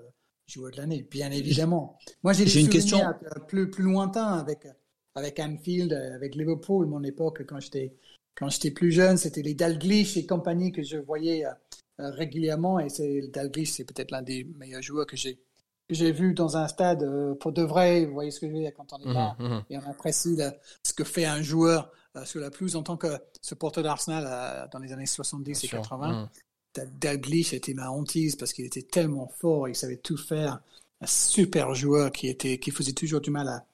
joueur 0.47 0.70
de 0.72 0.76
l'année, 0.76 1.07
bien 1.11 1.30
évidemment. 1.30 1.99
Moi, 2.22 2.32
j'ai 2.32 2.44
des 2.44 2.61
une 2.61 2.70
souvenirs 2.70 3.14
euh, 3.22 3.40
plus, 3.47 3.70
plus 3.70 3.84
lointains 3.84 4.34
avec, 4.34 4.66
avec 5.14 5.38
Anfield, 5.38 5.92
avec 5.92 6.34
Liverpool, 6.34 6.86
mon 6.86 7.03
époque, 7.03 7.44
quand 7.47 7.61
j'étais 7.61 7.97
quand 8.36 8.51
j'étais 8.51 8.70
plus 8.70 8.92
jeune, 8.92 9.16
c'était 9.16 9.42
les 9.42 9.55
Dalglish 9.55 10.16
et 10.16 10.26
compagnie 10.26 10.70
que 10.70 10.82
je 10.82 10.99
voyais 10.99 11.44
euh, 11.47 12.11
régulièrement. 12.11 12.78
Et 12.78 12.88
c'est 12.88 13.22
Dalglish, 13.32 13.70
c'est 13.70 13.84
peut-être 13.84 14.11
l'un 14.11 14.22
des 14.22 14.44
meilleurs 14.57 14.82
joueurs 14.82 15.07
que 15.07 15.16
j'ai 15.16 15.40
que 15.88 15.94
j'ai 15.94 16.11
vu 16.11 16.34
dans 16.34 16.57
un 16.57 16.66
stade 16.66 17.05
euh, 17.05 17.34
pour 17.36 17.53
de 17.53 17.62
vrai. 17.62 18.05
Vous 18.05 18.12
voyez 18.12 18.30
ce 18.30 18.40
que 18.40 18.49
je 18.49 18.53
veux 18.53 18.59
dire 18.59 18.72
quand 18.76 18.92
on 18.92 18.99
est 18.99 19.12
là 19.12 19.36
Mhm, 19.38 19.49
mhm. 19.49 19.62
et 19.70 19.78
on 19.78 19.90
apprécie 19.90 20.36
ce 20.82 20.92
que 20.92 21.05
fait 21.05 21.24
un 21.24 21.40
joueur 21.42 21.90
euh, 22.16 22.24
sur 22.24 22.40
la 22.40 22.51
pelouse 22.51 22.76
en 22.76 22.82
tant 22.82 22.97
que 22.97 23.07
supporter 23.40 23.82
d'Arsenal 23.82 24.68
dans 24.70 24.80
les 24.80 24.92
années 24.92 25.07
70 25.07 25.51
et 25.51 25.53
Bien 25.53 25.68
sûr. 25.68 25.80
80. 25.80 26.09
Mhm. 26.12 26.28
Dal- 26.77 26.91
Dalglish 26.99 27.53
était 27.53 27.74
ma 27.74 27.91
hantise 27.91 28.37
parce 28.37 28.53
qu'il 28.53 28.64
était 28.64 28.83
tellement 28.83 29.29
fort, 29.29 29.68
il 29.68 29.74
savait 29.74 29.97
tout 29.97 30.16
faire. 30.16 30.61
Un 31.01 31.07
super 31.07 31.74
joueur 31.74 32.11
qui 32.12 32.70
faisait 32.70 32.93
toujours 32.93 33.20
du 33.20 33.31
mal 33.31 33.49
à, 33.49 33.66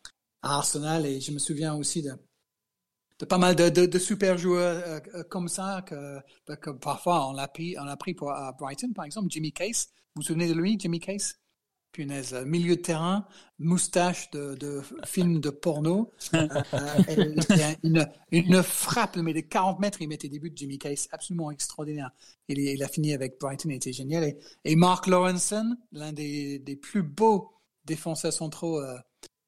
Arsenal. 0.43 1.07
Et 1.07 1.21
je 1.21 1.33
me 1.33 1.39
souviens 1.39 1.75
aussi 1.75 2.03
de, 2.03 2.13
pas 3.25 3.39
mal 3.39 3.55
de, 3.55 3.99
super 3.99 4.37
joueurs 4.39 4.83
euh, 4.85 5.01
euh, 5.15 5.23
comme 5.25 5.49
ça 5.49 5.85
que, 5.87 6.19
parfois 6.81 7.29
on 7.29 7.33
l'a 7.33 7.49
pris, 7.49 7.75
l'a 7.75 7.97
pris 7.97 8.15
pour 8.15 8.33
à 8.33 8.53
Brighton, 8.53 8.93
par 8.93 9.05
exemple, 9.05 9.29
Jimmy 9.31 9.53
Case. 9.53 9.89
Vous 10.15 10.23
vous 10.23 10.27
souvenez 10.27 10.49
de 10.49 10.55
lui, 10.55 10.77
Jimmy 10.79 11.01
Case? 11.01 11.37
Punaise, 11.93 12.35
milieu 12.47 12.77
de 12.77 12.81
terrain, 12.81 13.27
moustache 13.59 14.31
de, 14.31 14.55
de 14.55 14.83
film 15.05 15.41
de 15.41 15.51
porno. 15.51 16.11
Euh, 16.35 16.49
euh, 16.75 17.75
une, 17.83 18.07
une 18.31 18.63
frappe, 18.63 19.17
mais 19.17 19.35
de 19.35 19.41
40 19.41 19.79
mètres, 19.81 20.01
il 20.01 20.09
mettait 20.09 20.29
des 20.29 20.39
buts 20.39 20.51
de 20.51 20.57
Jimmy 20.57 20.79
Case, 20.79 21.09
absolument 21.13 21.51
extraordinaire. 21.51 22.11
Il, 22.49 22.59
il 22.59 22.83
a 22.83 22.89
fini 22.89 23.13
avec 23.13 23.39
Brighton, 23.41 23.69
il 23.71 23.77
était 23.77 23.93
génial. 23.93 24.25
Et, 24.25 24.39
et 24.65 24.77
Mark 24.77 25.07
Lawrenson, 25.07 25.77
l'un 25.93 26.13
des, 26.13 26.59
des 26.59 26.77
plus 26.77 27.03
beaux 27.03 27.53
défenseurs 27.85 28.33
centraux 28.33 28.81
euh, 28.81 28.97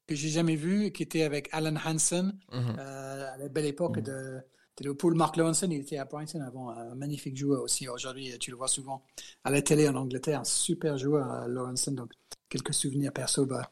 que 0.07 0.15
j'ai 0.15 0.29
jamais 0.29 0.55
vu, 0.55 0.91
qui 0.91 1.03
était 1.03 1.23
avec 1.23 1.49
Alan 1.51 1.75
Hansen 1.83 2.37
Mhm. 2.51 2.75
euh, 2.79 3.33
à 3.33 3.37
la 3.37 3.49
belle 3.49 3.65
époque 3.65 3.99
de, 3.99 4.11
de 4.11 4.43
Liverpool. 4.81 5.15
Mark 5.15 5.35
Lawrenson, 5.37 5.67
il 5.71 5.81
était 5.81 5.97
à 5.97 6.05
Brighton 6.05 6.41
avant, 6.41 6.69
un 6.69 6.93
magnifique 6.95 7.35
joueur 7.37 7.63
aussi. 7.63 7.87
Aujourd'hui, 7.89 8.37
tu 8.39 8.51
le 8.51 8.57
vois 8.57 8.67
souvent 8.67 9.03
à 9.43 9.49
la 9.49 9.61
télé 9.63 9.87
en 9.89 9.95
Angleterre, 9.95 10.41
un 10.41 10.43
super 10.43 10.97
joueur, 10.97 11.31
euh, 11.31 11.47
Lawrenson. 11.47 11.91
Donc, 11.93 12.11
quelques 12.49 12.73
souvenirs 12.73 13.11
perso 13.13 13.45
bah, 13.45 13.71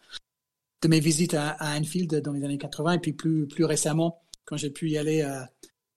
de 0.81 0.87
mes 0.87 0.99
visites 0.99 1.33
à, 1.33 1.57
Anfield 1.59 2.21
dans 2.21 2.33
les 2.33 2.43
années 2.43 2.57
80 2.57 2.93
et 2.93 2.99
puis 2.99 3.13
plus, 3.13 3.47
plus 3.47 3.65
récemment, 3.65 4.21
quand 4.45 4.57
j'ai 4.57 4.69
pu 4.69 4.89
y 4.89 4.97
aller 4.97 5.21
euh, 5.21 5.41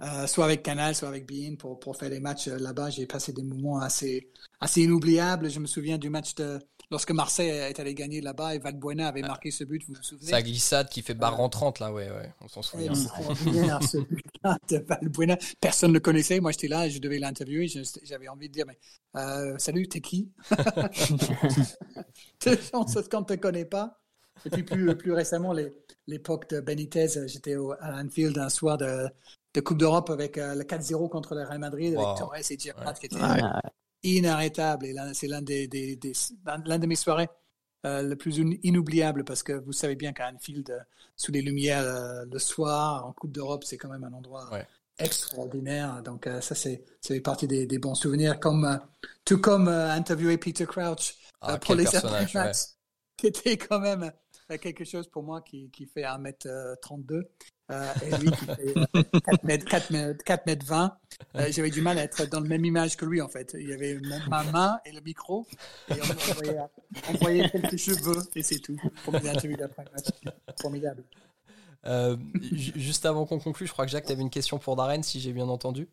euh, 0.02 0.26
soit 0.26 0.44
avec 0.44 0.62
Canal, 0.62 0.94
soit 0.94 1.08
avec 1.08 1.26
Bein 1.26 1.56
pour, 1.58 1.80
pour 1.80 1.96
faire 1.96 2.10
les 2.10 2.20
matchs 2.20 2.48
euh, 2.48 2.58
là-bas, 2.58 2.90
j'ai 2.90 3.06
passé 3.06 3.32
des 3.32 3.42
moments 3.42 3.80
assez, 3.80 4.30
assez 4.60 4.82
inoubliables. 4.82 5.50
Je 5.50 5.60
me 5.60 5.66
souviens 5.66 5.98
du 5.98 6.10
match 6.10 6.34
de 6.34 6.58
lorsque 6.90 7.10
Marseille 7.10 7.48
est 7.48 7.80
allé 7.80 7.94
gagner 7.94 8.20
là-bas 8.20 8.54
et 8.54 8.58
Valbuena 8.58 9.08
avait 9.08 9.22
marqué 9.22 9.50
ce 9.50 9.64
but, 9.64 9.82
vous 9.88 9.94
vous 9.94 10.02
souvenez? 10.02 10.30
Sa 10.30 10.42
glissade 10.42 10.88
qui 10.88 11.02
fait 11.02 11.14
barre 11.14 11.40
en 11.40 11.48
30 11.48 11.80
là, 11.80 11.92
ouais, 11.92 12.10
ouais, 12.10 12.32
on 12.40 12.48
s'en 12.48 12.62
souvient. 12.62 12.94
Ce 12.94 13.98
but-là 13.98 14.56
de 14.68 14.78
Valbuena. 14.78 15.36
Personne 15.60 15.90
ne 15.90 15.94
le 15.94 16.00
connaissait. 16.00 16.38
Moi, 16.40 16.52
j'étais 16.52 16.68
là 16.68 16.86
et 16.86 16.90
je 16.90 17.00
devais 17.00 17.18
l'interviewer. 17.18 17.66
J'avais 18.04 18.28
envie 18.28 18.48
de 18.48 18.52
dire, 18.52 18.66
mais 18.66 18.78
euh, 19.20 19.56
salut, 19.58 19.88
t'es 19.88 20.00
qui? 20.00 20.30
On 22.72 22.86
se 22.86 23.00
quand 23.08 23.20
on 23.20 23.24
te 23.24 23.34
connaît 23.34 23.64
pas. 23.64 23.98
Et 24.44 24.50
puis 24.50 24.62
plus, 24.62 24.94
plus 24.96 25.12
récemment, 25.12 25.54
l'époque 26.06 26.48
de 26.50 26.60
Benitez, 26.60 27.06
j'étais 27.26 27.56
au- 27.56 27.72
à 27.80 28.00
Anfield 28.02 28.36
un 28.38 28.50
soir 28.50 28.76
de, 28.76 29.08
de 29.54 29.60
Coupe 29.60 29.78
d'Europe 29.78 30.10
avec 30.10 30.36
euh, 30.36 30.54
le 30.54 30.62
4-0 30.64 31.08
contre 31.08 31.34
le 31.34 31.42
Real 31.42 31.58
Madrid 31.58 31.94
Wow. 31.94 32.06
avec 32.06 32.18
Torres 32.18 32.36
et 32.50 32.58
Gerrard 32.58 32.94
qui 32.98 33.06
étaient 33.06 33.16
Ah, 33.20 33.60
inarrêtables. 34.02 34.86
Et 34.86 34.94
c'est 35.14 35.26
l'un 35.28 35.42
des, 35.42 35.68
des, 35.68 35.96
des- 35.96 36.12
l'un 36.64 36.78
de 36.78 36.86
mes 36.86 36.96
soirées 36.96 37.28
euh, 37.84 38.02
le 38.02 38.16
plus 38.16 38.40
in- 38.40 38.56
inoubliable 38.62 39.24
parce 39.24 39.42
que 39.42 39.52
vous 39.52 39.72
savez 39.72 39.94
bien 39.96 40.12
qu'à 40.12 40.28
Anfield, 40.28 40.70
euh, 40.70 40.78
sous 41.16 41.32
les 41.32 41.42
lumières 41.42 41.80
euh, 41.82 42.24
le 42.30 42.38
soir, 42.38 43.06
en 43.06 43.12
Coupe 43.12 43.32
d'Europe, 43.32 43.64
c'est 43.64 43.76
quand 43.76 43.88
même 43.88 44.04
un 44.04 44.12
endroit 44.12 44.48
Ouais. 44.52 44.66
extraordinaire. 44.98 46.02
Donc 46.02 46.28
ça, 46.40 46.54
c'est 46.54 46.84
ça 47.00 47.14
fait 47.14 47.20
partie 47.20 47.46
des, 47.46 47.66
des 47.66 47.78
bons 47.78 47.94
souvenirs. 47.94 48.38
Comme, 48.40 48.80
tout 49.24 49.38
comme 49.40 49.68
interviewer 49.68 50.36
Peter 50.38 50.66
Crouch 50.66 51.14
Ah, 51.40 51.58
pour 51.58 51.74
les 51.74 51.84
personnage, 51.84 52.34
ouais. 52.34 52.44
matchs, 52.44 52.58
qui 53.16 53.28
était 53.28 53.56
quand 53.56 53.80
même 53.80 54.10
euh, 54.50 54.58
quelque 54.58 54.84
chose 54.84 55.08
pour 55.08 55.22
moi 55.22 55.40
qui, 55.42 55.70
fait 55.92 56.02
1m32. 56.02 57.22
Euh, 57.72 57.92
et 58.04 58.10
lui 58.18 58.30
qui 58.30 58.44
fait 58.46 58.74
euh, 58.78 59.20
4 59.26 59.42
mètres, 59.44 59.64
4 59.64 59.90
mètres, 59.90 60.24
4 60.24 60.46
mètres 60.46 60.66
20. 60.66 60.96
Euh, 61.34 61.46
J'avais 61.50 61.70
du 61.70 61.80
mal 61.82 61.98
à 61.98 62.04
être 62.04 62.24
dans 62.28 62.38
la 62.40 62.48
même 62.48 62.64
image 62.64 62.96
que 62.96 63.04
lui 63.04 63.20
en 63.20 63.28
fait. 63.28 63.56
Il 63.58 63.68
y 63.68 63.72
avait 63.72 63.98
ma 64.28 64.44
main 64.44 64.78
et 64.84 64.92
le 64.92 65.00
micro 65.00 65.46
et 65.88 65.94
on, 66.00 66.34
voyait, 66.34 66.58
on 67.08 67.12
voyait 67.14 67.48
quelques 67.50 67.76
cheveux 67.76 68.18
et 68.36 68.42
c'est 68.42 68.60
tout. 68.60 68.76
Formidable. 70.60 71.02
Euh, 71.86 72.16
ju- 72.52 72.72
juste 72.76 73.04
avant 73.06 73.26
qu'on 73.26 73.38
conclue, 73.40 73.66
je 73.66 73.72
crois 73.72 73.84
que 73.84 73.90
Jacques, 73.90 74.06
tu 74.06 74.12
avais 74.12 74.22
une 74.22 74.30
question 74.30 74.58
pour 74.58 74.76
Darren, 74.76 75.02
si 75.02 75.18
j'ai 75.20 75.32
bien 75.32 75.48
entendu. 75.48 75.88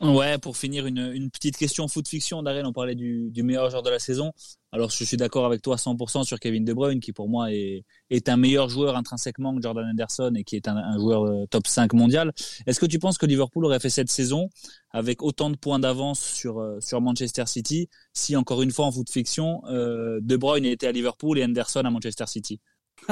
Ouais, 0.00 0.38
pour 0.38 0.56
finir, 0.56 0.86
une, 0.86 1.10
une 1.12 1.28
petite 1.28 1.56
question 1.56 1.88
foot 1.88 2.06
fiction, 2.06 2.40
Darren, 2.44 2.64
on 2.64 2.72
parlait 2.72 2.94
du, 2.94 3.30
du 3.32 3.42
meilleur 3.42 3.68
joueur 3.68 3.82
de 3.82 3.90
la 3.90 3.98
saison. 3.98 4.32
Alors, 4.70 4.90
je 4.90 5.02
suis 5.02 5.16
d'accord 5.16 5.44
avec 5.44 5.60
toi 5.60 5.76
100% 5.76 6.22
sur 6.22 6.38
Kevin 6.38 6.64
De 6.64 6.72
Bruyne, 6.72 7.00
qui 7.00 7.12
pour 7.12 7.28
moi 7.28 7.52
est, 7.52 7.84
est 8.08 8.28
un 8.28 8.36
meilleur 8.36 8.68
joueur 8.68 8.96
intrinsèquement 8.96 9.56
que 9.56 9.60
Jordan 9.60 9.84
Henderson 9.90 10.32
et 10.36 10.44
qui 10.44 10.54
est 10.54 10.68
un, 10.68 10.76
un 10.76 10.96
joueur 10.98 11.24
euh, 11.24 11.46
top 11.50 11.66
5 11.66 11.94
mondial. 11.94 12.32
Est-ce 12.66 12.78
que 12.78 12.86
tu 12.86 13.00
penses 13.00 13.18
que 13.18 13.26
Liverpool 13.26 13.64
aurait 13.64 13.80
fait 13.80 13.90
cette 13.90 14.08
saison 14.08 14.50
avec 14.92 15.20
autant 15.20 15.50
de 15.50 15.56
points 15.56 15.80
d'avance 15.80 16.20
sur, 16.20 16.60
euh, 16.60 16.78
sur 16.80 17.00
Manchester 17.00 17.46
City 17.46 17.88
si, 18.12 18.36
encore 18.36 18.62
une 18.62 18.70
fois, 18.70 18.86
en 18.86 18.92
foot 18.92 19.10
fiction, 19.10 19.62
euh, 19.68 20.20
De 20.22 20.36
Bruyne 20.36 20.64
était 20.64 20.86
à 20.86 20.92
Liverpool 20.92 21.40
et 21.40 21.44
Henderson 21.44 21.80
à 21.84 21.90
Manchester 21.90 22.26
City? 22.28 22.60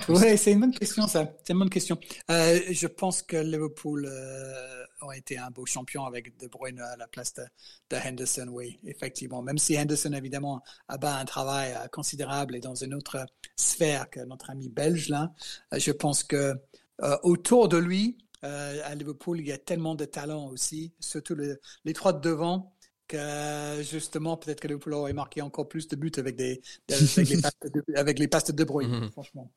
Twist. 0.00 0.22
Oui, 0.22 0.38
c'est 0.38 0.52
une 0.52 0.60
bonne 0.60 0.74
question, 0.74 1.06
ça. 1.06 1.32
C'est 1.44 1.52
une 1.52 1.58
bonne 1.60 1.70
question. 1.70 1.98
Euh, 2.30 2.58
je 2.70 2.86
pense 2.86 3.22
que 3.22 3.36
Liverpool 3.36 4.06
euh, 4.10 4.84
aurait 5.02 5.18
été 5.18 5.38
un 5.38 5.50
beau 5.50 5.66
champion 5.66 6.04
avec 6.04 6.36
De 6.38 6.46
Bruyne 6.48 6.80
à 6.80 6.96
la 6.96 7.06
place 7.08 7.32
de, 7.34 7.44
de 7.90 7.96
Henderson, 7.96 8.48
oui, 8.50 8.78
effectivement. 8.84 9.42
Même 9.42 9.58
si 9.58 9.78
Henderson, 9.78 10.12
évidemment, 10.12 10.62
a 10.88 10.98
bas 10.98 11.16
un 11.18 11.24
travail 11.24 11.72
euh, 11.74 11.88
considérable 11.88 12.56
et 12.56 12.60
dans 12.60 12.74
une 12.74 12.94
autre 12.94 13.26
sphère 13.56 14.10
que 14.10 14.20
notre 14.20 14.50
ami 14.50 14.68
belge, 14.68 15.08
là, 15.08 15.32
euh, 15.74 15.78
je 15.78 15.90
pense 15.92 16.22
que 16.24 16.54
euh, 17.02 17.16
autour 17.22 17.68
de 17.68 17.76
lui, 17.78 18.18
euh, 18.44 18.80
à 18.84 18.94
Liverpool, 18.94 19.40
il 19.40 19.46
y 19.46 19.52
a 19.52 19.58
tellement 19.58 19.94
de 19.94 20.04
talent 20.04 20.46
aussi, 20.48 20.92
surtout 21.00 21.34
le- 21.34 21.60
les 21.84 21.92
trois 21.92 22.12
de 22.12 22.20
devant, 22.20 22.74
que 23.08 23.82
justement, 23.82 24.36
peut-être 24.36 24.60
que 24.60 24.68
Liverpool 24.68 24.94
aurait 24.94 25.12
marqué 25.12 25.42
encore 25.42 25.68
plus 25.68 25.88
de 25.88 25.96
buts 25.96 26.12
avec, 26.16 26.36
des, 26.36 26.62
avec, 26.90 27.28
les, 27.28 27.36
passes 27.38 27.56
de, 27.62 27.82
avec 27.96 28.18
les 28.18 28.28
passes 28.28 28.44
de 28.44 28.52
De 28.52 28.64
Bruyne, 28.64 28.98
Mhm. 28.98 29.10
franchement. 29.12 29.50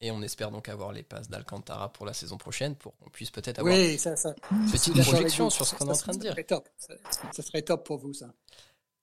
Et 0.00 0.10
on 0.12 0.22
espère 0.22 0.50
donc 0.52 0.68
avoir 0.68 0.92
les 0.92 1.02
passes 1.02 1.28
d'Alcantara 1.28 1.92
pour 1.92 2.06
la 2.06 2.12
saison 2.12 2.36
prochaine 2.36 2.76
pour 2.76 2.96
qu'on 2.98 3.10
puisse 3.10 3.30
peut-être 3.30 3.58
avoir 3.58 3.74
Oui, 3.74 3.98
ça, 3.98 4.14
ça. 4.16 4.34
une 4.52 4.70
petite 4.70 5.00
projection 5.02 5.50
sur 5.50 5.66
ce 5.66 5.74
qu'on 5.74 5.86
est 5.88 5.90
en 5.90 5.94
train 5.94 6.12
de 6.12 6.18
dire. 6.20 6.32
serait 6.32 6.44
top. 6.44 6.68
Ça, 6.76 6.94
ça 7.32 7.42
serait 7.42 7.62
top 7.62 7.84
pour 7.84 7.98
vous, 7.98 8.14
ça. 8.14 8.26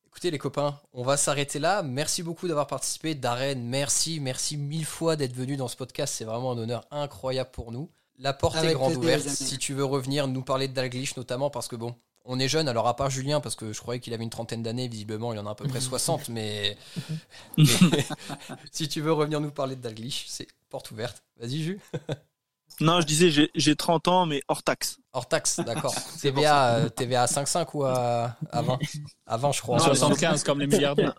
Écoutez 0.08 0.32
les 0.32 0.38
copains, 0.38 0.80
on 0.94 1.04
va 1.04 1.18
s'arrêter 1.18 1.60
là. 1.60 1.84
Merci 1.84 2.24
beaucoup 2.24 2.48
d'avoir 2.48 2.68
participé. 2.68 3.16
Darren, 3.16 3.56
merci, 3.56 4.22
merci 4.22 4.56
mille 4.56 4.86
fois 4.86 5.18
d'être 5.18 5.34
venu 5.34 5.58
dans 5.58 5.68
ce 5.68 5.76
podcast. 5.76 6.14
C'est 6.16 6.24
vraiment 6.24 6.54
un 6.54 6.58
honneur 6.58 6.88
incroyable 6.92 7.52
pour 7.52 7.74
nous. 7.74 7.92
La 8.18 8.32
porte 8.32 8.56
est 8.64 8.72
grande 8.74 8.96
ouverte. 8.96 9.28
Si 9.28 9.58
tu 9.58 9.74
veux 9.74 9.84
revenir, 9.84 10.30
nous 10.30 10.42
parler 10.42 10.70
de 10.70 10.74
Dalglish 10.74 11.18
notamment, 11.18 11.50
parce 11.50 11.68
que 11.68 11.76
bon, 11.76 11.94
on 12.26 12.40
est 12.40 12.48
jeune, 12.48 12.68
alors 12.68 12.88
à 12.88 12.96
part 12.96 13.10
Julien, 13.10 13.40
parce 13.40 13.56
que 13.56 13.72
je 13.74 13.80
croyais 13.80 14.00
qu'il 14.00 14.14
avait 14.14 14.24
une 14.24 14.30
trentaine 14.30 14.64
d'années, 14.64 14.88
visiblement 14.88 15.32
il 15.34 15.40
en 15.40 15.46
a 15.46 15.52
à 15.52 15.56
peu 15.56 15.68
près 15.68 15.80
60, 15.82 16.30
mais, 16.30 16.78
mais 17.58 17.66
si 18.72 18.88
tu 18.90 19.02
veux 19.02 19.14
revenir 19.14 19.40
nous 19.42 19.52
parler 19.52 19.76
de 19.76 19.82
Dalglish, 19.82 20.26
c'est 20.28 20.48
porte 20.70 20.92
ouverte. 20.92 21.24
Vas-y 21.40 21.62
Jus. 21.64 21.80
Non, 22.82 23.00
je 23.00 23.06
disais, 23.06 23.30
j'ai- 23.32 23.52
j'ai 23.56 23.76
30 23.78 24.10
ans, 24.10 24.26
mais 24.26 24.42
hors 24.50 24.62
taxe. 24.62 24.98
Hors 25.14 25.30
taxe, 25.30 25.62
d'accord. 25.62 25.96
TVA, 26.20 26.76
euh, 26.76 26.90
TVA 26.90 27.22
à 27.24 27.26
5,5 27.28 27.70
ou 27.74 27.86
à, 27.86 28.36
à 28.52 28.62
20 28.62 28.80
À 29.28 29.38
20 29.38 29.52
je 29.54 29.62
crois. 29.62 29.78
Non, 29.78 29.84
On 29.86 29.92
est 29.94 29.96
75 29.96 30.44
comme 30.44 30.60
les 30.60 30.68
milliardaires. 30.68 31.14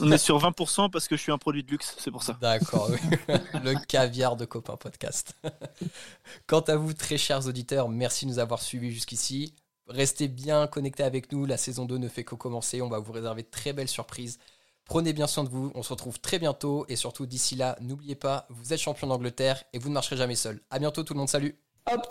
On 0.00 0.12
est 0.12 0.18
sur 0.18 0.38
20% 0.38 0.88
parce 0.88 1.08
que 1.08 1.16
je 1.16 1.22
suis 1.22 1.32
un 1.32 1.38
produit 1.38 1.64
de 1.64 1.70
luxe, 1.72 1.96
c'est 1.98 2.12
pour 2.12 2.22
ça. 2.22 2.36
D'accord, 2.40 2.90
oui. 2.90 2.98
le 3.64 3.74
caviar 3.86 4.36
de 4.36 4.44
Copain 4.44 4.76
Podcast. 4.76 5.34
Quant 6.46 6.60
à 6.60 6.76
vous, 6.76 6.92
très 6.92 7.18
chers 7.18 7.44
auditeurs, 7.48 7.88
merci 7.88 8.26
de 8.26 8.30
nous 8.30 8.38
avoir 8.38 8.62
suivis 8.62 8.92
jusqu'ici. 8.92 9.52
Restez 9.90 10.28
bien 10.28 10.68
connectés 10.68 11.02
avec 11.02 11.32
nous, 11.32 11.46
la 11.46 11.56
saison 11.56 11.84
2 11.84 11.98
ne 11.98 12.08
fait 12.08 12.22
que 12.22 12.36
commencer, 12.36 12.80
on 12.80 12.88
va 12.88 13.00
vous 13.00 13.12
réserver 13.12 13.42
de 13.42 13.48
très 13.50 13.72
belles 13.72 13.88
surprises. 13.88 14.38
Prenez 14.84 15.12
bien 15.12 15.26
soin 15.26 15.42
de 15.42 15.48
vous, 15.48 15.72
on 15.74 15.82
se 15.82 15.90
retrouve 15.90 16.20
très 16.20 16.38
bientôt. 16.38 16.86
Et 16.88 16.94
surtout 16.94 17.26
d'ici 17.26 17.56
là, 17.56 17.76
n'oubliez 17.80 18.14
pas, 18.14 18.46
vous 18.50 18.72
êtes 18.72 18.78
champion 18.78 19.08
d'Angleterre 19.08 19.64
et 19.72 19.78
vous 19.78 19.88
ne 19.88 19.94
marcherez 19.94 20.16
jamais 20.16 20.36
seul. 20.36 20.60
À 20.70 20.78
bientôt 20.78 21.02
tout 21.02 21.14
le 21.14 21.18
monde, 21.18 21.28
salut. 21.28 21.58
Hop, 21.90 22.06